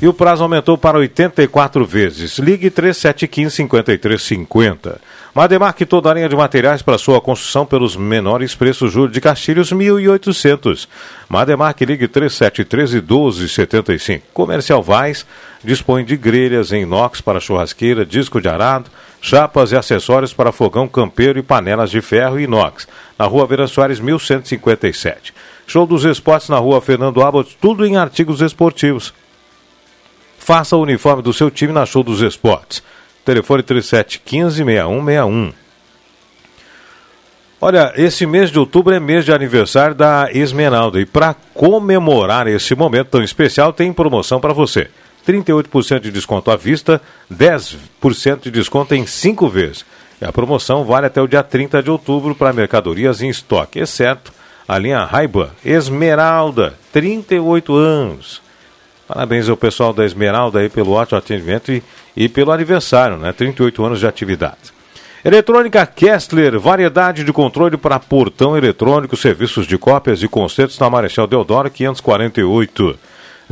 E 0.01 0.07
o 0.07 0.15
prazo 0.15 0.45
aumentou 0.45 0.79
para 0.79 0.97
84 0.97 1.85
vezes. 1.85 2.39
Ligue 2.39 2.71
3715-5350. 2.71 4.99
Mademarque 5.35 5.85
toda 5.85 6.09
a 6.09 6.15
linha 6.15 6.29
de 6.29 6.37
materiais 6.37 6.83
para 6.83 6.99
sua 6.99 7.21
construção 7.21 7.67
pelos 7.67 7.97
menores 7.97 8.55
preços. 8.55 8.93
Júlio 8.93 9.11
de 9.11 9.21
Castilhos, 9.21 9.73
1.800. 9.73 10.87
Mademarque, 11.29 11.85
ligue 11.85 12.07
3713-1275. 12.07 14.23
Comercial 14.33 14.85
Vaz 14.85 15.27
dispõe 15.65 16.05
de 16.05 16.17
grelhas 16.17 16.71
em 16.71 16.83
inox 16.83 17.21
para 17.21 17.41
churrasqueira, 17.41 18.07
disco 18.07 18.41
de 18.41 18.49
arado, 18.49 18.89
chapas 19.21 19.73
e 19.73 19.77
acessórios 19.77 20.33
para 20.33 20.53
fogão 20.53 20.87
campeiro 20.87 21.41
e 21.41 21.43
panelas 21.43 21.91
de 21.91 22.01
ferro 22.01 22.39
e 22.39 22.45
inox. 22.45 22.87
Na 23.19 23.27
rua 23.27 23.49
Vera 23.49 23.67
Soares, 23.67 23.99
1157. 23.99 25.35
Show 25.67 25.89
dos 25.89 26.05
Esportes 26.05 26.49
na 26.49 26.59
rua 26.59 26.81
Fernando 26.81 27.21
Abbott, 27.21 27.59
tudo 27.61 27.85
em 27.85 27.97
artigos 27.97 28.41
esportivos. 28.41 29.13
Faça 30.49 30.79
o 30.79 30.81
uniforme 30.81 31.23
do 31.23 31.31
seu 31.31 31.51
time 31.51 31.75
na 31.75 31.85
Show 31.85 32.03
dos 32.03 32.23
Esportes. 32.23 32.83
Telefone 33.23 33.63
3715-6161. 33.65 35.53
Olha, 37.61 37.93
esse 37.97 38.25
mês 38.25 38.51
de 38.51 38.59
outubro 38.59 38.95
é 38.95 38.99
mês 38.99 39.27
de 39.27 39.33
aniversário 39.35 39.95
da 39.95 40.31
Esmeralda. 40.33 40.99
E 41.03 41.05
para 41.05 41.35
comemorar 41.53 42.47
esse 42.47 42.75
momento 42.75 43.09
tão 43.09 43.23
especial, 43.23 43.75
tem 43.75 43.93
promoção 43.93 44.41
para 44.41 44.55
você. 44.55 44.89
38% 45.27 46.01
de 46.01 46.11
desconto 46.11 46.51
à 46.51 46.57
vista, 46.57 46.99
10% 47.31 48.45
de 48.45 48.51
desconto 48.51 48.95
em 48.95 49.05
5 49.05 49.51
vezes. 49.51 49.85
E 50.19 50.25
a 50.25 50.33
promoção 50.33 50.83
vale 50.83 51.05
até 51.05 51.21
o 51.21 51.29
dia 51.29 51.43
30 51.43 51.83
de 51.83 51.91
outubro 51.91 52.35
para 52.35 52.55
mercadorias 52.55 53.21
em 53.21 53.29
estoque, 53.29 53.81
exceto 53.81 54.33
a 54.67 54.79
linha 54.79 55.05
Raiba 55.05 55.55
Esmeralda, 55.63 56.73
38 56.91 57.77
anos. 57.77 58.48
Parabéns 59.09 59.49
ao 59.49 59.57
pessoal 59.57 59.95
da 59.95 60.05
Esmeralda 60.05 60.59
aí 60.59 60.69
pelo 60.69 60.93
ótimo 60.93 61.17
atendimento 61.17 61.73
e, 61.73 61.83
e 62.15 62.29
pelo 62.29 62.53
aniversário, 62.53 63.17
né? 63.17 63.33
38 63.33 63.83
anos 63.83 64.01
de 64.01 64.07
atividade. 64.07 64.77
Eletrônica 65.25 65.85
Kessler, 65.87 66.61
variedade 66.61 67.25
de 67.25 67.33
controle 67.33 67.79
para 67.79 67.99
portão 67.99 68.57
eletrônico, 68.57 69.17
serviços 69.17 69.67
de 69.67 69.79
cópias 69.79 70.23
e 70.23 70.29
concertos 70.29 70.79
na 70.79 70.91
Marechal 70.91 71.27
Deodoro 71.27 71.71
548. 71.71 72.99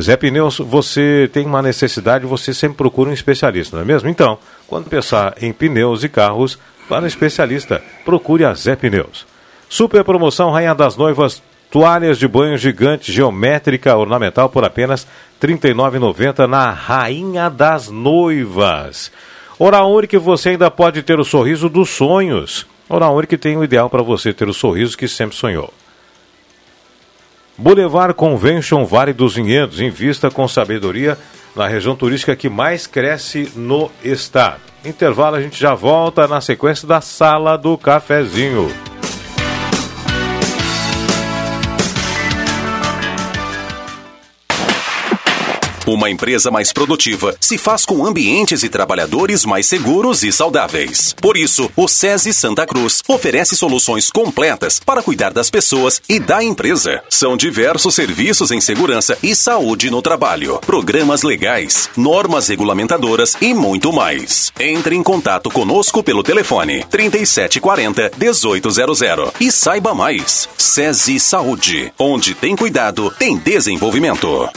Zé 0.00 0.14
Pneus, 0.14 0.58
você 0.58 1.28
tem 1.32 1.46
uma 1.46 1.62
necessidade, 1.62 2.26
você 2.26 2.52
sempre 2.52 2.76
procura 2.76 3.08
um 3.08 3.14
especialista, 3.14 3.76
não 3.76 3.82
é 3.82 3.86
mesmo? 3.86 4.10
Então, 4.10 4.38
quando 4.66 4.90
pensar 4.90 5.34
em 5.40 5.54
pneus 5.54 6.04
e 6.04 6.08
carros, 6.08 6.58
para 6.86 7.04
um 7.04 7.06
especialista, 7.06 7.82
procure 8.04 8.44
a 8.44 8.52
Zé 8.52 8.76
Pneus. 8.76 9.26
Super 9.68 10.04
promoção 10.04 10.50
Rainha 10.50 10.74
das 10.74 10.96
Noivas, 10.96 11.42
toalhas 11.76 12.18
de 12.18 12.26
banho 12.26 12.56
gigante 12.56 13.12
geométrica 13.12 13.94
ornamental 13.94 14.48
por 14.48 14.64
apenas 14.64 15.06
R$ 15.38 15.46
39,90 15.46 16.46
na 16.46 16.70
Rainha 16.70 17.50
das 17.50 17.90
Noivas. 17.90 19.12
Oral 19.58 19.92
Único, 19.92 20.18
você 20.18 20.48
ainda 20.48 20.70
pode 20.70 21.02
ter 21.02 21.20
o 21.20 21.24
sorriso 21.24 21.68
dos 21.68 21.90
sonhos. 21.90 22.66
Oral 22.88 23.14
Único 23.14 23.36
tem 23.36 23.58
o 23.58 23.62
ideal 23.62 23.90
para 23.90 24.02
você 24.02 24.32
ter 24.32 24.48
o 24.48 24.54
sorriso 24.54 24.96
que 24.96 25.06
sempre 25.06 25.36
sonhou. 25.36 25.70
Boulevard 27.58 28.14
Convention 28.14 28.86
Vale 28.86 29.12
dos 29.12 29.34
Vinhedos, 29.34 29.78
invista 29.78 30.30
com 30.30 30.48
sabedoria 30.48 31.18
na 31.54 31.68
região 31.68 31.94
turística 31.94 32.34
que 32.34 32.48
mais 32.48 32.86
cresce 32.86 33.52
no 33.54 33.90
estado. 34.02 34.62
Intervalo, 34.82 35.36
a 35.36 35.42
gente 35.42 35.60
já 35.60 35.74
volta 35.74 36.26
na 36.26 36.40
sequência 36.40 36.88
da 36.88 37.02
Sala 37.02 37.58
do 37.58 37.76
Cafezinho. 37.76 38.72
Uma 45.86 46.10
empresa 46.10 46.50
mais 46.50 46.72
produtiva 46.72 47.36
se 47.40 47.56
faz 47.56 47.84
com 47.84 48.04
ambientes 48.04 48.64
e 48.64 48.68
trabalhadores 48.68 49.44
mais 49.44 49.66
seguros 49.66 50.24
e 50.24 50.32
saudáveis. 50.32 51.14
Por 51.20 51.36
isso, 51.36 51.70
o 51.76 51.86
SESI 51.86 52.32
Santa 52.32 52.66
Cruz 52.66 53.04
oferece 53.06 53.54
soluções 53.54 54.10
completas 54.10 54.80
para 54.80 55.00
cuidar 55.00 55.32
das 55.32 55.48
pessoas 55.48 56.02
e 56.08 56.18
da 56.18 56.42
empresa. 56.42 57.04
São 57.08 57.36
diversos 57.36 57.94
serviços 57.94 58.50
em 58.50 58.60
segurança 58.60 59.16
e 59.22 59.32
saúde 59.36 59.88
no 59.88 60.02
trabalho, 60.02 60.58
programas 60.66 61.22
legais, 61.22 61.88
normas 61.96 62.48
regulamentadoras 62.48 63.36
e 63.40 63.54
muito 63.54 63.92
mais. 63.92 64.52
Entre 64.58 64.96
em 64.96 65.04
contato 65.04 65.48
conosco 65.50 66.02
pelo 66.02 66.24
telefone 66.24 66.84
3740 66.90 68.10
1800 68.18 69.00
e 69.38 69.52
saiba 69.52 69.94
mais. 69.94 70.48
SESI 70.58 71.20
Saúde, 71.20 71.92
onde 71.96 72.34
tem 72.34 72.56
cuidado, 72.56 73.14
tem 73.16 73.36
desenvolvimento. 73.36 74.50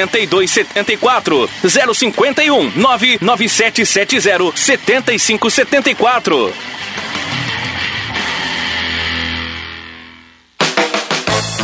8274 0.07 1.47
051 1.63 2.71
99770 2.75 4.51
7574. 4.55 6.53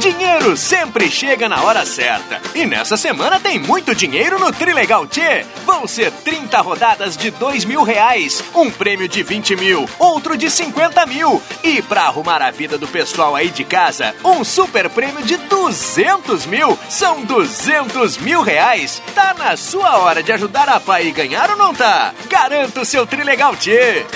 Dinheiro 0.00 0.56
sempre 0.56 1.10
chega 1.10 1.46
na 1.46 1.62
hora 1.62 1.84
certa. 1.84 2.40
E 2.54 2.64
nessa 2.64 2.96
semana 2.96 3.38
tem 3.38 3.58
muito 3.58 3.94
dinheiro 3.94 4.38
no 4.38 4.50
Trilegal 4.50 5.06
Tchê. 5.06 5.44
Vão 5.66 5.86
ser 5.86 6.10
30 6.10 6.58
rodadas 6.62 7.18
de 7.18 7.30
2 7.30 7.66
mil 7.66 7.82
reais, 7.82 8.42
um 8.54 8.70
prêmio 8.70 9.06
de 9.06 9.22
20 9.22 9.56
mil, 9.56 9.86
outro 9.98 10.38
de 10.38 10.50
50 10.50 11.04
mil. 11.04 11.42
E 11.62 11.82
pra 11.82 12.04
arrumar 12.04 12.40
a 12.40 12.50
vida 12.50 12.78
do 12.78 12.88
pessoal 12.88 13.36
aí 13.36 13.50
de 13.50 13.62
casa, 13.62 14.14
um 14.24 14.42
super 14.42 14.88
prêmio 14.88 15.22
de 15.22 15.36
200 15.36 16.46
mil. 16.46 16.78
São 16.88 17.22
200 17.22 18.16
mil 18.16 18.40
reais. 18.40 19.02
Tá 19.14 19.34
na 19.34 19.54
sua 19.54 19.98
hora 19.98 20.22
de 20.22 20.32
ajudar 20.32 20.66
a 20.70 20.80
pai 20.80 21.08
e 21.08 21.12
ganhar 21.12 21.50
ou 21.50 21.56
não 21.56 21.74
tá? 21.74 22.14
Garanta 22.26 22.80
o 22.80 22.86
seu 22.86 23.06
Trilegal 23.06 23.54
Tchê. 23.54 24.06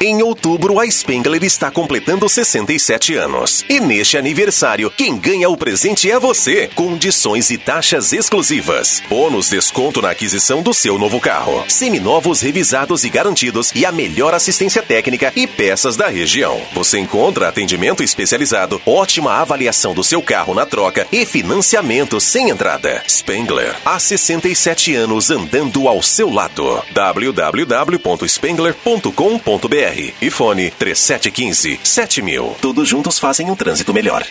Em 0.00 0.22
outubro, 0.22 0.78
a 0.78 0.88
Spengler 0.88 1.42
está 1.42 1.72
completando 1.72 2.28
67 2.28 3.16
anos. 3.16 3.64
E 3.68 3.80
neste 3.80 4.16
aniversário, 4.16 4.92
quem 4.96 5.18
ganha 5.18 5.50
o 5.50 5.56
presente 5.56 6.08
é 6.08 6.16
você. 6.20 6.70
Condições 6.72 7.50
e 7.50 7.58
taxas 7.58 8.12
exclusivas. 8.12 9.02
Bônus 9.08 9.48
desconto 9.48 10.00
na 10.00 10.10
aquisição 10.10 10.62
do 10.62 10.72
seu 10.72 11.00
novo 11.00 11.18
carro. 11.18 11.64
Seminovos 11.66 12.40
revisados 12.40 13.02
e 13.02 13.10
garantidos 13.10 13.72
e 13.74 13.84
a 13.84 13.90
melhor 13.90 14.32
assistência 14.34 14.82
técnica 14.82 15.32
e 15.34 15.48
peças 15.48 15.96
da 15.96 16.06
região. 16.06 16.62
Você 16.74 17.00
encontra 17.00 17.48
atendimento 17.48 18.00
especializado, 18.00 18.80
ótima 18.86 19.32
avaliação 19.32 19.94
do 19.94 20.04
seu 20.04 20.22
carro 20.22 20.54
na 20.54 20.64
troca 20.64 21.08
e 21.10 21.26
financiamento 21.26 22.20
sem 22.20 22.50
entrada. 22.50 23.02
Spengler, 23.08 23.74
há 23.84 23.98
67 23.98 24.94
anos 24.94 25.28
andando 25.28 25.88
ao 25.88 26.00
seu 26.04 26.30
lado. 26.30 26.84
www.spengler.com.br 26.92 29.87
e 30.20 30.30
fone 30.30 30.70
3715 30.70 31.80
7000. 31.82 32.56
Todos 32.60 32.88
juntos 32.88 33.18
fazem 33.18 33.50
um 33.50 33.56
trânsito 33.56 33.92
melhor. 33.94 34.24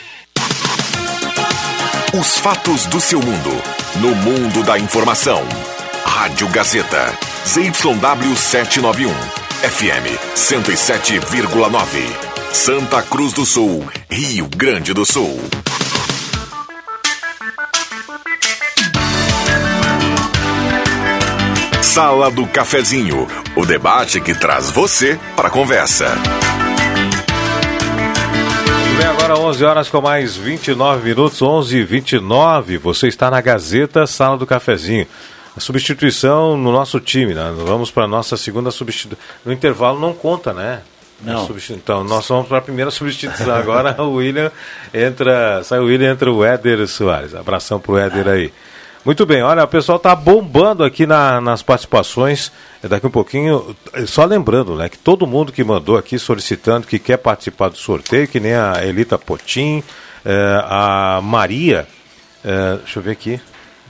Os 2.19 2.37
fatos 2.37 2.85
do 2.85 2.99
seu 2.99 3.19
mundo. 3.19 3.49
No 4.01 4.15
mundo 4.15 4.63
da 4.63 4.79
informação. 4.79 5.43
Rádio 6.05 6.47
Gazeta. 6.49 7.13
ZYW 7.45 8.35
791. 8.35 9.13
FM 9.61 10.17
107,9. 10.35 12.27
Santa 12.53 13.01
Cruz 13.03 13.33
do 13.33 13.45
Sul. 13.45 13.85
Rio 14.09 14.47
Grande 14.47 14.93
do 14.93 15.05
Sul. 15.05 15.39
Sala 21.97 22.29
do 22.29 22.45
Cafezinho. 22.45 23.27
O 23.55 23.65
debate 23.65 24.21
que 24.21 24.35
traz 24.35 24.69
você 24.69 25.19
para 25.35 25.47
a 25.47 25.49
conversa. 25.49 26.05
Bem, 28.99 29.07
agora 29.07 29.39
11 29.39 29.65
horas 29.65 29.89
com 29.89 29.99
mais 29.99 30.37
29 30.37 31.09
minutos, 31.09 31.41
11 31.41 31.75
e 31.75 31.83
29 31.83 32.77
Você 32.77 33.07
está 33.07 33.31
na 33.31 33.41
Gazeta 33.41 34.05
Sala 34.05 34.37
do 34.37 34.45
Cafezinho. 34.45 35.07
A 35.55 35.59
substituição 35.59 36.55
no 36.55 36.71
nosso 36.71 36.99
time, 36.99 37.33
né? 37.33 37.51
Vamos 37.65 37.89
para 37.89 38.03
a 38.03 38.07
nossa 38.07 38.37
segunda 38.37 38.69
substituição. 38.69 39.25
No 39.43 39.51
intervalo 39.51 39.99
não 39.99 40.13
conta, 40.13 40.53
né? 40.53 40.81
Não. 41.19 41.49
Então, 41.71 42.03
nós 42.03 42.27
vamos 42.27 42.47
para 42.47 42.59
a 42.59 42.61
primeira 42.61 42.91
substituição. 42.91 43.55
Agora 43.55 43.95
o 44.03 44.17
William 44.17 44.51
entra, 44.93 45.63
sai 45.63 45.79
o 45.79 45.85
William, 45.85 46.11
entra 46.11 46.31
o 46.31 46.45
Éder 46.45 46.87
Soares. 46.87 47.33
Abração 47.33 47.79
pro 47.79 47.97
Éder 47.97 48.27
aí. 48.27 48.53
Muito 49.07 49.25
bem, 49.25 49.41
olha, 49.41 49.63
o 49.63 49.67
pessoal 49.69 49.97
tá 49.97 50.13
bombando 50.13 50.83
aqui 50.83 51.07
na, 51.07 51.39
nas 51.39 51.61
participações. 51.61 52.51
Daqui 52.83 53.07
um 53.07 53.09
pouquinho, 53.09 53.73
só 54.05 54.25
lembrando, 54.25 54.75
né, 54.75 54.89
que 54.89 54.97
todo 54.97 55.25
mundo 55.25 55.53
que 55.53 55.63
mandou 55.63 55.95
aqui 55.95 56.19
solicitando 56.19 56.85
que 56.85 56.99
quer 56.99 57.15
participar 57.15 57.69
do 57.69 57.77
sorteio, 57.77 58.27
que 58.27 58.37
nem 58.37 58.53
a 58.53 58.85
Elita 58.85 59.17
Potim, 59.17 59.81
eh, 60.25 60.61
a 60.61 61.21
Maria, 61.23 61.87
eh, 62.43 62.79
deixa 62.83 62.99
eu 62.99 63.03
ver 63.03 63.11
aqui, 63.11 63.39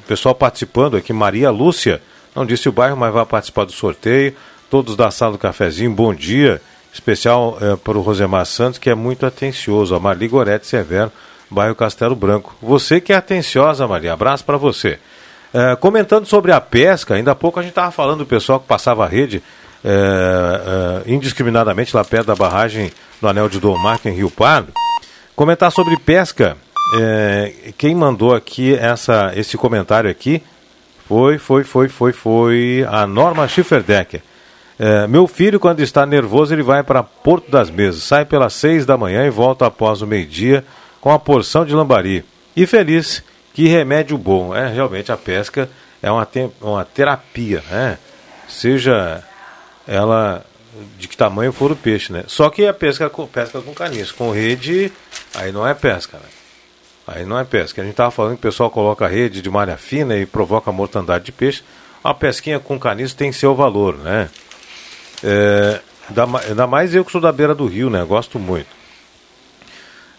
o 0.03 0.07
pessoal 0.07 0.36
participando 0.36 0.95
aqui, 0.95 1.11
Maria 1.11 1.49
Lúcia, 1.49 1.99
não 2.36 2.45
disse 2.45 2.70
o 2.70 2.72
bairro, 2.72 2.95
mas 2.95 3.11
vai 3.11 3.26
participar 3.26 3.65
do 3.65 3.72
sorteio. 3.72 4.36
Todos 4.70 4.95
da 4.95 5.09
sala 5.09 5.32
do 5.32 5.39
cafezinho, 5.39 5.89
bom 5.89 6.13
dia. 6.13 6.61
Especial 6.93 7.57
para 7.84 7.97
o 7.97 8.01
Rosemar 8.01 8.45
Santos, 8.45 8.78
que 8.78 8.88
é 8.88 8.93
muito 8.93 9.26
atencioso. 9.26 9.95
A 9.95 9.99
Marli 9.99 10.28
Gorete 10.28 10.68
Severo, 10.68 11.11
bairro 11.49 11.75
Castelo 11.75 12.15
Branco. 12.15 12.55
Você 12.61 12.99
que 12.99 13.13
é 13.13 13.15
atenciosa, 13.15 13.87
Maria, 13.87 14.13
abraço 14.13 14.43
para 14.43 14.57
você. 14.57 14.99
É, 15.53 15.75
comentando 15.75 16.25
sobre 16.25 16.51
a 16.51 16.59
pesca, 16.59 17.15
ainda 17.15 17.31
há 17.31 17.35
pouco 17.35 17.59
a 17.59 17.63
gente 17.63 17.71
estava 17.71 17.91
falando 17.91 18.19
do 18.19 18.25
pessoal 18.25 18.59
que 18.59 18.67
passava 18.67 19.05
a 19.05 19.07
rede 19.07 19.41
é, 19.83 21.03
é, 21.05 21.11
indiscriminadamente 21.11 21.95
lá 21.95 22.03
perto 22.03 22.27
da 22.27 22.35
barragem 22.35 22.91
do 23.21 23.27
Anel 23.27 23.47
de 23.47 23.59
Domar, 23.59 23.99
em 24.05 24.11
Rio 24.11 24.29
Pardo. 24.29 24.73
Comentar 25.35 25.71
sobre 25.71 25.97
pesca, 25.97 26.57
é, 26.99 27.53
quem 27.77 27.95
mandou 27.95 28.35
aqui 28.35 28.75
essa, 28.75 29.31
esse 29.35 29.57
comentário 29.57 30.09
aqui 30.09 30.41
foi, 31.07 31.37
foi, 31.37 31.63
foi, 31.63 31.87
foi, 31.87 32.11
foi 32.11 32.85
a 32.89 33.07
Norma 33.07 33.47
Schifferdecker. 33.47 34.21
É, 34.79 35.07
meu 35.07 35.27
filho, 35.27 35.59
quando 35.59 35.79
está 35.79 36.05
nervoso, 36.05 36.53
ele 36.53 36.61
vai 36.61 36.83
para 36.83 37.01
Porto 37.01 37.49
das 37.49 37.69
Mesas, 37.69 38.03
sai 38.03 38.25
pelas 38.25 38.53
seis 38.53 38.85
da 38.85 38.97
manhã 38.97 39.25
e 39.25 39.29
volta 39.29 39.65
após 39.65 40.01
o 40.01 40.07
meio-dia 40.07 40.63
com 41.01 41.11
a 41.11 41.19
porção 41.19 41.65
de 41.65 41.73
lambari. 41.73 42.23
E 42.55 42.65
feliz, 42.65 43.23
que 43.53 43.67
remédio 43.67 44.17
bom. 44.17 44.55
É, 44.55 44.67
realmente 44.67 45.11
a 45.11 45.17
pesca 45.17 45.69
é 46.01 46.11
uma, 46.11 46.25
te 46.25 46.49
uma 46.61 46.85
terapia, 46.85 47.63
né? 47.69 47.97
Seja 48.47 49.23
ela 49.87 50.45
de 50.97 51.07
que 51.07 51.17
tamanho 51.17 51.51
for 51.51 51.71
o 51.71 51.75
peixe, 51.75 52.13
né? 52.13 52.23
Só 52.27 52.49
que 52.49 52.65
a 52.65 52.73
pesca, 52.73 53.09
pesca 53.09 53.61
com 53.61 53.73
caniço, 53.73 54.13
com 54.15 54.31
rede, 54.31 54.91
aí 55.35 55.51
não 55.51 55.67
é 55.67 55.73
pesca, 55.73 56.17
né? 56.17 56.29
Aí 57.07 57.25
não 57.25 57.39
é 57.39 57.43
pesca. 57.43 57.81
A 57.81 57.85
gente 57.85 57.93
estava 57.93 58.11
falando 58.11 58.33
que 58.33 58.39
o 58.39 58.41
pessoal 58.49 58.69
coloca 58.69 59.07
rede 59.07 59.41
de 59.41 59.49
malha 59.49 59.77
fina 59.77 60.15
e 60.17 60.25
provoca 60.25 60.71
mortandade 60.71 61.25
de 61.25 61.31
peixe. 61.31 61.63
A 62.03 62.13
pesquinha 62.13 62.59
com 62.59 62.77
caniço 62.77 63.15
tem 63.15 63.31
seu 63.31 63.55
valor, 63.55 63.97
né? 63.97 64.29
É, 65.23 65.79
ainda 66.47 66.67
mais 66.67 66.93
eu 66.93 67.03
que 67.03 67.11
sou 67.11 67.21
da 67.21 67.31
beira 67.31 67.55
do 67.55 67.65
rio, 67.65 67.89
né? 67.89 68.03
Gosto 68.03 68.37
muito. 68.37 68.76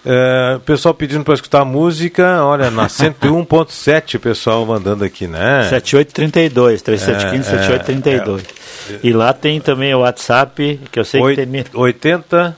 É, 0.06 0.58
pessoal 0.64 0.94
pedindo 0.94 1.24
para 1.24 1.34
escutar 1.34 1.64
música, 1.64 2.42
olha, 2.44 2.70
na 2.70 2.86
101.7 2.88 4.14
o 4.14 4.20
pessoal 4.20 4.64
mandando 4.64 5.04
aqui, 5.04 5.26
né? 5.26 5.64
7832, 5.68 6.82
3715 6.82 7.50
É, 7.50 7.54
é, 7.58 7.62
7832. 7.78 9.02
E 9.02 9.12
lá 9.12 9.32
tem 9.32 9.60
também 9.60 9.92
o 9.94 9.98
WhatsApp, 10.00 10.80
que 10.90 10.98
eu 11.00 11.04
sei 11.04 11.20
Oi- 11.20 11.34
que 11.36 11.44
tem. 11.46 11.64
80 11.74 12.56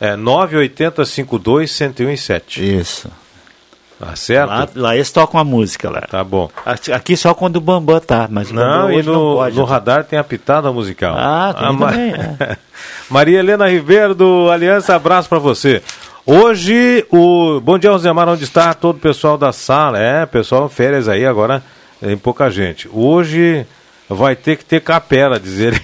é 0.00 0.16
980 0.16 1.04
52 1.04 1.80
1017. 1.80 2.78
Isso. 2.80 3.08
Tá 3.98 4.14
certo? 4.14 4.48
Lá, 4.50 4.68
lá 4.76 4.94
eles 4.94 5.10
tocam 5.10 5.40
a 5.40 5.44
música 5.44 5.90
lá. 5.90 6.02
Tá 6.02 6.22
bom. 6.22 6.48
Aqui 6.92 7.16
só 7.16 7.34
quando 7.34 7.56
o 7.56 7.60
Bambam 7.60 7.98
tá, 7.98 8.28
mas 8.30 8.52
Não, 8.52 8.92
e 8.92 9.02
no, 9.02 9.12
não 9.12 9.34
pode. 9.36 9.56
no 9.56 9.64
radar 9.64 10.04
tem 10.04 10.16
a 10.18 10.22
pitada 10.22 10.70
musical. 10.70 11.16
Ah, 11.18 11.52
tem 11.52 11.66
A 11.68 11.72
Ma- 11.72 11.90
também, 11.90 12.12
é. 12.12 12.56
Maria 13.10 13.40
Helena 13.40 13.68
Ribeiro 13.68 14.14
do 14.14 14.50
Aliança, 14.52 14.94
abraço 14.94 15.28
pra 15.28 15.40
você. 15.40 15.82
Hoje, 16.30 17.06
o 17.10 17.58
Bom 17.58 17.78
Dia 17.78 17.90
Rosemar, 17.90 18.28
onde 18.28 18.44
está 18.44 18.74
todo 18.74 18.96
o 18.96 19.00
pessoal 19.00 19.38
da 19.38 19.50
sala? 19.50 19.98
É, 19.98 20.26
pessoal, 20.26 20.68
férias 20.68 21.08
aí, 21.08 21.24
agora 21.24 21.62
tem 22.02 22.18
pouca 22.18 22.50
gente. 22.50 22.86
Hoje 22.92 23.64
vai 24.10 24.36
ter 24.36 24.56
que 24.58 24.64
ter 24.66 24.82
capela, 24.82 25.40
dizer. 25.40 25.80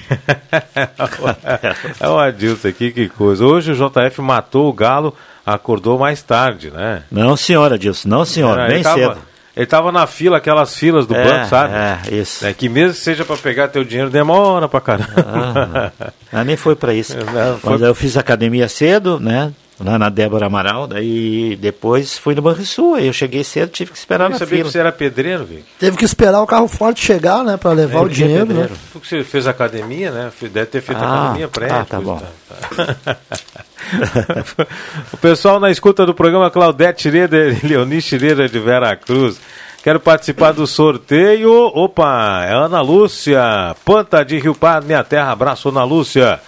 é 1.98 2.06
o 2.10 2.18
Adilson 2.18 2.68
aqui, 2.68 2.90
que 2.92 3.08
coisa. 3.08 3.42
Hoje 3.42 3.72
o 3.72 3.74
JF 3.74 4.20
matou 4.20 4.68
o 4.68 4.72
Galo, 4.74 5.14
acordou 5.46 5.98
mais 5.98 6.20
tarde, 6.20 6.70
né? 6.70 7.04
Não, 7.10 7.38
senhora, 7.38 7.78
Dilson, 7.78 8.06
não, 8.10 8.26
senhora, 8.26 8.60
Era, 8.64 8.68
bem 8.68 8.76
ele 8.76 8.84
tava- 8.84 8.96
cedo. 9.14 9.18
Ele 9.56 9.66
tava 9.66 9.92
na 9.92 10.04
fila, 10.06 10.36
aquelas 10.38 10.76
filas 10.76 11.06
do 11.06 11.14
É, 11.14 11.24
banco, 11.24 11.46
sabe? 11.48 11.72
é, 11.74 12.00
isso. 12.16 12.44
É 12.44 12.52
que 12.52 12.68
mesmo 12.68 12.92
que 12.92 12.98
seja 13.00 13.24
para 13.24 13.36
pegar 13.36 13.68
teu 13.68 13.82
dinheiro, 13.84 14.10
demora 14.10 14.68
pra 14.68 14.80
caramba. 14.80 15.92
Ah, 16.32 16.42
nem 16.44 16.56
foi 16.56 16.74
para 16.76 16.92
isso. 16.92 17.16
Não, 17.32 17.56
foi- 17.60 17.72
Mas 17.72 17.80
eu 17.80 17.94
fiz 17.94 18.16
academia 18.18 18.68
cedo, 18.68 19.18
né? 19.20 19.52
Lá 19.80 19.98
na 19.98 20.08
Débora 20.08 20.46
Amaral, 20.46 20.86
daí 20.86 21.56
depois 21.56 22.16
fui 22.16 22.32
no 22.36 22.40
Banrisul, 22.42 22.94
aí 22.94 23.08
eu 23.08 23.12
cheguei 23.12 23.42
cedo, 23.42 23.70
tive 23.70 23.90
que 23.90 23.98
esperar 23.98 24.26
Eu 24.26 24.30
na 24.30 24.38
sabia 24.38 24.58
fila. 24.58 24.64
que 24.66 24.72
você 24.72 24.78
era 24.78 24.92
pedreiro, 24.92 25.44
Vic. 25.44 25.64
Teve 25.80 25.96
que 25.96 26.04
esperar 26.04 26.40
o 26.40 26.46
carro 26.46 26.68
forte 26.68 27.04
chegar, 27.04 27.42
né? 27.42 27.56
Pra 27.56 27.72
levar 27.72 28.02
o 28.02 28.08
dinheiro, 28.08 28.46
né? 28.54 28.68
Tu 28.92 29.00
que 29.00 29.08
você 29.08 29.24
fez 29.24 29.48
academia, 29.48 30.12
né? 30.12 30.30
Deve 30.42 30.66
ter 30.66 30.80
feito 30.80 31.02
Ah, 31.02 31.22
academia 31.24 31.48
prévia. 31.48 31.80
ah, 31.80 31.84
tá 31.84 32.00
bom. 32.00 32.22
tal. 32.22 33.16
o 35.12 35.16
pessoal 35.16 35.58
na 35.60 35.70
escuta 35.70 36.06
do 36.06 36.14
programa 36.14 36.50
Claudete 36.50 37.02
Tireira 37.02 37.50
e 37.50 37.58
Leoni 37.66 38.00
Tireira 38.00 38.48
de 38.48 38.58
Vera 38.60 38.94
Cruz. 38.96 39.40
Quero 39.82 40.00
participar 40.00 40.52
do 40.52 40.66
sorteio. 40.66 41.52
Opa, 41.74 42.44
é 42.48 42.54
Ana 42.54 42.80
Lúcia, 42.80 43.74
Panta 43.84 44.24
de 44.24 44.38
Rio 44.38 44.54
Pardo, 44.54 44.86
minha 44.86 45.04
terra. 45.04 45.32
Abraço, 45.32 45.68
Ana 45.68 45.84
Lúcia. 45.84 46.40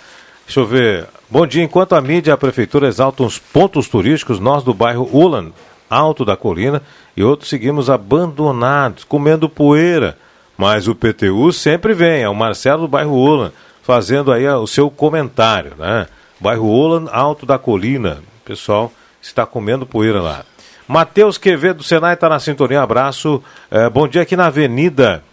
Deixa 0.47 0.61
eu 0.61 0.67
ver. 0.67 1.07
Bom 1.29 1.45
dia. 1.45 1.65
Enquanto 1.65 1.95
a 1.95 2.01
mídia 2.01 2.31
e 2.31 2.35
a 2.35 2.37
prefeitura 2.37 2.87
exaltam 2.87 3.27
os 3.27 3.37
pontos 3.37 3.89
turísticos, 3.89 4.39
nós 4.39 4.63
do 4.63 4.73
bairro 4.73 5.09
Ulan, 5.13 5.51
Alto 5.91 6.25
da 6.25 6.37
Colina, 6.37 6.81
e 7.17 7.23
outros 7.25 7.51
seguimos 7.51 7.91
abandonados, 7.91 9.03
comendo 9.03 9.49
poeira. 9.49 10.17
Mas 10.57 10.87
o 10.87 10.95
PTU 10.95 11.53
sempre 11.53 11.95
vem, 11.95 12.23
é 12.23 12.29
o 12.29 12.35
Marcelo 12.35 12.83
do 12.83 12.89
bairro 12.89 13.17
Ulan, 13.17 13.51
fazendo 13.83 14.33
aí 14.33 14.47
o 14.47 14.69
seu 14.69 14.89
comentário, 14.89 15.73
né? 15.77 16.07
Bairro 16.39 16.69
Ulan, 16.69 17.11
Alto 17.11 17.45
da 17.45 17.59
Colina. 17.59 18.23
O 18.43 18.45
pessoal 18.45 18.93
está 19.21 19.45
comendo 19.45 19.85
poeira 19.85 20.23
lá. 20.23 20.45
Matheus 20.87 21.37
Quevedo 21.37 21.79
do 21.79 21.83
Senai 21.83 22.15
está 22.15 22.29
na 22.29 22.39
sintonia, 22.39 22.83
abraço. 22.83 23.43
Eh, 23.69 23.91
bom 23.91 24.07
dia 24.07 24.23
aqui 24.23 24.37
na 24.37 24.47
Avenida 24.47 25.25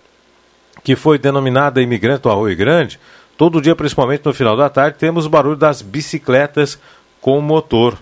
que 0.84 0.96
foi 0.96 1.18
denominada 1.18 1.82
Imigrante 1.82 2.24
do 2.24 2.30
Arroio 2.30 2.58
Grande, 2.58 3.00
todo 3.38 3.62
dia, 3.62 3.76
principalmente 3.76 4.26
no 4.26 4.34
final 4.34 4.56
da 4.56 4.70
tarde, 4.70 4.98
temos 4.98 5.26
o 5.26 5.30
barulho 5.30 5.56
das 5.56 5.82
bicicletas 5.82 6.80
com 7.22 7.40
motor. 7.42 7.98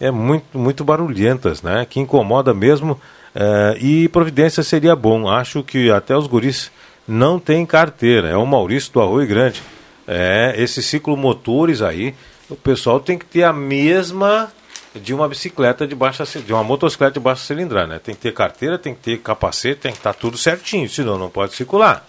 É 0.00 0.10
muito, 0.10 0.58
muito 0.58 0.84
barulhentas, 0.84 1.62
né? 1.62 1.86
Que 1.88 2.00
incomoda 2.00 2.52
mesmo. 2.52 3.00
eh, 3.34 3.78
e 3.80 4.08
providência 4.08 4.62
seria 4.62 4.94
bom. 4.94 5.28
Acho 5.28 5.62
que 5.62 5.90
até 5.90 6.16
os 6.16 6.26
guris 6.26 6.70
não 7.06 7.38
têm 7.38 7.64
carteira. 7.66 8.28
É 8.28 8.36
o 8.36 8.46
Maurício 8.46 8.92
do 8.92 9.00
Arroio 9.00 9.26
Grande. 9.26 9.62
É, 10.06 10.54
esses 10.58 10.84
ciclomotores 10.86 11.80
aí, 11.80 12.14
o 12.50 12.56
pessoal 12.56 13.00
tem 13.00 13.18
que 13.18 13.24
ter 13.24 13.42
a 13.42 13.52
mesma 13.52 14.52
de 14.94 15.14
uma 15.14 15.26
bicicleta 15.28 15.86
de 15.86 15.94
baixa 15.94 16.24
de 16.24 16.52
uma 16.52 16.62
motocicleta 16.62 17.14
de 17.14 17.20
baixa 17.20 17.46
cilindrada, 17.46 17.86
né? 17.86 17.98
Tem 17.98 18.14
que 18.14 18.20
ter 18.20 18.32
carteira, 18.32 18.78
tem 18.78 18.94
que 18.94 19.00
ter 19.00 19.18
capacete, 19.18 19.80
tem 19.80 19.92
que 19.92 19.98
estar 19.98 20.12
tudo 20.12 20.36
certinho, 20.36 20.88
senão 20.88 21.18
não 21.18 21.30
pode 21.30 21.54
circular. 21.54 22.06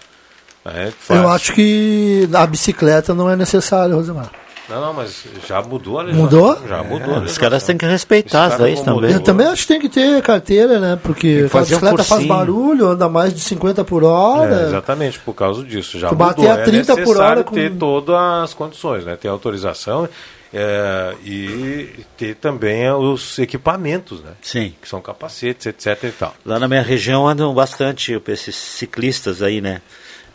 É, 0.65 0.91
Eu 1.09 1.29
acho 1.29 1.53
que 1.53 2.27
a 2.33 2.45
bicicleta 2.47 3.13
não 3.13 3.29
é 3.29 3.35
necessário, 3.35 3.95
Rosemar. 3.95 4.31
Não, 4.67 4.81
não, 4.81 4.93
mas 4.93 5.23
já 5.47 5.61
mudou 5.61 5.99
a 5.99 6.03
Mudou? 6.05 6.47
legislação. 6.53 6.67
Já 6.67 6.83
mudou. 6.83 7.15
a 7.15 7.19
os 7.19 7.37
caras 7.37 7.61
têm 7.63 7.77
que 7.77 7.85
respeitar 7.85 8.45
as 8.45 8.59
leis 8.59 8.81
também. 8.81 9.11
Eu 9.11 9.19
também 9.19 9.45
acho 9.45 9.61
que 9.61 9.67
tem 9.67 9.79
que 9.79 9.87
ter 9.89 10.19
carteira, 10.23 10.79
né? 10.79 10.99
Porque 11.03 11.43
a 11.45 11.49
fazer 11.49 11.75
um 11.75 11.79
bicicleta 11.79 12.03
faz 12.03 12.25
barulho, 12.25 12.87
anda 12.87 13.07
mais 13.07 13.31
de 13.31 13.41
50 13.41 13.83
por 13.83 14.03
hora. 14.03 14.61
É, 14.61 14.67
exatamente, 14.69 15.19
por 15.19 15.35
causa 15.35 15.63
disso. 15.63 15.99
Já 15.99 16.07
Tu 16.09 16.13
mudou. 16.15 16.27
bater 16.29 16.49
a 16.49 16.63
30 16.63 16.93
é 16.93 16.95
por 16.95 16.99
necessário 17.01 17.29
hora 17.31 17.43
com- 17.43 17.53
ter 17.53 17.71
todas 17.77 18.15
as 18.15 18.53
condições, 18.55 19.05
né? 19.05 19.15
Ter 19.15 19.27
autorização 19.27 20.09
é, 20.51 21.13
e 21.23 22.03
ter 22.17 22.33
também 22.33 22.89
os 22.89 23.37
equipamentos, 23.37 24.19
né? 24.23 24.31
Sim. 24.41 24.73
Que 24.81 24.89
são 24.89 24.99
capacetes, 24.99 25.67
etc 25.67 26.05
e 26.05 26.11
tal. 26.11 26.33
Lá 26.43 26.57
na 26.57 26.67
minha 26.67 26.81
região 26.81 27.27
andam 27.27 27.53
bastante 27.53 28.19
esses 28.29 28.55
ciclistas 28.55 29.43
aí, 29.43 29.61
né? 29.61 29.79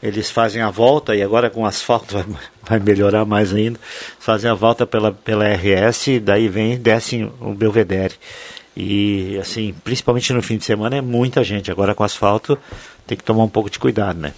Eles 0.03 0.31
fazem 0.31 0.63
a 0.63 0.71
volta 0.71 1.15
e 1.15 1.23
agora 1.23 1.51
com 1.51 1.67
asfalto 1.67 2.15
vai, 2.19 2.25
vai 2.63 2.79
melhorar 2.79 3.25
mais 3.25 3.53
ainda. 3.53 3.79
Fazem 4.19 4.51
a 4.51 4.55
volta 4.55 4.87
pela, 4.87 5.13
pela 5.13 5.45
RS, 5.47 6.21
daí 6.23 6.49
vem 6.49 6.79
descem 6.79 7.31
o 7.41 7.55
Belvedere. 7.55 8.15
E 8.77 9.37
assim, 9.39 9.75
principalmente 9.85 10.33
no 10.33 10.43
fim 10.43 10.57
de 10.57 10.65
semana 10.65 10.97
é 10.97 11.01
muita 11.01 11.45
gente. 11.45 11.71
Agora 11.71 11.95
com 11.95 12.05
asfalto 12.05 12.59
tem 13.07 13.19
que 13.19 13.25
tomar 13.25 13.45
um 13.45 13.49
pouco 13.49 13.69
de 13.69 13.79
cuidado, 13.79 14.19
né? 14.19 14.33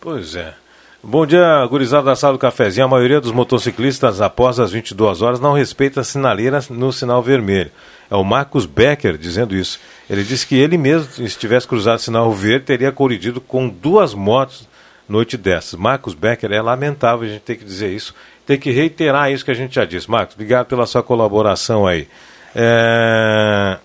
Pois 0.00 0.34
é. 0.34 0.54
Bom 1.02 1.24
dia, 1.24 1.64
gurizada 1.66 2.06
da 2.06 2.16
sala 2.16 2.32
do 2.32 2.40
cafezinho. 2.40 2.84
A 2.84 2.88
maioria 2.88 3.20
dos 3.20 3.30
motociclistas, 3.30 4.20
após 4.20 4.58
as 4.58 4.72
22 4.72 5.22
horas, 5.22 5.38
não 5.38 5.52
respeita 5.52 6.00
as 6.00 6.08
sinaleiras 6.08 6.68
no 6.68 6.92
sinal 6.92 7.22
vermelho. 7.22 7.70
É 8.10 8.16
o 8.16 8.24
Marcos 8.24 8.66
Becker 8.66 9.16
dizendo 9.16 9.54
isso. 9.54 9.78
Ele 10.10 10.24
disse 10.24 10.44
que 10.44 10.56
ele 10.56 10.76
mesmo, 10.76 11.08
se 11.12 11.38
tivesse 11.38 11.68
cruzado 11.68 11.98
o 11.98 12.02
sinal 12.02 12.32
verde, 12.32 12.66
teria 12.66 12.90
colidido 12.90 13.40
com 13.40 13.68
duas 13.68 14.12
motos 14.12 14.68
noite 15.08 15.36
dessas. 15.36 15.78
Marcos 15.78 16.14
Becker, 16.14 16.50
é 16.52 16.60
lamentável 16.60 17.28
a 17.28 17.30
gente 17.30 17.42
ter 17.42 17.54
que 17.54 17.64
dizer 17.64 17.90
isso. 17.90 18.12
Tem 18.44 18.58
que 18.58 18.72
reiterar 18.72 19.30
isso 19.30 19.44
que 19.44 19.52
a 19.52 19.54
gente 19.54 19.76
já 19.76 19.84
disse. 19.84 20.10
Marcos, 20.10 20.34
obrigado 20.34 20.66
pela 20.66 20.84
sua 20.84 21.02
colaboração 21.02 21.86
aí. 21.86 22.08
É... 22.56 23.78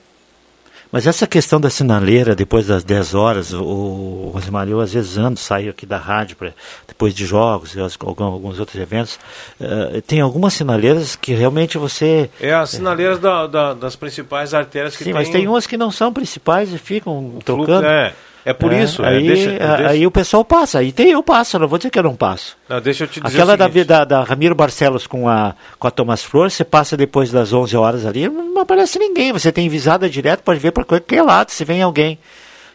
Mas 0.93 1.07
essa 1.07 1.25
questão 1.25 1.59
da 1.59 1.71
sinaleira, 1.71 2.35
depois 2.35 2.67
das 2.67 2.83
10 2.83 3.15
horas, 3.15 3.51
o, 3.51 3.63
o 3.63 4.31
Rosemar, 4.31 4.69
eu 4.69 4.79
às 4.79 4.93
vezes 4.93 5.17
ando, 5.17 5.39
saio 5.39 5.71
aqui 5.71 5.87
da 5.87 5.97
rádio 5.97 6.35
pra, 6.37 6.51
depois 6.87 7.15
de 7.15 7.25
jogos, 7.25 7.75
alguns 8.05 8.59
outros 8.59 8.79
eventos, 8.79 9.19
eh, 9.59 10.03
tem 10.05 10.21
algumas 10.21 10.53
sinaleiras 10.53 11.15
que 11.15 11.33
realmente 11.33 11.79
você... 11.79 12.29
É 12.39 12.53
as 12.53 12.69
sinaleiras 12.69 13.17
da- 13.17 13.47
da- 13.47 13.73
das 13.73 13.95
principais 13.95 14.53
artérias 14.53 14.95
que 14.95 15.03
Sim, 15.03 15.13
mas 15.13 15.29
tem 15.29 15.47
umas 15.47 15.65
que 15.65 15.77
não 15.77 15.89
são 15.89 16.13
principais 16.13 16.71
e 16.71 16.77
ficam 16.77 17.39
tocando. 17.43 17.85
é. 17.87 18.13
É 18.45 18.51
por 18.53 18.73
isso, 18.73 19.03
é, 19.03 19.07
Aí, 19.09 19.25
deixa- 19.27 19.49
a- 19.51 19.75
deixa- 19.77 19.91
aí 19.91 20.05
o 20.07 20.11
pessoal 20.11 20.43
passa, 20.43 20.79
aí 20.79 20.91
tem 20.91 21.11
eu 21.11 21.23
passo, 21.23 21.57
não 21.57 21.67
vou 21.67 21.77
dizer 21.77 21.89
que 21.89 21.97
eu 21.99 22.03
não 22.03 22.15
passo. 22.15 22.57
Não, 22.67 22.81
deixa 22.81 23.05
eu 23.05 23.07
te 23.07 23.21
dizer 23.21 23.37
Aquela 23.41 23.55
da, 23.55 23.67
da, 23.67 24.03
da 24.05 24.23
Ramiro 24.23 24.53
Barcelos 24.53 25.07
com 25.07 25.29
a, 25.29 25.55
com 25.79 25.87
a 25.87 25.91
Thomas 25.91 26.23
Flor, 26.23 26.51
você 26.51 26.63
passa 26.65 26.97
depois 26.97 27.31
das 27.31 27.53
11 27.53 27.75
horas 27.77 28.05
ali, 28.05 28.27
não 28.27 28.61
aparece 28.61 28.99
ninguém. 28.99 29.31
Você 29.31 29.51
tem 29.51 29.69
visada 29.69 30.09
direto, 30.09 30.41
pode 30.43 30.59
ver 30.59 30.71
para 30.71 30.83
qualquer 30.83 31.21
lado 31.21 31.51
se 31.51 31.63
vem 31.63 31.81
alguém. 31.81 32.19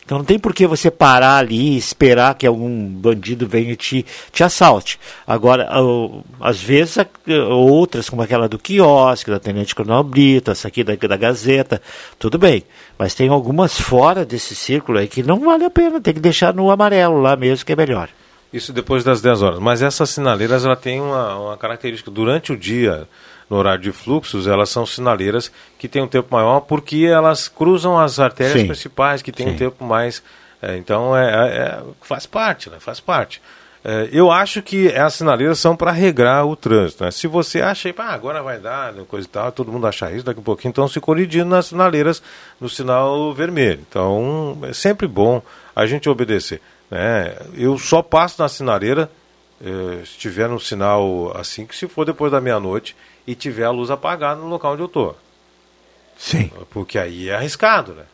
Então 0.08 0.16
não 0.16 0.24
tem 0.24 0.38
por 0.38 0.54
que 0.54 0.66
você 0.66 0.90
parar 0.90 1.36
ali 1.36 1.74
e 1.74 1.76
esperar 1.76 2.34
que 2.34 2.46
algum 2.46 2.88
bandido 2.88 3.46
venha 3.46 3.72
e 3.72 3.76
te, 3.76 4.06
te 4.32 4.42
assalte. 4.42 4.98
Agora, 5.26 5.68
às 6.40 6.62
vezes, 6.62 6.96
outras, 7.50 8.08
como 8.08 8.22
aquela 8.22 8.48
do 8.48 8.58
quiosque, 8.58 9.30
da 9.30 9.38
Tenente 9.38 9.74
Coronel 9.74 10.02
Brito, 10.02 10.50
essa 10.50 10.66
aqui 10.66 10.82
da, 10.82 10.94
da 10.94 11.16
Gazeta, 11.18 11.82
tudo 12.18 12.38
bem. 12.38 12.64
Mas 12.98 13.14
tem 13.14 13.28
algumas 13.28 13.78
fora 13.78 14.24
desse 14.24 14.54
círculo 14.54 14.96
aí 14.96 15.08
que 15.08 15.22
não 15.22 15.40
vale 15.40 15.66
a 15.66 15.70
pena, 15.70 16.00
tem 16.00 16.14
que 16.14 16.20
deixar 16.20 16.54
no 16.54 16.70
amarelo 16.70 17.20
lá 17.20 17.36
mesmo, 17.36 17.66
que 17.66 17.74
é 17.74 17.76
melhor. 17.76 18.08
Isso 18.50 18.72
depois 18.72 19.04
das 19.04 19.20
10 19.20 19.42
horas. 19.42 19.58
Mas 19.58 19.82
essas 19.82 20.08
sinaleiras 20.08 20.64
ela 20.64 20.74
tem 20.74 21.02
uma, 21.02 21.36
uma 21.36 21.56
característica. 21.58 22.10
Durante 22.10 22.50
o 22.50 22.56
dia, 22.56 23.06
no 23.48 23.56
horário 23.56 23.82
de 23.82 23.92
fluxos, 23.92 24.46
elas 24.46 24.68
são 24.68 24.84
sinaleiras 24.84 25.50
que 25.78 25.88
têm 25.88 26.02
um 26.02 26.08
tempo 26.08 26.28
maior 26.30 26.60
porque 26.60 27.06
elas 27.06 27.48
cruzam 27.48 27.98
as 27.98 28.18
artérias 28.20 28.60
Sim. 28.60 28.66
principais, 28.66 29.22
que 29.22 29.32
têm 29.32 29.48
um 29.48 29.52
Sim. 29.52 29.56
tempo 29.56 29.84
mais. 29.84 30.22
é, 30.60 30.76
então, 30.76 31.16
é, 31.16 31.24
é- 31.24 31.58
é- 31.58 31.82
faz 32.02 32.26
parte, 32.26 32.68
né? 32.68 32.76
Faz 32.80 33.00
parte. 33.00 33.40
É, 33.84 34.08
eu 34.12 34.30
acho 34.30 34.60
que 34.60 34.88
as 34.94 35.14
sinaleiras 35.14 35.58
são 35.58 35.76
para 35.76 35.92
regrar 35.92 36.44
o 36.44 36.56
trânsito. 36.56 37.04
Né? 37.04 37.10
Se 37.10 37.26
você 37.26 37.62
acha, 37.62 37.94
ah, 37.96 38.12
agora 38.12 38.42
vai 38.42 38.58
dar, 38.58 38.92
né, 38.92 39.04
coisa 39.08 39.26
e 39.26 39.30
tal, 39.30 39.52
todo 39.52 39.70
mundo 39.70 39.86
achar 39.86 40.12
isso 40.12 40.24
daqui 40.24 40.40
a 40.40 40.42
pouquinho, 40.42 40.70
então 40.70 40.88
se 40.88 41.00
colidindo 41.00 41.46
nas 41.46 41.66
sinaleiras 41.66 42.20
no 42.60 42.68
sinal 42.68 43.32
vermelho. 43.32 43.80
Então, 43.88 44.58
é 44.62 44.72
sempre 44.72 45.06
bom 45.06 45.40
a 45.76 45.86
gente 45.86 46.08
obedecer. 46.08 46.60
Né? 46.90 47.36
Eu 47.54 47.78
só 47.78 48.02
passo 48.02 48.42
na 48.42 48.48
sinaleira 48.48 49.08
eh, 49.64 50.00
estiver 50.02 50.48
num 50.48 50.58
sinal 50.58 51.32
assim, 51.36 51.66
que 51.66 51.74
se 51.74 51.86
for 51.88 52.04
depois 52.04 52.30
da 52.32 52.40
meia-noite 52.40 52.96
e 53.28 53.34
tiver 53.34 53.64
a 53.64 53.70
luz 53.70 53.90
apagada 53.90 54.40
no 54.40 54.48
local 54.48 54.72
onde 54.72 54.82
eu 54.82 54.86
estou. 54.86 55.16
Sim. 56.16 56.50
Porque 56.70 56.98
aí 56.98 57.28
é 57.28 57.34
arriscado, 57.34 57.92
né? 57.92 58.04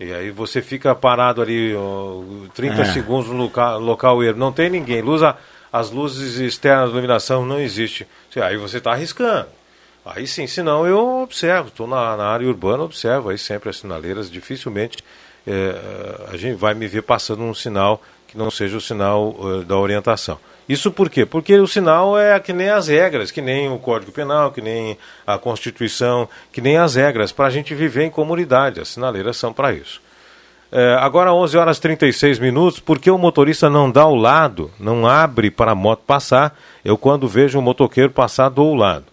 E 0.00 0.12
aí 0.12 0.30
você 0.30 0.62
fica 0.62 0.94
parado 0.94 1.42
ali 1.42 1.74
ó, 1.74 2.20
30 2.54 2.82
É. 2.82 2.84
segundos 2.92 3.28
no 3.30 3.36
local, 3.36 3.78
local 3.80 4.22
ermo, 4.22 4.38
não 4.40 4.52
tem 4.52 4.70
ninguém, 4.70 5.02
luz, 5.02 5.22
a- 5.22 5.36
as 5.72 5.90
luzes 5.90 6.36
externas 6.38 6.86
de 6.86 6.92
iluminação 6.92 7.44
não 7.44 7.58
existe. 7.60 8.06
Aí 8.36 8.56
você 8.56 8.78
está 8.78 8.92
arriscando. 8.92 9.48
Aí 10.06 10.26
sim, 10.26 10.46
senão 10.46 10.86
eu 10.86 11.22
observo, 11.22 11.68
estou 11.68 11.86
na, 11.86 12.16
na 12.16 12.26
área 12.26 12.46
urbana, 12.46 12.82
observo 12.84 13.30
aí 13.30 13.38
sempre 13.38 13.70
as 13.70 13.78
sinaleiras, 13.78 14.30
dificilmente 14.30 14.98
eh, 15.46 16.26
a 16.32 16.36
gente 16.36 16.56
vai 16.56 16.74
me 16.74 16.86
ver 16.86 17.02
passando 17.02 17.42
um 17.42 17.54
sinal 17.54 18.02
que 18.28 18.36
não 18.36 18.50
seja 18.50 18.76
o 18.76 18.80
sinal 18.80 19.34
eh, 19.60 19.64
da 19.64 19.76
orientação. 19.76 20.38
Isso 20.68 20.90
por 20.90 21.10
quê? 21.10 21.26
Porque 21.26 21.58
o 21.58 21.66
sinal 21.66 22.18
é 22.18 22.38
que 22.40 22.52
nem 22.52 22.70
as 22.70 22.88
regras, 22.88 23.30
que 23.30 23.42
nem 23.42 23.70
o 23.70 23.78
Código 23.78 24.12
Penal, 24.12 24.50
que 24.50 24.62
nem 24.62 24.96
a 25.26 25.36
Constituição, 25.36 26.28
que 26.50 26.60
nem 26.60 26.78
as 26.78 26.94
regras, 26.94 27.32
para 27.32 27.46
a 27.46 27.50
gente 27.50 27.74
viver 27.74 28.04
em 28.04 28.10
comunidade. 28.10 28.80
As 28.80 28.88
sinaleiras 28.88 29.36
são 29.36 29.52
para 29.52 29.72
isso. 29.72 30.00
É, 30.72 30.96
agora 30.98 31.32
11 31.32 31.56
horas 31.56 31.78
e 31.78 31.80
36 31.82 32.38
minutos, 32.38 32.80
porque 32.80 33.10
o 33.10 33.16
motorista 33.16 33.70
não 33.70 33.88
dá 33.90 34.06
o 34.06 34.16
lado, 34.16 34.70
não 34.80 35.06
abre 35.06 35.48
para 35.48 35.70
a 35.70 35.74
moto 35.74 36.02
passar, 36.04 36.58
eu 36.84 36.98
quando 36.98 37.28
vejo 37.28 37.58
um 37.58 37.62
motoqueiro 37.62 38.10
passar 38.10 38.48
dou 38.48 38.72
o 38.72 38.74
lado. 38.74 39.04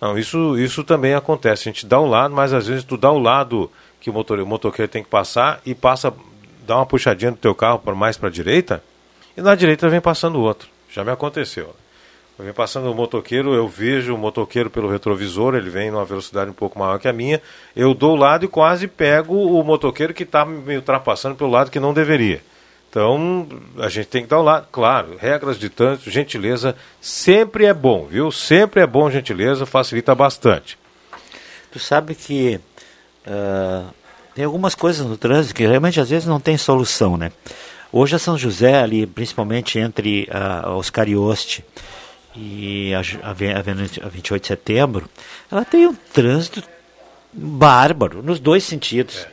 Não, 0.00 0.16
isso, 0.16 0.56
isso 0.56 0.84
também 0.84 1.14
acontece, 1.14 1.68
a 1.68 1.72
gente 1.72 1.86
dá 1.86 1.98
o 1.98 2.06
lado, 2.06 2.32
mas 2.32 2.52
às 2.52 2.68
vezes 2.68 2.84
tu 2.84 2.96
dá 2.96 3.10
o 3.10 3.18
lado 3.18 3.68
que 4.00 4.10
o, 4.10 4.12
motor, 4.12 4.38
o 4.38 4.46
motoqueiro 4.46 4.90
tem 4.90 5.02
que 5.02 5.08
passar 5.08 5.60
e 5.66 5.74
passa, 5.74 6.12
dá 6.64 6.76
uma 6.76 6.86
puxadinha 6.86 7.32
do 7.32 7.36
teu 7.36 7.52
carro 7.52 7.80
por 7.80 7.96
mais 7.96 8.16
para 8.16 8.28
a 8.28 8.32
direita, 8.32 8.80
e 9.36 9.42
na 9.42 9.56
direita 9.56 9.88
vem 9.88 10.00
passando 10.00 10.38
o 10.38 10.42
outro. 10.42 10.68
Já 10.90 11.04
me 11.04 11.10
aconteceu. 11.10 11.74
Vem 12.38 12.52
passando 12.52 12.90
o 12.90 12.94
motoqueiro, 12.94 13.52
eu 13.52 13.66
vejo 13.66 14.14
o 14.14 14.18
motoqueiro 14.18 14.70
pelo 14.70 14.88
retrovisor, 14.88 15.56
ele 15.56 15.68
vem 15.68 15.90
numa 15.90 16.04
velocidade 16.04 16.48
um 16.48 16.54
pouco 16.54 16.78
maior 16.78 16.98
que 16.98 17.08
a 17.08 17.12
minha, 17.12 17.42
eu 17.74 17.92
dou 17.94 18.12
o 18.12 18.16
lado 18.16 18.44
e 18.44 18.48
quase 18.48 18.86
pego 18.86 19.34
o 19.34 19.64
motoqueiro 19.64 20.14
que 20.14 20.22
está 20.22 20.44
me 20.44 20.76
ultrapassando 20.76 21.34
pelo 21.34 21.50
lado 21.50 21.68
que 21.68 21.80
não 21.80 21.92
deveria. 21.92 22.40
Então, 22.88 23.46
a 23.78 23.88
gente 23.88 24.06
tem 24.06 24.22
que 24.22 24.28
dar 24.28 24.38
o 24.38 24.42
lado, 24.42 24.68
claro, 24.70 25.16
regras 25.18 25.58
de 25.58 25.68
trânsito, 25.68 26.10
gentileza, 26.10 26.76
sempre 27.00 27.64
é 27.64 27.74
bom, 27.74 28.06
viu? 28.06 28.30
Sempre 28.30 28.82
é 28.82 28.86
bom 28.86 29.10
gentileza, 29.10 29.66
facilita 29.66 30.14
bastante. 30.14 30.78
Tu 31.72 31.78
sabe 31.80 32.14
que 32.14 32.60
ah, 33.26 33.90
tem 34.34 34.44
algumas 34.44 34.74
coisas 34.74 35.04
no 35.04 35.16
trânsito 35.16 35.54
que 35.54 35.66
realmente 35.66 36.00
às 36.00 36.08
vezes 36.08 36.26
não 36.26 36.40
tem 36.40 36.56
solução, 36.56 37.16
né? 37.16 37.32
Hoje 37.92 38.16
a 38.16 38.18
São 38.18 38.36
José, 38.36 38.80
ali, 38.82 39.06
principalmente 39.06 39.78
entre 39.78 40.28
a 40.30 40.70
Oscar 40.72 41.08
Ioste 41.08 41.64
e 42.36 42.92
a, 42.94 43.00
a, 43.26 43.30
a 43.30 43.32
Ven- 43.32 43.54
a 44.02 44.08
28 44.08 44.42
de 44.42 44.48
setembro, 44.48 45.08
ela 45.50 45.64
tem 45.64 45.86
um 45.86 45.94
trânsito 46.12 46.62
bárbaro, 47.32 48.22
nos 48.22 48.38
dois 48.38 48.64
sentidos. 48.64 49.26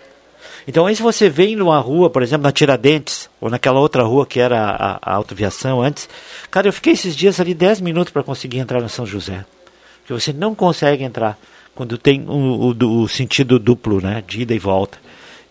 Então, 0.67 0.85
aí 0.85 0.95
se 0.95 1.01
você 1.01 1.29
vem 1.29 1.55
numa 1.55 1.77
rua, 1.79 2.09
por 2.09 2.23
exemplo, 2.23 2.43
na 2.43 2.51
Tiradentes, 2.51 3.29
ou 3.39 3.49
naquela 3.49 3.79
outra 3.79 4.03
rua 4.03 4.25
que 4.25 4.39
era 4.39 4.59
a, 4.59 4.99
a 5.01 5.13
autoviação 5.13 5.81
antes, 5.81 6.09
cara, 6.49 6.67
eu 6.67 6.73
fiquei 6.73 6.93
esses 6.93 7.15
dias 7.15 7.39
ali 7.39 7.53
10 7.53 7.81
minutos 7.81 8.11
para 8.11 8.23
conseguir 8.23 8.59
entrar 8.59 8.81
na 8.81 8.89
São 8.89 9.05
José. 9.05 9.45
Porque 9.99 10.13
você 10.13 10.33
não 10.33 10.55
consegue 10.55 11.03
entrar 11.03 11.37
quando 11.75 11.97
tem 11.97 12.23
o, 12.27 12.73
o 12.73 13.01
o 13.03 13.07
sentido 13.07 13.59
duplo, 13.59 14.01
né? 14.01 14.23
De 14.25 14.41
ida 14.41 14.53
e 14.55 14.59
volta. 14.59 14.97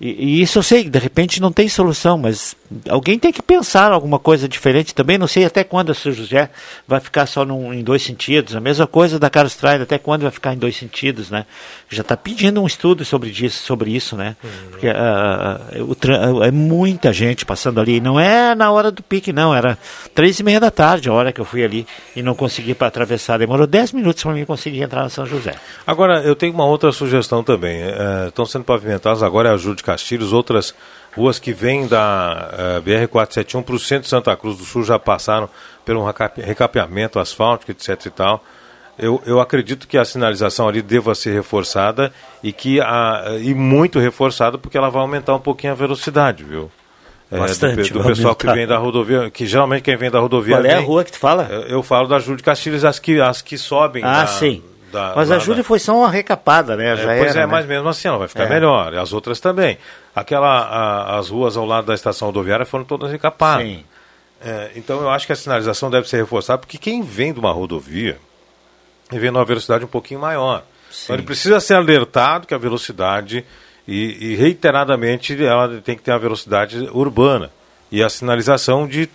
E, 0.04 0.08
e 0.08 0.42
isso 0.42 0.58
eu 0.58 0.62
sei, 0.62 0.84
de 0.84 0.98
repente 0.98 1.40
não 1.40 1.50
tem 1.50 1.66
solução, 1.66 2.18
mas 2.18 2.54
alguém 2.90 3.18
tem 3.18 3.32
que 3.32 3.40
pensar 3.40 3.90
alguma 3.90 4.18
coisa 4.18 4.46
diferente 4.46 4.94
também. 4.94 5.16
Não 5.16 5.26
sei 5.26 5.46
até 5.46 5.64
quando 5.64 5.90
a 5.90 5.94
São 5.94 6.12
José 6.12 6.50
vai 6.86 7.00
ficar 7.00 7.24
só 7.24 7.42
num, 7.42 7.72
em 7.72 7.82
dois 7.82 8.02
sentidos. 8.02 8.54
A 8.54 8.60
mesma 8.60 8.86
coisa 8.86 9.18
da 9.18 9.30
Carlos 9.30 9.56
Trail, 9.56 9.82
até 9.82 9.96
quando 9.96 10.20
vai 10.20 10.30
ficar 10.30 10.52
em 10.52 10.58
dois 10.58 10.76
sentidos, 10.76 11.30
né? 11.30 11.46
Já 11.94 12.02
está 12.02 12.16
pedindo 12.16 12.62
um 12.62 12.66
estudo 12.66 13.04
sobre, 13.04 13.30
disso, 13.30 13.64
sobre 13.64 13.94
isso, 13.94 14.16
né? 14.16 14.36
Porque 14.70 14.88
ah, 14.88 15.60
ah, 15.72 15.82
o 15.82 16.44
é 16.44 16.50
muita 16.50 17.12
gente 17.12 17.46
passando 17.46 17.80
ali. 17.80 18.00
Não 18.00 18.18
é 18.18 18.54
na 18.54 18.70
hora 18.70 18.90
do 18.90 19.02
pique, 19.02 19.32
não. 19.32 19.54
Era 19.54 19.78
três 20.14 20.38
e 20.40 20.42
meia 20.42 20.60
da 20.60 20.70
tarde 20.70 21.08
a 21.08 21.12
hora 21.12 21.32
que 21.32 21.40
eu 21.40 21.44
fui 21.44 21.64
ali 21.64 21.86
e 22.14 22.22
não 22.22 22.34
consegui 22.34 22.74
para 22.74 22.88
atravessar. 22.88 23.38
Demorou 23.38 23.66
dez 23.66 23.92
minutos 23.92 24.22
para 24.22 24.32
mim 24.32 24.44
conseguir 24.44 24.82
entrar 24.82 25.02
na 25.02 25.08
São 25.08 25.24
José. 25.24 25.54
Agora, 25.86 26.22
eu 26.22 26.34
tenho 26.34 26.52
uma 26.52 26.66
outra 26.66 26.92
sugestão 26.92 27.42
também. 27.42 27.80
É, 27.82 28.28
estão 28.28 28.44
sendo 28.44 28.64
pavimentadas 28.64 29.22
agora 29.22 29.48
é 29.48 29.52
a 29.52 29.56
Júlio 29.56 29.76
de 29.76 29.82
Castilhos, 29.82 30.32
outras 30.32 30.74
ruas 31.16 31.38
que 31.38 31.52
vêm 31.52 31.86
da 31.86 32.50
eh, 32.52 32.80
BR-471 32.80 33.62
para 33.62 33.74
o 33.74 33.78
centro 33.78 34.04
de 34.04 34.08
Santa 34.08 34.36
Cruz 34.36 34.58
do 34.58 34.64
Sul 34.64 34.82
já 34.82 34.98
passaram 34.98 35.48
um 35.88 36.04
recape- 36.04 36.42
recapeamento 36.42 37.18
asfáltico, 37.18 37.70
etc 37.70 38.06
e 38.06 38.10
tal. 38.10 38.44
Eu, 38.98 39.20
eu 39.26 39.40
acredito 39.40 39.88
que 39.88 39.98
a 39.98 40.04
sinalização 40.04 40.68
ali 40.68 40.80
deva 40.80 41.14
ser 41.14 41.32
reforçada 41.32 42.12
e 42.42 42.52
que 42.52 42.80
a, 42.80 43.24
e 43.40 43.52
muito 43.54 43.98
reforçada 43.98 44.56
porque 44.56 44.78
ela 44.78 44.88
vai 44.88 45.02
aumentar 45.02 45.34
um 45.34 45.40
pouquinho 45.40 45.72
a 45.72 45.76
velocidade, 45.76 46.44
viu? 46.44 46.70
É, 47.30 47.38
Bastante, 47.38 47.90
do, 47.90 47.98
do 47.98 48.02
vai 48.04 48.14
pessoal 48.14 48.34
que 48.36 48.46
aumentar. 48.46 48.58
vem 48.60 48.66
da 48.68 48.78
rodovia, 48.78 49.30
que 49.30 49.46
geralmente 49.46 49.82
quem 49.82 49.96
vem 49.96 50.10
da 50.10 50.20
rodovia 50.20 50.56
Qual 50.56 50.64
é 50.66 50.74
a 50.74 50.76
vem- 50.76 50.86
rua 50.86 51.02
que 51.02 51.10
tu 51.10 51.18
fala? 51.18 51.48
Eu, 51.50 51.62
eu 51.62 51.82
falo 51.82 52.06
da 52.06 52.18
Júlio 52.20 52.36
de 52.36 52.42
Castilhos, 52.44 52.84
as 52.84 52.98
que, 53.00 53.20
as 53.20 53.42
que 53.42 53.58
sobem. 53.58 54.04
Ah, 54.04 54.20
da- 54.20 54.26
sim. 54.28 54.62
da- 54.92 55.14
Mas 55.16 55.28
a 55.32 55.34
da- 55.36 55.40
Júlia 55.40 55.64
foi 55.64 55.80
só 55.80 55.96
uma 55.98 56.08
recapada, 56.10 56.76
né? 56.76 56.92
é, 56.92 56.96
Já 56.96 57.02
pois 57.16 57.30
era, 57.30 57.30
é, 57.30 57.46
né? 57.46 57.46
mas 57.46 57.66
mesmo 57.66 57.88
assim 57.88 58.06
ela 58.06 58.18
vai 58.18 58.28
ficar 58.28 58.44
É. 58.44 58.48
melhor. 58.48 58.94
As 58.94 59.12
outras 59.12 59.40
também. 59.40 59.76
Aquela, 60.14 60.48
a- 60.48 61.18
as 61.18 61.30
ruas 61.30 61.56
ao 61.56 61.66
lado 61.66 61.86
da 61.86 61.94
estação 61.94 62.28
rodoviária 62.28 62.64
foram 62.64 62.84
todas 62.84 63.10
recapadas. 63.10 63.66
Sim. 63.66 63.84
É, 64.44 64.70
então 64.76 65.00
eu 65.00 65.10
acho 65.10 65.26
que 65.26 65.32
a 65.32 65.36
sinalização 65.36 65.90
deve 65.90 66.08
ser 66.08 66.18
reforçada, 66.18 66.58
porque 66.58 66.78
quem 66.78 67.02
vem 67.02 67.32
de 67.32 67.40
uma 67.40 67.50
rodovia, 67.50 68.18
ele 69.10 69.20
vem 69.20 69.30
numa 69.30 69.44
velocidade 69.44 69.84
um 69.84 69.88
pouquinho 69.88 70.20
maior. 70.20 70.64
Então 71.04 71.16
ele 71.16 71.22
precisa 71.24 71.58
ser 71.60 71.74
alertado 71.74 72.46
que 72.46 72.54
a 72.54 72.58
velocidade, 72.58 73.44
e, 73.86 74.32
e 74.32 74.34
reiteradamente, 74.36 75.34
ela 75.44 75.80
tem 75.80 75.96
que 75.96 76.02
ter 76.02 76.12
a 76.12 76.18
velocidade 76.18 76.78
urbana. 76.92 77.50
E 77.90 78.02
a 78.02 78.08
sinalização 78.08 78.86
de, 78.88 79.08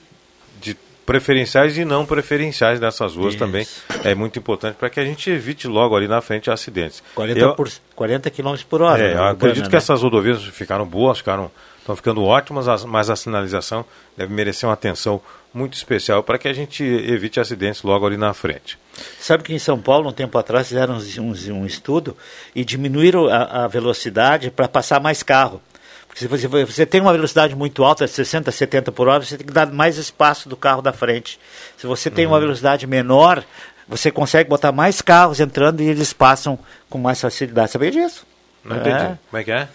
de 0.62 0.76
preferenciais 1.06 1.78
e 1.78 1.84
não 1.84 2.06
preferenciais 2.06 2.80
nessas 2.80 3.16
ruas 3.16 3.34
Isso. 3.34 3.40
também 3.44 3.66
é 4.04 4.14
muito 4.14 4.38
importante 4.38 4.76
para 4.76 4.90
que 4.90 5.00
a 5.00 5.06
gente 5.06 5.30
evite 5.30 5.68
logo 5.68 5.96
ali 5.96 6.08
na 6.08 6.22
frente 6.22 6.52
acidentes. 6.52 7.02
40, 7.16 7.40
Eu- 7.40 7.56
por, 7.56 7.70
40 7.96 8.30
km 8.30 8.56
por 8.70 8.82
hora. 8.82 9.02
é, 9.02 9.08
né, 9.08 9.10
eu 9.14 9.16
urbana, 9.16 9.32
acredito 9.32 9.66
que 9.66 9.72
né? 9.72 9.78
essas 9.78 10.02
rodovias 10.04 10.44
ficaram 10.44 10.86
boas, 10.86 11.18
ficaram, 11.18 11.50
estão 11.80 11.96
ficando 11.96 12.24
ótimas, 12.24 12.68
as- 12.68 12.86
mas 12.86 13.10
a 13.10 13.16
sinalização 13.16 13.84
deve 14.16 14.34
merecer 14.34 14.68
uma 14.70 14.74
atenção 14.74 15.20
muito 15.54 15.74
especial 15.74 16.22
para 16.24 16.38
que 16.38 16.48
a 16.48 16.54
gente 16.54 16.84
evite 16.84 17.40
acidentes 17.40 17.82
logo 17.82 18.06
ali 18.06 18.16
na 18.18 18.34
frente. 18.34 18.78
Sabe 19.20 19.44
que 19.44 19.54
em 19.54 19.60
São 19.60 19.80
Paulo, 19.80 20.10
um 20.10 20.14
tempo 20.14 20.38
atrás, 20.38 20.68
fizeram 20.68 20.96
uns- 20.96 21.48
um, 21.48 21.66
estudo 21.66 22.16
e 22.56 22.64
diminuíram 22.66 23.28
a, 23.28 23.66
a 23.66 23.68
velocidade 23.68 24.50
para 24.52 24.68
passar 24.68 25.00
mais 25.00 25.22
carro. 25.24 25.62
Porque 26.08 26.20
se 26.20 26.28
você, 26.28 26.48
você 26.48 26.86
tem 26.86 27.00
uma 27.02 27.12
velocidade 27.12 27.56
muito 27.56 27.84
alta, 27.84 28.08
60, 28.08 28.52
70 28.52 28.92
por 28.92 29.08
hora, 29.08 29.24
você 29.24 29.38
tem 29.38 29.46
que 29.46 29.54
dar 29.54 29.68
mais 29.72 29.98
espaço 29.98 30.50
do 30.50 30.58
carro 30.58 30.82
da 30.82 30.92
frente. 30.92 31.40
Se 31.78 31.86
você 31.86 32.10
tem 32.10 32.26
Uhum. 32.26 32.32
uma 32.34 32.40
velocidade 32.40 32.88
menor, 32.88 33.44
você 33.88 34.10
consegue 34.12 34.50
botar 34.50 34.72
mais 34.72 35.02
carros 35.02 35.40
entrando 35.40 35.82
e 35.82 35.88
eles 35.88 36.12
passam 36.14 36.58
com 36.90 36.98
mais 36.98 37.22
facilidade. 37.22 37.72
Sabia 37.72 37.92
disso? 37.92 38.26
Não 38.64 38.76
É. 38.76 38.80
entendi. 38.80 39.20
Como 39.30 39.40
é 39.42 39.44
que 39.44 39.52
é? 39.52 39.68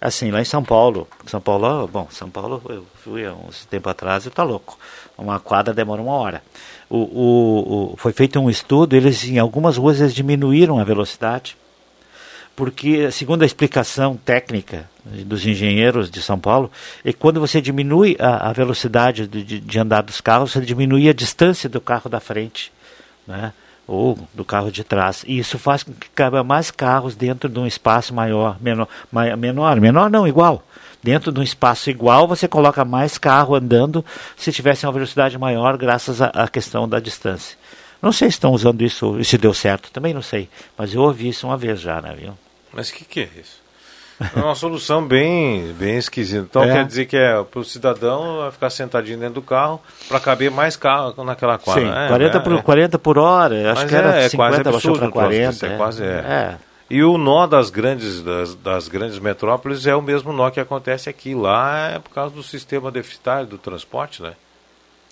Assim, 0.00 0.30
lá 0.30 0.40
em 0.40 0.44
São 0.44 0.62
Paulo. 0.62 1.08
São 1.26 1.40
Paulo, 1.40 1.88
bom, 1.88 2.06
São 2.10 2.30
Paulo 2.30 2.62
eu 2.68 2.86
fui 3.02 3.26
há 3.26 3.32
uns 3.32 3.64
tempo 3.66 3.88
atrás 3.88 4.24
e 4.26 4.30
tá 4.30 4.44
louco. 4.44 4.78
Uma 5.16 5.40
quadra 5.40 5.74
demora 5.74 6.00
uma 6.00 6.12
hora. 6.12 6.40
O, 6.90 6.96
o, 6.96 7.92
o- 7.92 7.96
foi 7.96 8.12
feito 8.12 8.38
um 8.40 8.48
estudo, 8.48 8.96
eles 8.96 9.24
em 9.24 9.38
algumas 9.38 9.76
ruas 9.76 10.00
eles 10.00 10.14
diminuíram 10.14 10.78
a 10.78 10.84
velocidade, 10.84 11.56
porque, 12.56 13.10
segundo 13.12 13.42
a 13.42 13.46
explicação 13.46 14.16
técnica 14.16 14.88
dos 15.04 15.46
engenheiros 15.46 16.10
de 16.10 16.20
São 16.20 16.38
Paulo, 16.38 16.70
é 17.04 17.12
quando 17.12 17.38
você 17.40 17.60
diminui 17.60 18.16
a, 18.18 18.48
a 18.48 18.52
velocidade 18.52 19.26
de, 19.28 19.60
de- 19.60 19.78
andar 19.78 20.02
dos 20.02 20.20
carros, 20.20 20.50
você 20.52 20.60
diminui 20.60 21.08
a 21.08 21.12
distância 21.12 21.68
do 21.68 21.80
carro 21.80 22.08
da 22.10 22.20
frente. 22.20 22.72
Né? 23.26 23.52
ou 23.86 24.18
do 24.34 24.44
carro 24.44 24.70
de 24.70 24.84
trás. 24.84 25.24
E 25.26 25.38
isso 25.38 25.58
faz 25.58 25.82
com 25.82 25.94
que 25.94 26.10
cabe 26.10 26.42
mais 26.42 26.70
carros 26.70 27.16
dentro 27.16 27.48
de 27.48 27.58
um 27.58 27.66
espaço 27.66 28.12
maior, 28.12 28.58
menor, 28.60 28.86
menor, 29.38 29.80
menor 29.80 30.10
não, 30.10 30.28
igual. 30.28 30.62
Dentro 31.02 31.30
de 31.30 31.38
um 31.38 31.42
espaço 31.42 31.90
igual, 31.90 32.26
você 32.26 32.48
coloca 32.48 32.84
mais 32.84 33.16
carro 33.18 33.54
andando 33.54 34.04
se 34.36 34.52
tivesse 34.52 34.84
uma 34.84 34.92
velocidade 34.92 35.38
maior, 35.38 35.76
graças 35.76 36.20
à 36.20 36.48
questão 36.48 36.88
da 36.88 36.98
distância. 36.98 37.56
Não 38.02 38.12
sei 38.12 38.28
se 38.28 38.36
estão 38.36 38.52
usando 38.52 38.82
isso, 38.82 39.18
e 39.18 39.24
se 39.24 39.38
deu 39.38 39.52
certo, 39.54 39.90
também 39.90 40.12
não 40.14 40.22
sei. 40.22 40.48
Mas 40.76 40.94
eu 40.94 41.02
ouvi 41.02 41.28
isso 41.28 41.46
uma 41.46 41.56
vez 41.56 41.80
já, 41.80 42.00
né, 42.00 42.14
viu? 42.18 42.36
Mas 42.72 42.90
o 42.90 42.94
que, 42.94 43.04
que 43.04 43.20
é 43.20 43.28
isso? 43.40 43.58
É 44.34 44.40
uma 44.40 44.54
solução 44.56 45.06
bem, 45.06 45.72
bem 45.74 45.96
esquisita. 45.96 46.44
Então 46.50 46.64
É. 46.64 46.72
quer 46.72 46.84
dizer 46.84 47.06
que 47.06 47.16
é 47.16 47.40
para 47.44 47.60
o 47.60 47.64
cidadão 47.64 48.38
vai 48.38 48.50
ficar 48.50 48.70
sentadinho 48.70 49.18
dentro 49.18 49.34
do 49.34 49.42
carro 49.42 49.80
para 50.08 50.18
caber 50.18 50.50
mais 50.50 50.76
carro 50.76 51.22
naquela 51.24 51.56
quadra. 51.56 51.82
Sim, 51.82 51.88
É, 51.88 52.08
40, 52.08 52.36
é, 52.36 52.40
por, 52.40 52.52
é. 52.54 52.62
40 52.62 52.98
por 52.98 53.18
hora, 53.18 53.72
acho 53.72 53.82
Mas 53.82 53.90
que 53.90 53.96
era 53.96 54.20
é, 54.20 54.24
é 54.24 54.28
50, 54.28 54.36
quase 54.36 54.62
baixou 54.64 54.76
absurdo 54.76 54.98
para 54.98 55.08
o 55.08 55.12
troço 55.12 55.28
40. 55.28 55.46
desse, 55.52 55.66
é 55.66 55.68
é. 55.72 55.76
quase, 55.76 56.02
é. 56.02 56.58
E 56.90 57.02
o 57.02 57.18
nó 57.18 57.46
das 57.46 57.68
grandes, 57.70 58.22
das, 58.22 58.54
das 58.54 58.88
grandes 58.88 59.18
metrópoles 59.18 59.86
é 59.86 59.94
o 59.94 60.00
mesmo 60.00 60.32
nó 60.32 60.50
que 60.50 60.58
acontece 60.60 61.08
aqui. 61.10 61.34
Lá 61.34 61.90
é 61.90 61.98
por 61.98 62.10
causa 62.10 62.34
do 62.34 62.42
sistema 62.42 62.90
deficitário 62.90 63.46
do 63.46 63.58
transporte, 63.58 64.22
né? 64.22 64.32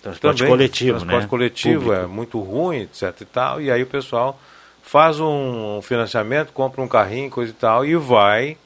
Transporte 0.01 0.37
também, 0.39 0.51
coletivo, 0.51 0.97
transporte 0.97 1.23
né? 1.23 1.29
coletivo 1.29 1.83
Público. 1.85 2.03
é 2.03 2.07
muito 2.07 2.39
ruim, 2.39 2.81
etc 2.81 3.21
e 3.21 3.25
tal, 3.25 3.61
e 3.61 3.71
aí 3.71 3.81
o 3.83 3.87
pessoal 3.87 4.39
faz 4.81 5.19
um 5.19 5.81
financiamento, 5.81 6.53
compra 6.53 6.81
um 6.81 6.87
carrinho, 6.87 7.29
coisa 7.29 7.51
e 7.51 7.55
tal, 7.55 7.85
e 7.85 7.95
vai 7.95 8.57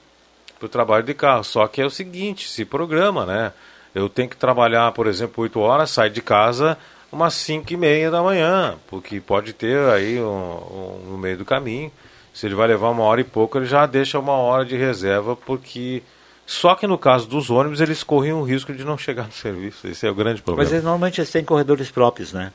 para 0.60 0.66
o 0.68 0.70
trabalho 0.70 1.04
de 1.04 1.14
carro. 1.14 1.44
Só 1.44 1.68
que 1.68 1.82
é 1.82 1.86
o 1.86 1.90
seguinte, 1.90 2.48
se 2.48 2.64
programa, 2.64 3.26
né? 3.26 3.52
Eu 3.96 4.08
tenho 4.08 4.30
que 4.30 4.38
trabalhar, 4.38 4.92
por 4.94 5.08
exemplo, 5.08 5.42
8 5.44 5.60
horas, 5.60 5.90
sair 5.90 6.12
de 6.12 6.22
casa 6.22 6.78
umas 7.12 7.34
5 7.34 7.74
e 7.74 7.78
meia 7.78 8.10
da 8.12 8.22
manhã, 8.22 8.76
porque 8.88 9.20
pode 9.20 9.52
ter 9.52 9.78
aí 9.90 10.18
um, 10.22 10.24
um- 10.24 11.06
no 11.12 11.18
meio 11.18 11.38
do 11.38 11.44
caminho. 11.46 11.92
Se 12.34 12.46
ele 12.46 12.56
vai 12.56 12.68
levar 12.68 12.90
uma 12.90 13.04
hora 13.04 13.22
e 13.22 13.26
pouco, 13.26 13.58
ele 13.58 13.66
já 13.66 13.86
deixa 13.86 14.18
uma 14.20 14.34
hora 14.34 14.66
de 14.66 14.76
reserva, 14.78 15.36
porque 15.36 16.02
só 16.46 16.76
que 16.76 16.88
no 16.88 16.98
caso 16.98 17.28
dos 17.28 17.50
ônibus 17.50 17.82
eles 17.82 18.04
corriam 18.04 18.42
o 18.42 18.44
risco 18.44 18.74
de 18.74 18.84
não 18.84 18.98
chegar 18.98 19.26
no 19.26 19.32
serviço. 19.32 19.88
Esse 19.88 20.08
é 20.08 20.12
o 20.12 20.16
grande 20.16 20.42
problema. 20.42 20.64
Mas 20.66 20.72
eles, 20.72 20.84
normalmente 20.84 21.20
eles 21.20 21.32
têm 21.32 21.44
corredores 21.44 21.92
próprios, 21.92 22.34
né? 22.34 22.52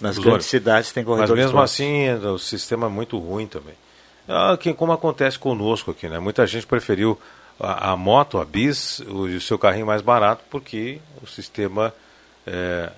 Nas 0.00 0.12
Os 0.12 0.18
grandes 0.18 0.26
ônibus. 0.26 0.46
cidades 0.46 0.92
tem 0.92 1.02
Mas 1.04 1.08
corredores 1.08 1.42
mesmo 1.44 1.52
próprios. 1.52 1.72
assim, 1.72 2.10
o 2.26 2.38
sistema 2.38 2.86
é 2.86 2.90
muito 2.90 3.18
ruim 3.18 3.46
também. 3.46 3.74
Ah, 4.28 4.56
que, 4.56 4.72
como 4.72 4.92
acontece 4.92 5.38
conosco 5.38 5.90
aqui, 5.90 6.08
né? 6.08 6.18
Muita 6.18 6.46
gente 6.46 6.66
preferiu 6.66 7.18
a, 7.58 7.90
a 7.92 7.96
moto, 7.96 8.38
a 8.38 8.44
bis, 8.44 9.00
o, 9.00 9.22
o 9.24 9.40
seu 9.40 9.58
carrinho 9.58 9.86
mais 9.86 10.02
barato, 10.02 10.44
porque 10.48 11.00
o 11.22 11.26
sistema 11.26 11.92
é, 12.46 12.90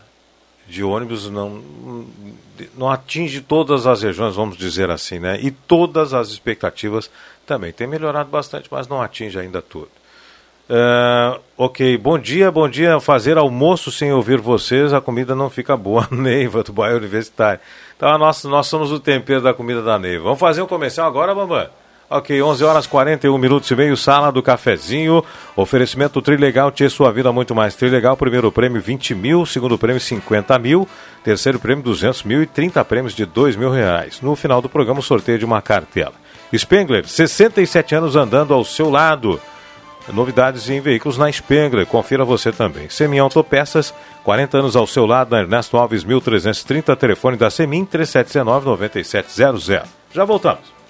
de 0.67 0.83
ônibus 0.83 1.29
não, 1.29 1.63
não 2.77 2.91
atinge 2.91 3.41
todas 3.41 3.87
as 3.87 4.03
regiões, 4.03 4.35
vamos 4.35 4.57
dizer 4.57 4.91
assim, 4.91 5.19
né? 5.19 5.39
E 5.41 5.51
todas 5.51 6.15
as 6.15 6.29
expectativas 6.29 7.11
também. 7.47 7.73
Tem 7.73 7.87
melhorado 7.87 8.31
bastante, 8.31 8.69
mas 8.71 8.89
não 8.89 9.03
atinge 9.03 9.39
ainda 9.39 9.61
tudo. 9.61 9.91
Ah, 10.71 11.39
ok, 11.59 11.99
bom 11.99 12.19
dia, 12.19 12.51
bom 12.51 12.69
dia. 12.69 12.99
Fazer 13.01 13.37
almoço 13.37 13.91
sem 13.91 14.13
ouvir 14.13 14.41
vocês, 14.41 14.93
a 14.93 15.01
comida 15.01 15.35
não 15.35 15.51
fica 15.51 15.77
boa. 15.77 16.09
Neiva, 16.11 16.63
do 16.63 16.73
bairro 16.73 16.97
Universitário. 16.97 17.61
Então, 17.97 18.17
nós, 18.17 18.43
nós 18.45 18.67
somos 18.69 18.91
o 18.91 18.99
tempero 18.99 19.43
da 19.43 19.53
comida 19.53 19.83
da 19.83 19.99
Neiva. 19.99 20.25
Vamos 20.25 20.41
fazer 20.41 20.63
um 20.63 20.67
comercial 20.67 21.07
agora, 21.07 21.35
Bambam? 21.35 21.69
Ok, 22.15 22.43
11 22.43 22.63
horas 22.63 22.87
41 22.87 23.39
minutos 23.39 23.71
e 23.71 23.75
meio, 23.75 23.97
sala 23.97 24.31
do 24.31 24.43
cafezinho. 24.43 25.25
Oferecimento 25.57 26.21
Trilegal, 26.21 26.71
Tia 26.71 26.91
Sua 26.91 27.11
Vida 27.11 27.33
Muito 27.33 27.55
Mais. 27.55 27.75
Trilegal, 27.75 28.19
primeiro 28.19 28.53
prêmio 28.53 28.83
20 28.83 29.15
mil, 29.15 29.47
segundo 29.47 29.79
prêmio 29.79 29.99
50 29.99 30.59
mil, 30.59 30.87
terceiro 31.25 31.59
prêmio 31.59 31.83
200 31.83 32.25
mil 32.25 32.43
e 32.43 32.47
30 32.47 32.85
prêmios 32.85 33.15
de 33.15 33.25
2 33.25 33.57
mil 33.57 33.71
reais. 33.71 34.21
No 34.21 34.37
final 34.37 34.61
do 34.61 34.69
programa, 34.69 35.01
sorteio 35.01 35.39
de 35.39 35.47
uma 35.47 35.63
cartela. 35.63 36.13
Spengler, 36.55 37.09
67 37.09 37.95
anos 37.95 38.15
andando 38.15 38.53
ao 38.53 38.63
seu 38.63 38.91
lado. 38.91 39.41
Novidades 40.13 40.69
em 40.69 40.83
veículos 40.83 41.17
na 41.17 41.33
Spengler, 41.33 41.87
confira 41.87 42.27
você 42.27 42.53
também. 42.53 42.91
Semin 42.91 43.21
Autopeças, 43.21 43.95
40 44.23 44.59
anos 44.59 44.77
ao 44.77 44.87
seu 44.87 45.07
lado, 45.07 45.31
na 45.31 45.41
Ernesto 45.41 45.79
Alves 45.79 46.05
1330, 46.05 46.95
telefone 46.95 47.39
da 47.39 47.49
Semin 47.49 47.87
3719-9700. 47.87 49.87
Já 50.13 50.27
voltamos. 50.27 50.82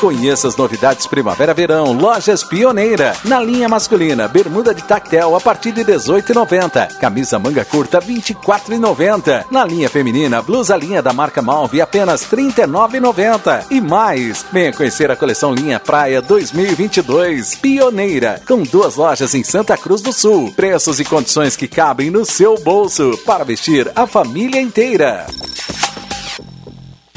Conheça 0.00 0.46
as 0.46 0.56
novidades 0.56 1.08
Primavera-Verão, 1.08 1.92
Lojas 1.92 2.44
Pioneira. 2.44 3.16
Na 3.24 3.40
linha 3.40 3.68
masculina, 3.68 4.28
bermuda 4.28 4.72
de 4.72 4.84
tactel 4.84 5.34
a 5.34 5.40
partir 5.40 5.72
de 5.72 5.84
18,90. 5.84 6.98
Camisa 6.98 7.36
manga 7.36 7.64
curta 7.64 7.98
24,90. 7.98 9.46
Na 9.50 9.64
linha 9.64 9.90
feminina, 9.90 10.40
blusa 10.40 10.76
linha 10.76 11.02
da 11.02 11.12
marca 11.12 11.42
Malve 11.42 11.80
apenas 11.80 12.22
39,90. 12.30 13.66
E 13.72 13.80
mais, 13.80 14.46
venha 14.52 14.72
conhecer 14.72 15.10
a 15.10 15.16
coleção 15.16 15.52
Linha 15.52 15.80
Praia 15.80 16.22
2022. 16.22 17.56
Pioneira, 17.56 18.40
com 18.46 18.62
duas 18.62 18.94
lojas 18.94 19.34
em 19.34 19.42
Santa 19.42 19.76
Cruz 19.76 20.00
do 20.00 20.12
Sul. 20.12 20.52
Preços 20.54 21.00
e 21.00 21.04
condições 21.04 21.56
que 21.56 21.66
cabem 21.66 22.08
no 22.08 22.24
seu 22.24 22.56
bolso 22.60 23.18
para 23.26 23.42
vestir 23.42 23.90
a 23.96 24.06
família 24.06 24.60
inteira. 24.60 25.26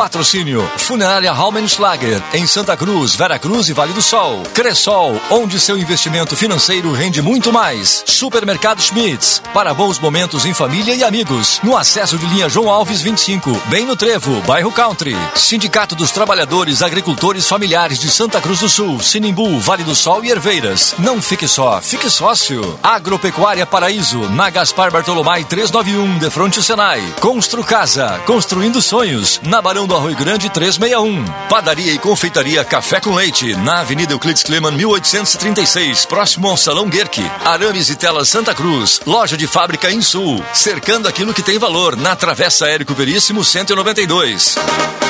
Patrocínio 0.00 0.66
Funerária 0.78 1.30
Raumenschlager 1.30 2.22
em 2.32 2.46
Santa 2.46 2.74
Cruz, 2.74 3.14
Vera 3.14 3.38
Cruz 3.38 3.68
e 3.68 3.74
Vale 3.74 3.92
do 3.92 4.00
Sol. 4.00 4.42
Cressol, 4.54 5.20
onde 5.28 5.60
seu 5.60 5.76
investimento 5.76 6.34
financeiro 6.34 6.90
rende 6.90 7.20
muito 7.20 7.52
mais. 7.52 8.02
Supermercado 8.06 8.80
Schmitz, 8.80 9.42
para 9.52 9.74
bons 9.74 9.98
momentos 9.98 10.46
em 10.46 10.54
família 10.54 10.94
e 10.94 11.04
amigos. 11.04 11.60
No 11.62 11.76
acesso 11.76 12.16
de 12.16 12.24
linha 12.24 12.48
João 12.48 12.70
Alves 12.70 13.02
25, 13.02 13.50
bem 13.66 13.84
no 13.84 13.94
Trevo, 13.94 14.40
bairro 14.46 14.72
Country. 14.72 15.14
Sindicato 15.34 15.94
dos 15.94 16.10
Trabalhadores 16.10 16.80
Agricultores 16.80 17.46
Familiares 17.46 17.98
de 17.98 18.10
Santa 18.10 18.40
Cruz 18.40 18.60
do 18.60 18.70
Sul, 18.70 19.00
Sinimbu, 19.00 19.60
Vale 19.60 19.84
do 19.84 19.94
Sol 19.94 20.24
e 20.24 20.30
Herveiras. 20.30 20.94
Não 20.98 21.20
fique 21.20 21.46
só, 21.46 21.78
fique 21.82 22.08
sócio. 22.08 22.78
Agropecuária 22.82 23.66
Paraíso, 23.66 24.30
na 24.30 24.48
Gaspar 24.48 24.90
Bartolomai 24.90 25.44
391, 25.44 26.18
de 26.18 26.30
fronte 26.30 26.62
Senai. 26.62 27.02
Constru 27.20 27.62
Casa, 27.62 28.18
construindo 28.24 28.80
sonhos, 28.80 29.38
na 29.44 29.60
Barão 29.60 29.89
Arroio 29.96 30.16
Grande 30.16 30.48
361. 30.50 31.24
Padaria 31.48 31.92
e 31.92 31.98
confeitaria 31.98 32.64
Café 32.64 33.00
com 33.00 33.14
Leite, 33.14 33.54
na 33.56 33.80
Avenida 33.80 34.12
Euclides 34.12 34.42
Kleman 34.42 34.72
1836, 34.72 36.06
próximo 36.06 36.48
ao 36.48 36.56
Salão 36.56 36.88
Guerque. 36.88 37.22
Arames 37.44 37.90
e 37.90 37.96
Telas 37.96 38.28
Santa 38.28 38.54
Cruz, 38.54 39.00
loja 39.06 39.36
de 39.36 39.46
fábrica 39.46 39.90
em 39.90 40.00
Sul, 40.00 40.44
cercando 40.52 41.08
aquilo 41.08 41.34
que 41.34 41.42
tem 41.42 41.58
valor, 41.58 41.96
na 41.96 42.14
Travessa 42.14 42.68
Érico 42.68 42.94
Veríssimo 42.94 43.44
192. 43.44 45.09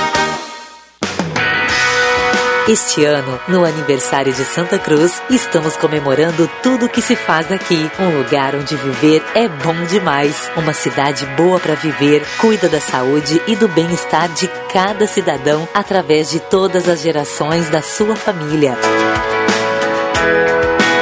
Este 2.71 3.05
ano, 3.05 3.41
no 3.49 3.65
aniversário 3.65 4.33
de 4.33 4.45
Santa 4.45 4.79
Cruz, 4.79 5.21
estamos 5.29 5.77
comemorando 5.77 6.49
tudo 6.63 6.89
que 6.89 7.03
se 7.03 7.17
faz 7.17 7.49
daqui. 7.49 7.91
Um 7.99 8.17
lugar 8.17 8.55
onde 8.55 8.77
viver 8.77 9.25
é 9.35 9.49
bom 9.49 9.75
demais. 9.87 10.49
Uma 10.57 10.73
cidade 10.73 11.27
boa 11.37 11.59
para 11.59 11.75
viver, 11.75 12.25
cuida 12.41 12.69
da 12.69 12.81
saúde 12.81 13.43
e 13.49 13.57
do 13.57 13.67
bem-estar 13.67 14.29
de 14.29 14.47
cada 14.73 15.05
cidadão 15.09 15.69
através 15.75 16.31
de 16.31 16.39
todas 16.39 16.89
as 16.89 17.01
gerações 17.01 17.69
da 17.71 17.83
sua 17.83 18.15
família. 18.15 18.79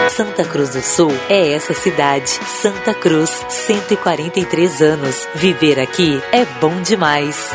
Santa 0.08 0.44
Cruz 0.44 0.70
do 0.70 0.80
Sul 0.80 1.12
é 1.28 1.52
essa 1.52 1.74
cidade. 1.74 2.30
Santa 2.62 2.94
Cruz, 2.94 3.44
143 3.46 4.80
anos. 4.80 5.28
Viver 5.34 5.78
aqui 5.78 6.18
é 6.32 6.46
bom 6.62 6.80
demais. 6.80 7.50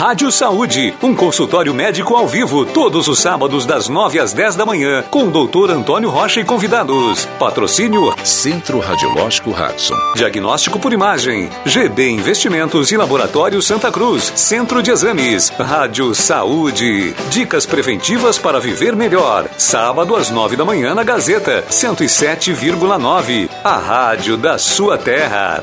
Rádio 0.00 0.32
Saúde, 0.32 0.94
um 1.02 1.14
consultório 1.14 1.74
médico 1.74 2.16
ao 2.16 2.26
vivo, 2.26 2.64
todos 2.64 3.06
os 3.06 3.18
sábados 3.18 3.66
das 3.66 3.86
9 3.86 4.18
às 4.18 4.32
10 4.32 4.56
da 4.56 4.64
manhã, 4.64 5.04
com 5.10 5.24
o 5.24 5.30
doutor 5.30 5.70
Antônio 5.70 6.08
Rocha 6.08 6.40
e 6.40 6.44
convidados. 6.44 7.26
Patrocínio 7.38 8.10
Centro 8.24 8.78
Radiológico 8.78 9.50
Hudson. 9.50 9.94
Diagnóstico 10.16 10.78
por 10.78 10.94
imagem, 10.94 11.50
GB 11.66 12.12
Investimentos 12.12 12.90
e 12.90 12.96
Laboratório 12.96 13.60
Santa 13.60 13.92
Cruz, 13.92 14.32
Centro 14.34 14.82
de 14.82 14.90
Exames, 14.90 15.50
Rádio 15.50 16.14
Saúde. 16.14 17.14
Dicas 17.28 17.66
preventivas 17.66 18.38
para 18.38 18.58
viver 18.58 18.96
melhor. 18.96 19.50
Sábado 19.58 20.16
às 20.16 20.30
9 20.30 20.56
da 20.56 20.64
manhã 20.64 20.94
na 20.94 21.04
Gazeta, 21.04 21.62
107,9. 21.68 23.50
A 23.62 23.76
rádio 23.76 24.38
da 24.38 24.56
sua 24.56 24.96
terra. 24.96 25.62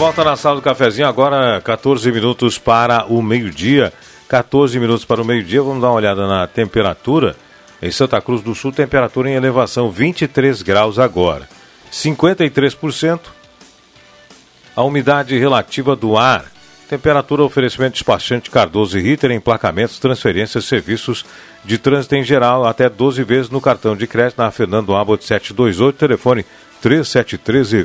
Volta 0.00 0.24
na 0.24 0.34
sala 0.34 0.56
do 0.56 0.62
cafezinho, 0.62 1.06
agora 1.06 1.60
14 1.60 2.10
minutos 2.10 2.56
para 2.56 3.04
o 3.04 3.20
meio-dia. 3.20 3.92
14 4.30 4.80
minutos 4.80 5.04
para 5.04 5.20
o 5.20 5.24
meio-dia, 5.26 5.60
vamos 5.60 5.82
dar 5.82 5.88
uma 5.88 5.96
olhada 5.96 6.26
na 6.26 6.46
temperatura. 6.46 7.36
Em 7.82 7.90
Santa 7.90 8.18
Cruz 8.18 8.40
do 8.40 8.54
Sul, 8.54 8.72
temperatura 8.72 9.28
em 9.28 9.34
elevação 9.34 9.90
23 9.90 10.62
graus 10.62 10.98
agora. 10.98 11.46
53% 11.92 13.20
a 14.74 14.82
umidade 14.82 15.38
relativa 15.38 15.94
do 15.94 16.16
ar. 16.16 16.46
Temperatura, 16.88 17.42
oferecimento 17.42 17.92
despachante 17.92 18.50
Cardoso 18.50 18.98
e 18.98 19.02
Ritter, 19.02 19.30
emplacamentos, 19.32 19.98
transferências, 19.98 20.64
serviços 20.64 21.26
de 21.62 21.76
trânsito 21.76 22.14
em 22.14 22.24
geral, 22.24 22.64
até 22.64 22.88
12 22.88 23.22
vezes 23.22 23.50
no 23.50 23.60
cartão 23.60 23.94
de 23.94 24.06
crédito 24.06 24.38
na 24.38 24.50
Fernando 24.50 24.96
Abbott 24.96 25.22
728, 25.26 25.94
telefone 25.94 26.46
3713 26.80 27.84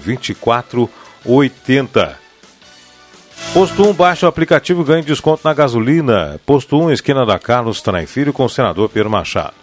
2480. 1.26 2.26
Posto 3.54 3.90
1, 3.90 3.94
baixa 3.94 4.26
o 4.26 4.30
aplicativo 4.30 4.82
e 4.82 4.86
ganhe 4.86 5.04
desconto 5.04 5.42
na 5.44 5.54
gasolina. 5.54 6.40
Posto 6.46 6.78
1, 6.78 6.92
esquina 6.92 7.26
da 7.26 7.40
Carlos 7.40 7.82
Traem 7.82 8.08
com 8.34 8.46
o 8.46 8.50
senador 8.50 8.90
Pedro 8.90 9.10
Machado. 9.10 9.54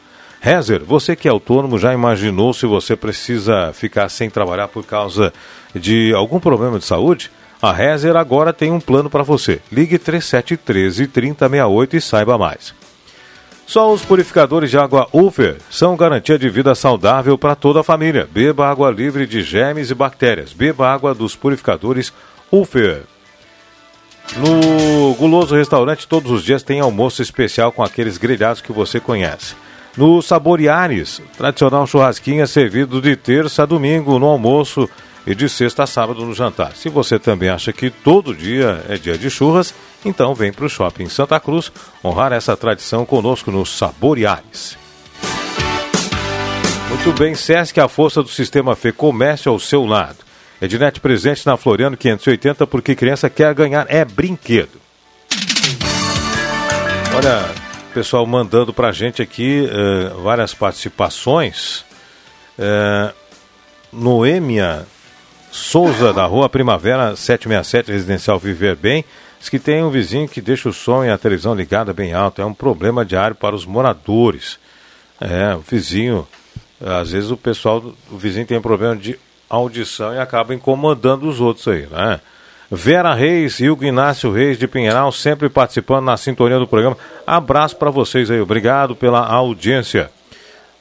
Rezer, 0.41 0.83
você 0.83 1.15
que 1.15 1.29
é 1.29 1.31
autônomo, 1.31 1.79
já 1.79 1.95
imaginou 1.95 2.53
se 2.53 2.67
você 2.67 2.97
precisa 2.97 3.73
ficar 3.73 4.09
sem 4.09 4.29
trabalhar 4.29 4.69
por 4.69 4.85
causa 4.85 5.33
de 5.75 6.13
algum 6.15 6.41
problema 6.41 6.79
de 6.79 6.85
saúde? 6.85 7.31
A 7.61 7.73
Rezer 7.73 8.17
agora 8.17 8.53
tem 8.53 8.73
um 8.73 8.81
plano 8.81 9.09
para 9.09 9.23
você. 9.23 9.61
Ligue 9.71 9.99
3713 9.99 11.07
3068 11.07 11.97
e 11.97 12.01
saiba 12.01 12.37
mais. 12.37 12.75
Só 13.67 13.93
os 13.93 14.05
purificadores 14.05 14.71
de 14.71 14.77
água 14.77 15.09
Ufer 15.13 15.57
são 15.71 15.97
garantia 15.97 16.39
de 16.39 16.49
vida 16.49 16.75
saudável 16.75 17.39
para 17.39 17.55
toda 17.55 17.81
a 17.81 17.85
família. 17.85 18.29
Beba 18.31 18.69
água 18.69 18.91
livre 18.91 19.27
de 19.27 19.43
germes 19.43 19.91
e 19.91 19.95
bactérias. 19.95 20.53
Beba 20.53 20.93
água 20.93 21.15
dos 21.15 21.35
purificadores 21.35 22.13
Ufer. 22.51 23.03
No 24.37 25.15
Guloso 25.15 25.55
Restaurante, 25.55 26.07
todos 26.07 26.31
os 26.31 26.43
dias 26.43 26.63
tem 26.63 26.81
almoço 26.81 27.23
especial 27.23 27.71
com 27.73 27.83
aqueles 27.83 28.19
grelhados 28.19 28.63
que 28.63 28.73
você 28.73 28.99
conhece. 29.01 29.55
No 29.97 30.23
Saboreares, 30.23 31.21
tradicional 31.37 31.87
churrasquinho 31.87 32.43
é 32.43 32.47
servido 32.47 33.01
de 33.01 33.15
terça 33.15 33.63
a 33.63 33.67
domingo 33.67 34.19
no 34.19 34.27
almoço 34.27 34.89
e 35.27 35.35
de 35.35 35.49
sexta 35.49 35.83
a 35.83 35.87
sábado 35.87 36.25
no 36.25 36.35
jantar. 36.35 36.75
Se 36.75 36.89
você 36.89 37.19
também 37.19 37.51
acha 37.51 37.73
que 37.73 37.91
todo 37.91 38.35
dia 38.35 38.83
é 38.89 38.97
dia 38.97 39.19
de 39.19 39.29
churras, 39.29 39.75
então 40.05 40.35
vem 40.35 40.53
para 40.53 40.65
o 40.65 40.69
Shopping 40.69 41.09
Santa 41.09 41.39
Cruz 41.39 41.73
honrar 42.05 42.33
essa 42.33 42.57
tradição 42.57 43.07
conosco 43.07 43.51
no 43.51 43.65
Saboreares. 43.65 44.77
Muito 46.89 47.13
bem, 47.19 47.35
Sesc, 47.35 47.81
a 47.81 47.89
força 47.89 48.23
do 48.23 48.29
sistema 48.29 48.77
Fê, 48.77 48.93
comércio 48.93 49.51
ao 49.51 49.59
seu 49.59 49.85
lado. 49.85 50.19
Ednet 50.61 51.01
presente 51.01 51.47
na 51.47 51.57
Floriano 51.57 51.97
580, 51.97 52.67
porque 52.67 52.95
criança 52.95 53.31
quer 53.31 53.53
ganhar 53.55 53.87
é 53.89 54.05
brinquedo. 54.05 54.81
Olha, 57.15 57.51
pessoal 57.93 58.27
mandando 58.27 58.73
pra 58.73 58.93
gente 58.93 59.21
aqui 59.21 59.69
uh, 59.69 60.21
várias 60.23 60.55
participações. 60.55 61.85
Uh, 62.59 63.13
Noêmia 63.93 64.87
Souza, 65.51 66.13
da 66.13 66.25
Rua 66.25 66.49
Primavera 66.49 67.15
767, 67.15 67.93
Residencial 67.93 68.39
Viver 68.39 68.75
Bem, 68.75 69.05
diz 69.43 69.49
que 69.49 69.59
tem 69.59 69.83
um 69.83 69.91
vizinho 69.91 70.29
que 70.29 70.41
deixa 70.41 70.69
o 70.69 70.73
som 70.73 71.05
e 71.05 71.11
a 71.11 71.19
televisão 71.19 71.53
ligada 71.53 71.93
bem 71.93 72.15
alto. 72.15 72.41
É 72.41 72.45
um 72.45 72.55
problema 72.55 73.05
diário 73.05 73.35
para 73.35 73.57
os 73.57 73.67
moradores. 73.67 74.57
É, 75.21 75.57
o 75.57 75.59
vizinho, 75.59 76.27
às 76.81 77.11
vezes 77.11 77.29
o 77.29 77.37
pessoal, 77.37 77.83
o 78.09 78.17
vizinho 78.17 78.47
tem 78.47 78.61
problema 78.61 78.95
de 78.95 79.19
audição 79.51 80.15
e 80.15 80.19
acaba 80.19 80.55
incomodando 80.55 81.29
os 81.29 81.41
outros 81.41 81.67
aí, 81.67 81.89
né? 81.91 82.21
Vera 82.71 83.13
Reis 83.13 83.59
e 83.59 83.69
Hugo 83.69 83.85
Inácio 83.85 84.33
Reis 84.33 84.57
de 84.57 84.67
Pinheiral, 84.67 85.11
sempre 85.13 85.51
participando 85.51 86.05
na 86.05 86.17
sintonia 86.17 86.59
do 86.59 86.67
programa. 86.67 86.97
Abraço 87.27 87.77
para 87.77 87.91
vocês 87.91 88.31
aí, 88.31 88.41
obrigado 88.41 88.95
pela 88.95 89.27
audiência. 89.27 90.09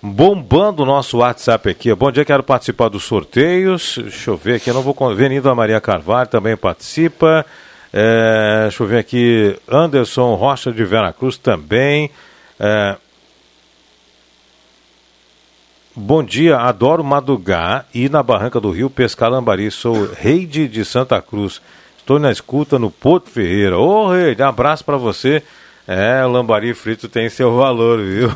Bombando 0.02 0.84
o 0.84 0.86
nosso 0.86 1.18
WhatsApp 1.18 1.68
aqui. 1.70 1.94
Bom 1.94 2.12
dia, 2.12 2.24
quero 2.24 2.44
participar 2.44 2.90
dos 2.90 3.04
sorteios. 3.04 3.98
Deixa 4.02 4.32
eu 4.32 4.38
ver 4.38 4.56
aqui, 4.56 4.70
eu 4.70 4.74
não 4.74 4.82
vou. 4.82 4.96
Avenida 5.10 5.54
Maria 5.54 5.82
Carvalho 5.82 6.30
também 6.30 6.56
participa. 6.56 7.46
É, 7.94 8.64
deixa 8.64 8.84
eu 8.84 8.88
ver 8.88 9.00
aqui. 9.00 9.58
Anderson 9.68 10.36
Rocha 10.36 10.72
de 10.72 10.84
Veracruz 10.84 11.38
também. 11.38 12.10
É, 12.60 12.96
Bom 15.94 16.24
dia, 16.24 16.58
adoro 16.58 17.04
madrugar 17.04 17.86
e 17.94 18.08
na 18.08 18.24
Barranca 18.24 18.62
do 18.62 18.72
Rio 18.72 18.90
pescar 18.90 19.30
lambari. 19.30 19.70
Sou 19.70 20.10
rei 20.14 20.46
de, 20.46 20.86
Santa 20.86 21.22
Cruz. 21.22 21.62
Estou 21.98 22.18
na 22.18 22.32
escuta 22.32 22.80
no 22.80 22.90
Porto 22.90 23.30
Ferreira. 23.30 23.78
Ô, 23.78 24.06
oh, 24.06 24.10
rei, 24.10 24.34
abraço 24.42 24.86
para 24.86 24.96
você. 24.96 25.44
É, 25.86 26.24
lambari 26.24 26.74
frito 26.74 27.10
tem 27.10 27.28
seu 27.28 27.58
valor, 27.58 28.00
viu? 28.00 28.30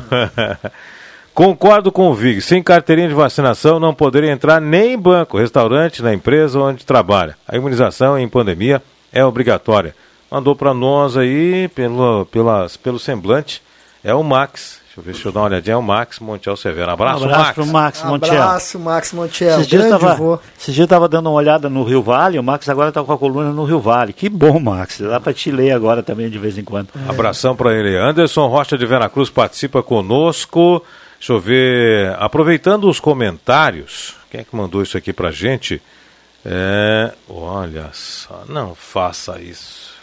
Concordo 1.32 1.90
com 1.90 2.10
o 2.10 2.14
Vig. 2.14 2.42
Sem 2.42 2.62
carteirinha 2.62 3.08
de 3.08 3.14
vacinação 3.14 3.80
não 3.80 3.94
poderia 3.94 4.30
entrar 4.30 4.60
nem 4.60 4.92
em 4.92 4.98
banco, 4.98 5.38
restaurante, 5.38 6.02
na 6.02 6.12
empresa 6.12 6.58
onde 6.58 6.84
trabalha. 6.84 7.38
A 7.48 7.56
imunização 7.56 8.18
em 8.18 8.28
pandemia 8.28 8.82
é 9.16 9.24
obrigatória. 9.24 9.94
Mandou 10.30 10.54
para 10.54 10.74
nós 10.74 11.16
aí, 11.16 11.68
pelo, 11.68 12.26
pela, 12.26 12.66
pelo 12.82 12.98
semblante, 12.98 13.62
é 14.04 14.12
o 14.12 14.22
Max. 14.22 14.80
Deixa 14.84 15.00
eu 15.00 15.04
ver, 15.04 15.12
deixa 15.12 15.28
eu 15.28 15.32
dar 15.32 15.40
uma 15.40 15.46
olhadinha. 15.46 15.74
É 15.74 15.76
o 15.76 15.82
Max 15.82 16.18
Montiel 16.20 16.56
Severo. 16.56 16.90
Abraço, 16.90 17.22
um 17.22 17.24
abraço 17.24 17.42
Max. 17.42 17.54
pro 17.54 17.66
Max 17.66 18.02
Montiel. 18.02 18.42
Abraço, 18.42 18.78
Max 18.78 19.12
Montiel. 19.12 19.54
Esses 19.54 19.66
dias, 19.66 19.82
Grande 19.84 19.98
tava, 20.00 20.14
vô. 20.14 20.38
esses 20.58 20.74
dias 20.74 20.84
eu 20.84 20.88
tava 20.88 21.08
dando 21.08 21.28
uma 21.30 21.36
olhada 21.36 21.70
no 21.70 21.84
Rio 21.84 22.02
Vale, 22.02 22.38
o 22.38 22.42
Max 22.42 22.68
agora 22.68 22.90
tá 22.92 23.02
com 23.02 23.12
a 23.12 23.18
coluna 23.18 23.50
no 23.52 23.64
Rio 23.64 23.80
Vale. 23.80 24.12
Que 24.12 24.28
bom, 24.28 24.58
Max. 24.58 25.00
Dá 25.00 25.20
para 25.20 25.32
te 25.32 25.50
ler 25.50 25.72
agora 25.72 26.02
também 26.02 26.28
de 26.28 26.38
vez 26.38 26.58
em 26.58 26.64
quando. 26.64 26.88
Abração 27.08 27.54
para 27.56 27.72
ele. 27.74 27.96
Anderson 27.96 28.46
Rocha 28.48 28.76
de 28.76 28.84
Veracruz 28.84 29.30
participa 29.30 29.82
conosco. 29.82 30.82
Deixa 31.18 31.32
eu 31.32 31.40
ver. 31.40 32.16
Aproveitando 32.18 32.88
os 32.88 33.00
comentários, 33.00 34.14
quem 34.30 34.40
é 34.40 34.44
que 34.44 34.54
mandou 34.54 34.82
isso 34.82 34.96
aqui 34.96 35.12
pra 35.12 35.30
gente? 35.30 35.80
É, 36.48 37.12
olha 37.28 37.90
só, 37.92 38.44
não 38.48 38.72
faça 38.72 39.40
isso. 39.40 39.96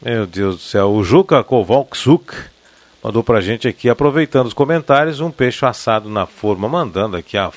Meu 0.00 0.24
Deus 0.26 0.54
do 0.56 0.60
céu. 0.60 0.92
O 0.92 1.02
Juca 1.02 1.42
Kovalksuk 1.42 2.32
mandou 3.02 3.24
pra 3.24 3.40
gente 3.40 3.66
aqui, 3.66 3.90
aproveitando 3.90 4.46
os 4.46 4.52
comentários, 4.52 5.18
um 5.18 5.32
peixe 5.32 5.66
assado 5.66 6.08
na 6.08 6.24
forma, 6.24 6.68
mandando 6.68 7.16
aqui 7.16 7.36
a 7.36 7.50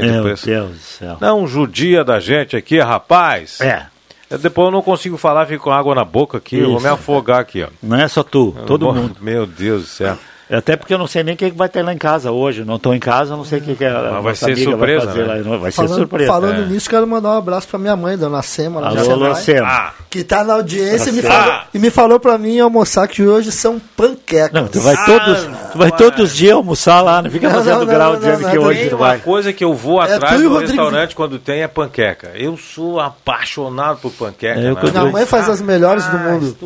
de 0.00 0.10
Meu 0.10 0.22
preço. 0.22 0.46
Deus 0.46 0.70
do 0.70 0.78
céu. 0.78 1.18
Não 1.20 1.46
judia 1.46 2.02
da 2.02 2.18
gente 2.18 2.56
aqui, 2.56 2.78
rapaz. 2.80 3.60
É. 3.60 3.86
Eu 4.30 4.38
Depois 4.38 4.68
eu 4.68 4.72
não 4.72 4.80
consigo 4.80 5.18
falar, 5.18 5.44
fico 5.44 5.64
com 5.64 5.70
água 5.70 5.94
na 5.94 6.06
boca 6.06 6.38
aqui, 6.38 6.56
eu 6.56 6.68
vou 6.68 6.76
Isso. 6.76 6.86
me 6.86 6.90
afogar 6.90 7.40
aqui, 7.40 7.62
ó. 7.62 7.68
Não 7.82 8.00
é 8.00 8.08
só 8.08 8.22
tu, 8.22 8.56
todo 8.66 8.86
Bom, 8.86 8.94
mundo. 8.94 9.16
Meu 9.20 9.46
Deus 9.46 9.82
do 9.82 9.88
céu. 9.88 10.16
Até 10.52 10.76
porque 10.76 10.92
eu 10.92 10.98
não 10.98 11.06
sei 11.06 11.22
nem 11.22 11.34
o 11.34 11.36
que 11.36 11.50
vai 11.50 11.68
ter 11.68 11.82
lá 11.82 11.92
em 11.92 11.98
casa 11.98 12.30
hoje. 12.30 12.64
Não 12.64 12.76
estou 12.76 12.94
em 12.94 12.98
casa, 12.98 13.34
não 13.36 13.44
sei 13.44 13.58
o 13.58 13.62
que, 13.62 13.74
que 13.74 13.84
a 13.84 14.00
vai 14.02 14.22
nossa 14.22 14.34
ser 14.34 14.52
amiga 14.52 14.70
surpresa, 14.70 15.06
vai 15.06 15.14
fazer 15.14 15.26
né? 15.26 15.42
lá. 15.50 15.56
Vai 15.56 15.70
ser 15.70 15.76
Falando, 15.76 15.94
surpresa. 15.96 16.32
falando 16.32 16.62
É. 16.62 16.66
nisso, 16.66 16.90
quero 16.90 17.06
mandar 17.06 17.28
um 17.30 17.38
abraço 17.38 17.68
pra 17.68 17.78
minha 17.78 17.96
mãe, 17.96 18.16
dona 18.18 18.42
Sema, 18.42 18.80
lá 18.80 18.88
Alô, 18.88 19.02
Senai, 19.04 19.28
Lucema. 19.30 19.66
Ah, 19.68 19.92
que 20.10 20.22
tá 20.24 20.44
na 20.44 20.54
audiência 20.54 21.08
e 21.10 21.12
me, 21.12 21.22
Lucema. 21.22 21.34
falou, 21.44 21.60
e 21.74 21.78
me 21.78 21.90
falou 21.90 22.20
pra 22.20 22.36
mim 22.38 22.60
almoçar 22.60 23.08
que 23.08 23.22
hoje 23.22 23.50
são 23.50 23.80
panquecas. 23.96 24.52
Não, 24.52 24.68
tu 24.68 24.80
vai 24.80 24.96
todos, 25.04 25.48
tu 25.72 25.78
vai 25.78 25.90
todos 25.92 26.20
os 26.30 26.36
dias 26.36 26.52
almoçar 26.52 27.00
lá, 27.00 27.22
não 27.22 27.30
fica 27.30 27.48
Não, 27.48 27.54
fazendo 27.56 27.78
não, 27.80 27.86
grau 27.86 28.12
não, 28.12 28.18
dizendo 28.18 28.40
não, 28.42 28.50
que 28.50 28.56
não, 28.56 28.64
hoje 28.64 28.88
tu 28.90 28.96
Uma 28.96 29.06
vai. 29.08 29.18
coisa 29.20 29.52
que 29.52 29.64
eu 29.64 29.74
vou 29.74 30.02
É 30.02 30.14
atrás 30.14 30.40
do 30.40 30.48
Rodrigo. 30.48 30.72
restaurante 30.72 31.14
quando 31.16 31.38
tem 31.38 31.62
é 31.62 31.68
panqueca. 31.68 32.32
Eu 32.34 32.56
sou 32.56 33.00
apaixonado 33.00 33.98
por 34.00 34.12
panqueca. 34.12 34.60
É, 34.60 34.70
né? 34.74 34.76
Minha 34.90 35.06
mãe 35.06 35.24
faz 35.26 35.48
as 35.48 35.60
melhores 35.62 36.04
do 36.06 36.18
mundo. 36.18 36.56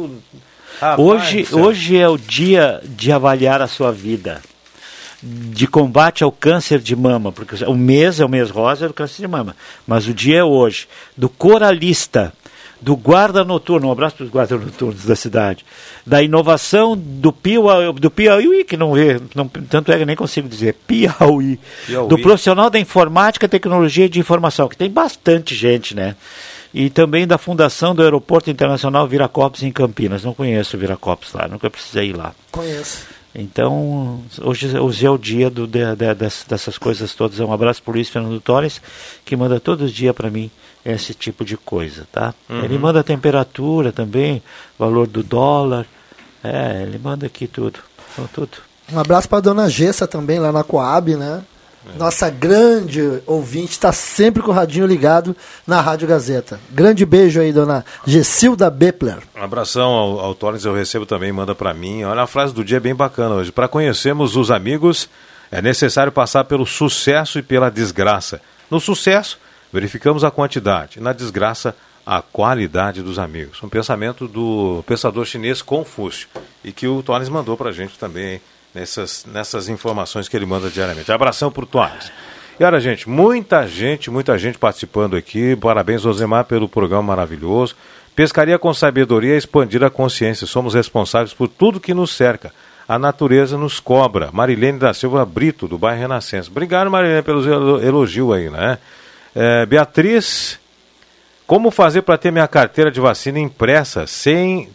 Hoje, 0.99 1.47
hoje 1.53 1.97
é 1.97 2.09
o 2.09 2.19
dia 2.19 2.81
de 2.85 3.11
avaliar 3.11 3.63
a 3.63 3.67
sua 3.67 3.91
vida. 3.91 4.43
De 5.23 5.67
combate 5.67 6.23
ao 6.23 6.31
câncer 6.31 6.79
de 6.79 6.95
mama, 6.95 7.33
porque 7.33 7.65
o 7.65 7.75
mês 7.75 8.21
é 8.21 8.25
o 8.25 8.29
mês 8.29 8.51
rosa 8.51 8.87
do 8.87 8.95
câncer 8.95 9.23
de 9.23 9.29
mama, 9.29 9.57
mas 9.87 10.07
o 10.07 10.15
dia 10.15 10.39
é 10.39 10.45
hoje. 10.45 10.87
Do 11.17 11.29
coralista, 11.29 12.33
do 12.81 12.95
guarda 12.95 13.43
noturno, 13.43 13.89
um 13.89 13.93
abraço 13.93 14.17
para 14.17 14.25
os 14.25 14.31
guardas 14.31 14.61
noturnos 14.61 15.05
da 15.05 15.17
cidade, 15.17 15.65
da 16.05 16.23
inovação 16.23 16.97
do 16.97 17.33
Piauí, 17.33 17.93
do 17.95 18.11
Piauí 18.11 18.63
que 18.65 18.77
não 18.77 18.93
vê, 18.93 19.21
não, 19.35 19.49
tanto 19.49 19.91
é 19.91 19.99
que 19.99 20.05
nem 20.05 20.15
consigo 20.15 20.49
dizer, 20.49 20.75
Piauí, 20.87 21.59
Piauí. 21.87 22.09
do 22.09 22.19
profissional 22.19 22.69
da 22.69 22.79
informática, 22.79 23.49
tecnologia 23.49 24.05
e 24.05 24.11
de 24.11 24.21
informação, 24.21 24.69
que 24.69 24.77
tem 24.77 24.91
bastante 24.91 25.55
gente, 25.55 25.95
né? 25.95 26.15
E 26.75 26.91
também 26.91 27.27
da 27.27 27.39
fundação 27.39 27.95
do 27.95 28.03
Aeroporto 28.03 28.51
Internacional 28.51 29.07
Viracopos 29.07 29.63
em 29.63 29.73
Campinas. 29.73 30.25
Não 30.25 30.35
conheço 30.35 30.77
o 30.77 30.81
Viracopos 30.81 31.33
lá, 31.33 31.49
nunca 31.49 31.71
precisei 31.71 32.11
ir 32.11 32.17
lá. 32.17 32.35
Conheço. 32.53 33.07
Então, 33.39 34.23
hoje, 34.41 34.79
hoje 34.79 35.07
é 35.07 35.11
o 35.11 35.19
dia 35.19 35.51
do, 35.51 35.67
de, 35.67 35.81
de, 35.95 36.15
dessas 36.49 36.79
coisas 36.79 37.15
todas. 37.15 37.39
Um 37.39 37.53
abraço 37.53 37.83
para 37.83 37.91
o 37.91 37.95
Luiz 37.95 38.09
Fernando 38.09 38.41
Torres, 38.41 38.81
que 39.27 39.37
manda 39.37 39.61
todos 39.61 39.87
os 39.87 39.93
dias 39.93 40.15
para 40.15 40.31
mim 40.31 40.51
esse 40.83 41.13
tipo 41.13 41.45
de 41.45 41.57
coisa, 41.57 42.07
tá? 42.11 42.33
Uhum. 42.49 42.65
Ele 42.65 42.79
manda 42.79 43.01
a 43.01 43.05
temperatura 43.05 43.93
também, 43.93 44.43
valor 44.79 45.07
do 45.07 45.23
dólar. 45.23 45.85
É, 46.43 46.83
ele 46.83 46.99
manda 46.99 47.27
aqui 47.27 47.47
tudo. 47.47 47.81
Então, 48.13 48.27
tudo. 48.33 48.59
Um 48.91 48.99
abraço 48.99 49.29
para 49.29 49.41
dona 49.41 49.69
Gessa 49.69 50.07
também, 50.07 50.39
lá 50.39 50.51
na 50.51 50.65
Coab, 50.65 51.15
né? 51.17 51.43
É. 51.95 51.99
Nossa 51.99 52.29
grande 52.31 53.23
ouvinte 53.27 53.73
está 53.73 53.93
sempre 53.93 54.43
com 54.43 54.51
o 54.51 54.55
radinho 54.55 54.87
ligado 54.87 55.37
na 55.67 55.81
Rádio 55.81 56.09
Gazeta. 56.09 56.61
Grande 56.71 57.07
beijo 57.07 57.41
aí, 57.41 57.53
dona 57.53 57.85
Gessilda 58.07 58.71
Bepler. 58.71 59.19
Um 59.37 59.43
abração 59.43 59.91
ao, 59.91 60.21
ao 60.21 60.35
Torres, 60.35 60.65
eu 60.65 60.75
recebo 60.75 61.07
também, 61.07 61.33
manda 61.33 61.55
para 61.55 61.73
mim. 61.73 62.05
Olha, 62.05 62.23
a 62.23 62.27
frase 62.27 62.53
do 62.53 62.65
dia 62.65 62.79
é 62.79 62.81
bem 62.81 62.95
bacana 62.95 63.37
hoje. 63.37 63.53
Para 63.53 63.69
conhecermos 63.69 64.37
os 64.37 64.51
amigos, 64.51 65.09
é 65.51 65.63
necessário 65.63 66.13
passar 66.13 66.45
pelo 66.45 66.67
sucesso 66.67 67.39
e 67.39 67.43
pela 67.43 67.71
desgraça. 67.71 68.41
No 68.71 68.81
sucesso, 68.81 69.39
verificamos 69.73 70.25
a 70.25 70.31
quantidade. 70.31 71.01
Na 71.01 71.13
desgraça, 71.13 71.75
a 72.05 72.23
qualidade 72.23 73.03
dos 73.03 73.19
amigos. 73.19 73.63
Um 73.63 73.69
pensamento 73.69 74.29
do 74.29 74.83
pensador 74.87 75.25
chinês 75.25 75.61
Confúcio. 75.61 76.29
E 76.65 76.73
que 76.73 76.87
o 76.87 77.03
Torres 77.03 77.29
mandou 77.29 77.57
para 77.57 77.71
a 77.71 77.73
gente 77.73 77.99
também, 77.99 78.35
hein? 78.35 78.41
Nessas, 78.77 79.25
nessas 79.25 79.69
informações 79.71 80.29
que 80.29 80.37
ele 80.37 80.45
manda 80.45 80.69
diariamente. 80.69 81.11
Abração 81.11 81.51
por 81.51 81.67
Tuares. 81.67 82.13
E 82.61 82.65
olha, 82.65 82.79
gente, 82.79 83.09
muita 83.09 83.67
gente, 83.67 84.11
muita 84.11 84.39
gente 84.39 84.59
participando 84.59 85.17
aqui. 85.17 85.57
Parabéns, 85.57 86.05
Osemar, 86.05 86.45
pelo 86.45 86.69
programa 86.69 87.03
maravilhoso. 87.03 87.75
Pescaria 88.15 88.59
com 88.59 88.73
sabedoria 88.73 89.35
é 89.35 89.39
expandir 89.39 89.83
a 89.83 89.91
consciência. 89.91 90.47
Somos 90.47 90.75
responsáveis 90.75 91.33
por 91.33 91.49
tudo 91.49 91.81
que 91.81 91.95
nos 91.95 92.15
cerca. 92.15 92.53
A 92.87 92.99
natureza 92.99 93.57
nos 93.57 93.81
cobra. 93.81 94.31
Marilene 94.31 94.79
da 94.79 94.93
Silva 94.95 95.25
Brito, 95.25 95.67
do 95.67 95.79
bairro 95.79 96.01
Renascença. 96.01 96.51
Obrigado, 96.51 96.91
Marilene, 96.91 97.23
pelo 97.23 97.83
elogio 97.83 98.33
aí, 98.33 98.49
né? 98.49 98.79
É, 99.35 99.67
Beatriz, 99.67 100.59
como 101.47 101.71
fazer 101.71 102.03
para 102.03 102.17
ter 102.17 102.31
minha 102.31 102.49
carteira 102.49 102.91
de 102.91 103.01
vacina 103.01 103.39
impressa 103.39 104.07
sem, 104.07 104.69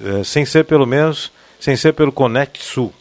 é, 0.00 0.24
sem 0.24 0.44
ser 0.44 0.64
pelo 0.64 0.86
menos 0.86 1.30
sem 1.62 1.76
ser 1.76 1.92
pelo 1.92 2.10
Conect 2.10 2.60
Sul. 2.60 2.92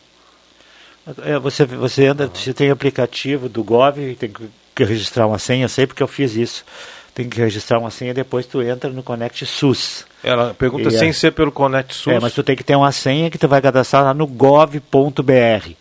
É, 1.23 1.39
você, 1.39 1.65
você 1.65 2.05
anda, 2.05 2.27
você 2.31 2.53
tem 2.53 2.69
aplicativo 2.69 3.49
do 3.49 3.63
Gov, 3.63 3.97
tem 4.19 4.31
que 4.75 4.83
registrar 4.83 5.25
uma 5.25 5.39
senha, 5.39 5.67
sei 5.67 5.87
porque 5.87 6.03
eu 6.03 6.07
fiz 6.07 6.35
isso. 6.35 6.63
Tem 7.15 7.27
que 7.27 7.41
registrar 7.41 7.79
uma 7.79 7.89
senha 7.89 8.13
depois 8.13 8.45
tu 8.45 8.61
entra 8.61 8.91
no 8.91 9.01
Conect 9.01 9.47
SUS. 9.47 10.05
Ela 10.23 10.53
pergunta 10.53 10.89
e 10.89 10.91
sem 10.91 11.09
é, 11.09 11.13
ser 11.13 11.31
pelo 11.31 11.51
Conect 11.51 11.95
SUS. 11.95 12.13
É, 12.13 12.19
mas 12.19 12.33
tu 12.33 12.43
tem 12.43 12.55
que 12.55 12.63
ter 12.63 12.75
uma 12.75 12.91
senha 12.91 13.31
que 13.31 13.37
tu 13.39 13.47
vai 13.47 13.59
cadastrar 13.63 14.03
lá 14.03 14.13
no 14.13 14.27
gov.br, 14.27 15.71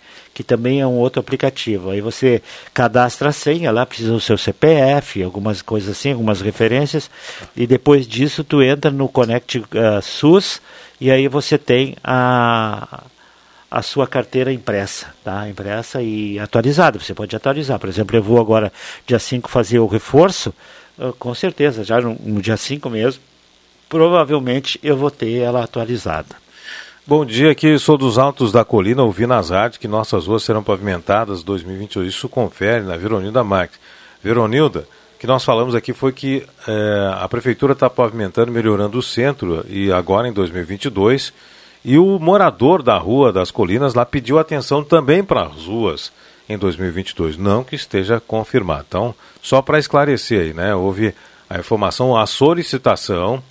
que 0.41 0.45
também 0.45 0.81
é 0.81 0.87
um 0.87 0.97
outro 0.97 1.21
aplicativo. 1.21 1.91
Aí 1.91 2.01
você 2.01 2.43
cadastra 2.73 3.29
a 3.29 3.33
senha, 3.33 3.71
lá 3.71 3.85
precisa 3.85 4.11
do 4.11 4.21
seu 4.21 4.39
CPF, 4.39 5.23
algumas 5.23 5.61
coisas 5.61 5.91
assim, 5.91 6.13
algumas 6.13 6.41
referências, 6.41 7.11
e 7.55 7.67
depois 7.67 8.09
disso 8.09 8.43
tu 8.43 8.63
entra 8.63 8.91
no 8.91 9.07
Conect 9.07 9.59
uh, 9.59 10.01
SUS 10.01 10.63
e 10.99 11.11
aí 11.11 11.29
você 11.29 11.59
tem 11.59 11.95
a, 12.03 13.05
a 13.71 13.83
sua 13.83 14.07
carteira 14.07 14.51
impressa, 14.51 15.09
tá? 15.23 15.47
Impressa 15.47 16.01
e 16.01 16.39
atualizada. 16.39 16.99
Você 16.99 17.13
pode 17.13 17.37
atualizar. 17.37 17.79
Por 17.79 17.91
exemplo, 17.91 18.17
eu 18.17 18.23
vou 18.23 18.41
agora, 18.41 18.73
dia 19.07 19.19
5, 19.19 19.51
fazer 19.51 19.79
o 19.79 19.87
reforço, 19.87 20.55
uh, 20.99 21.13
com 21.19 21.35
certeza, 21.35 21.85
já 21.85 22.01
no, 22.01 22.17
no 22.19 22.41
dia 22.41 22.57
5 22.57 22.89
mesmo, 22.89 23.21
provavelmente 23.91 24.81
eu 24.83 24.97
vou 24.97 25.11
ter 25.11 25.41
ela 25.41 25.63
atualizada. 25.63 26.35
Bom 27.07 27.25
dia, 27.25 27.51
aqui 27.51 27.79
sou 27.79 27.97
dos 27.97 28.19
Altos 28.19 28.53
da 28.53 28.63
Colina, 28.63 29.03
ouvi 29.03 29.27
nas 29.27 29.49
rádios 29.49 29.79
que 29.79 29.89
nossas 29.89 30.27
ruas 30.27 30.43
serão 30.43 30.63
pavimentadas 30.63 31.43
2022. 31.43 32.09
Isso 32.09 32.29
confere 32.29 32.85
na 32.85 32.97
Veronilda 32.97 33.43
Marques. 33.43 33.81
Veronilda, 34.23 34.87
que 35.19 35.27
nós 35.27 35.43
falamos 35.43 35.75
aqui 35.75 35.95
foi 35.95 36.13
que 36.13 36.47
é, 36.69 37.15
a 37.19 37.27
prefeitura 37.27 37.73
está 37.73 37.89
pavimentando, 37.89 38.53
melhorando 38.53 38.99
o 38.99 39.03
centro 39.03 39.65
e 39.67 39.91
agora 39.91 40.29
em 40.29 40.33
2022 40.33 41.33
e 41.83 41.99
o 41.99 42.19
morador 42.19 42.83
da 42.83 42.99
rua 42.99 43.33
das 43.33 43.51
Colinas 43.51 43.95
lá 43.95 44.05
pediu 44.05 44.39
atenção 44.39 44.85
também 44.85 45.25
para 45.25 45.47
as 45.47 45.65
ruas 45.65 46.13
em 46.49 46.59
2022, 46.59 47.39
não 47.39 47.65
que 47.65 47.75
esteja 47.75 48.21
confirmado. 48.21 48.85
Então, 48.87 49.15
só 49.41 49.63
para 49.63 49.79
esclarecer 49.79 50.43
aí, 50.43 50.53
né? 50.53 50.75
Houve 50.75 51.15
a 51.49 51.59
informação, 51.59 52.15
a 52.15 52.27
solicitação, 52.27 53.43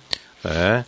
né? 0.44 0.84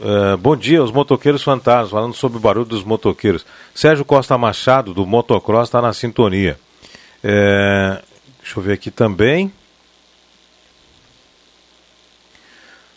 Uh, 0.00 0.36
bom 0.36 0.56
dia, 0.56 0.82
os 0.82 0.90
motoqueiros 0.90 1.42
fantasmas, 1.42 1.90
falando 1.90 2.14
sobre 2.14 2.38
o 2.38 2.40
barulho 2.40 2.66
dos 2.66 2.82
motoqueiros. 2.82 3.46
Sérgio 3.74 4.04
Costa 4.04 4.36
Machado, 4.36 4.92
do 4.92 5.06
Motocross, 5.06 5.68
está 5.68 5.80
na 5.80 5.92
sintonia. 5.92 6.58
É, 7.22 8.02
Deixa 8.44 8.58
eu 8.58 8.62
ver 8.62 8.74
aqui 8.74 8.90
também. 8.90 9.50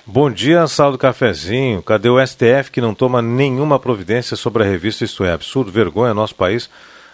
Bom 0.05 0.29
dia, 0.29 0.67
sala 0.67 0.91
do 0.91 0.97
cafezinho. 0.97 1.81
Cadê 1.81 2.09
o 2.09 2.19
STF 2.19 2.69
que 2.69 2.81
não 2.81 2.93
toma 2.93 3.21
nenhuma 3.21 3.79
providência 3.79 4.35
sobre 4.35 4.63
a 4.63 4.65
revista 4.65 5.05
Isto 5.05 5.23
é 5.23 5.31
Absurdo? 5.31 5.71
Vergonha, 5.71 6.13
nosso 6.13 6.35
país. 6.35 6.69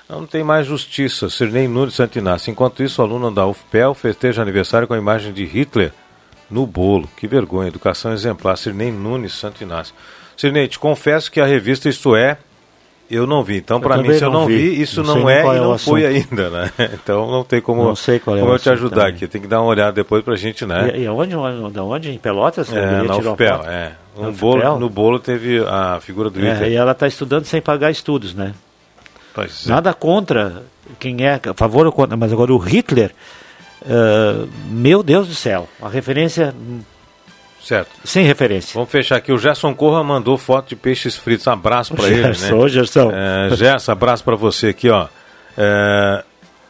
Não 0.09 0.25
tem 0.25 0.43
mais 0.43 0.65
justiça. 0.65 1.29
Sirnei 1.29 1.67
Nunes 1.67 1.93
Santinácio. 1.93 2.49
Enquanto 2.49 2.81
isso, 2.81 3.03
aluno 3.03 3.29
da 3.29 3.45
UFPEL 3.45 3.93
festeja 3.93 4.41
aniversário 4.41 4.87
com 4.87 4.95
a 4.95 4.97
imagem 4.97 5.31
de 5.31 5.45
Hitler 5.45 5.93
no 6.53 6.67
bolo. 6.67 7.09
Que 7.17 7.27
vergonha. 7.27 7.67
Educação 7.67 8.13
exemplar. 8.13 8.57
Sirnei 8.57 8.91
Nunes 8.91 9.33
Santinácio. 9.33 9.93
Sirnei, 10.37 10.67
te 10.67 10.79
confesso 10.79 11.31
que 11.31 11.39
a 11.39 11.45
revista 11.45 11.89
Isto 11.89 12.15
É 12.15 12.37
eu 13.09 13.27
não 13.27 13.43
vi. 13.43 13.57
Então, 13.57 13.79
para 13.79 13.97
mim, 13.97 14.11
se 14.13 14.23
eu 14.23 14.31
não 14.31 14.45
vi, 14.45 14.57
vi 14.57 14.81
isso 14.81 15.03
não, 15.03 15.17
não 15.17 15.29
é 15.29 15.43
e 15.43 15.57
é 15.57 15.59
não 15.59 15.77
foi 15.77 16.05
ainda, 16.05 16.49
né? 16.49 16.71
Então, 16.93 17.29
não 17.29 17.43
tem 17.43 17.61
como, 17.61 17.83
não 17.83 17.95
sei 17.95 18.19
qual 18.19 18.37
é 18.37 18.39
como 18.39 18.53
eu 18.53 18.59
te 18.59 18.69
ajudar 18.69 19.01
também. 19.01 19.13
aqui. 19.13 19.27
Tem 19.27 19.41
que 19.41 19.47
dar 19.47 19.61
uma 19.61 19.69
olhada 19.69 19.91
depois 19.91 20.23
pra 20.23 20.35
gente, 20.35 20.65
né? 20.65 20.91
E, 20.95 21.01
e 21.01 21.09
onde, 21.09 21.35
onde, 21.35 21.79
onde? 21.79 22.11
Em 22.11 22.17
Pelotas? 22.17 22.71
É, 22.73 23.03
na 23.03 23.17
UFPEL, 23.17 23.63
é. 23.65 23.91
Um 24.15 24.31
bolo, 24.31 24.79
no 24.79 24.89
bolo 24.89 25.19
teve 25.19 25.59
a 25.59 25.99
figura 25.99 26.29
do 26.29 26.39
é, 26.43 26.69
E 26.69 26.75
ela 26.75 26.91
está 26.91 27.07
estudando 27.07 27.45
sem 27.45 27.61
pagar 27.61 27.91
estudos, 27.91 28.33
né? 28.33 28.53
É. 29.37 29.47
Nada 29.65 29.93
contra 29.93 30.63
quem 30.99 31.25
é 31.25 31.39
a 31.47 31.53
favor 31.55 31.85
ou 31.85 31.91
contra, 31.91 32.15
mas 32.15 32.31
agora 32.31 32.53
o 32.53 32.57
Hitler, 32.57 33.11
uh, 33.85 34.49
meu 34.69 35.03
Deus 35.03 35.27
do 35.27 35.35
céu, 35.35 35.67
a 35.81 35.89
referência 35.89 36.53
Certo. 37.63 37.91
Sem 38.03 38.25
referência. 38.25 38.73
Vamos 38.73 38.91
fechar 38.91 39.15
aqui. 39.15 39.31
O 39.31 39.37
Gerson 39.37 39.73
Corra 39.73 40.03
mandou 40.03 40.37
foto 40.37 40.67
de 40.67 40.75
peixes 40.75 41.15
fritos. 41.15 41.47
Abraço 41.47 41.93
para 41.95 42.07
ele, 42.11 42.37
né? 42.37 42.53
Ô, 42.53 42.67
Gerson. 42.67 43.09
É, 43.13 43.55
Gerson, 43.55 43.93
abraço 43.93 44.21
para 44.21 44.35
você 44.35 44.67
aqui, 44.67 44.89
ó. 44.89 45.07
É, 45.57 46.25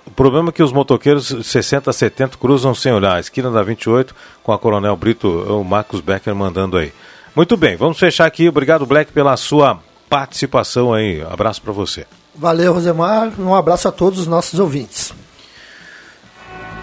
o 0.05 0.11
problema 0.11 0.49
é 0.49 0.51
que 0.51 0.61
os 0.61 0.71
motoqueiros 0.71 1.35
60 1.43 1.89
a 1.89 1.93
70 1.93 2.37
cruzam 2.37 2.75
sem 2.75 2.93
olhar. 2.93 3.19
Esquina 3.19 3.49
da 3.49 3.63
28 3.63 4.13
com 4.43 4.51
a 4.51 4.59
Coronel 4.59 4.95
Brito, 4.95 5.27
o 5.27 5.63
Marcos 5.63 5.99
Becker 5.99 6.35
mandando 6.35 6.77
aí. 6.77 6.93
Muito 7.35 7.57
bem, 7.57 7.75
vamos 7.75 7.97
fechar 7.97 8.27
aqui. 8.27 8.47
Obrigado, 8.47 8.85
Black, 8.85 9.11
pela 9.11 9.35
sua 9.35 9.79
participação 10.07 10.93
aí. 10.93 11.23
Abraço 11.23 11.61
para 11.61 11.73
você. 11.73 12.05
Valeu, 12.35 12.73
Rosemar. 12.73 13.31
Um 13.39 13.55
abraço 13.55 13.87
a 13.87 13.91
todos 13.91 14.19
os 14.19 14.27
nossos 14.27 14.59
ouvintes. 14.59 15.11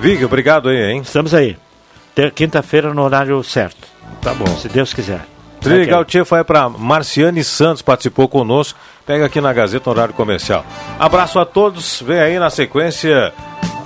Vig, 0.00 0.24
obrigado 0.24 0.70
aí, 0.70 0.92
hein? 0.92 1.02
Estamos 1.02 1.34
aí. 1.34 1.58
Quinta-feira 2.34 2.94
no 2.94 3.02
horário 3.02 3.42
certo. 3.44 3.86
Tá 4.22 4.32
bom. 4.32 4.46
Se 4.56 4.66
Deus 4.66 4.94
quiser. 4.94 5.20
Trilegal 5.60 6.06
Tia 6.06 6.24
foi 6.24 6.42
para 6.42 6.70
Marciane 6.70 7.44
Santos, 7.44 7.82
participou 7.82 8.26
conosco. 8.26 8.78
Pega 9.06 9.26
aqui 9.26 9.42
na 9.42 9.52
Gazeta 9.52 9.90
Horário 9.90 10.14
Comercial. 10.14 10.64
Abraço 10.98 11.38
a 11.38 11.44
todos. 11.44 12.00
Vem 12.00 12.18
aí 12.18 12.38
na 12.38 12.48
sequência 12.48 13.32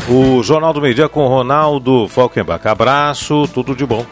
o 0.08 0.40
Jornal 0.42 0.72
do 0.72 0.80
Meio 0.80 0.94
Dia 0.94 1.08
com 1.08 1.26
Ronaldo 1.26 2.06
Falkenbach. 2.06 2.64
Abraço, 2.68 3.48
tudo 3.48 3.74
de 3.74 3.84
bom. 3.84 4.06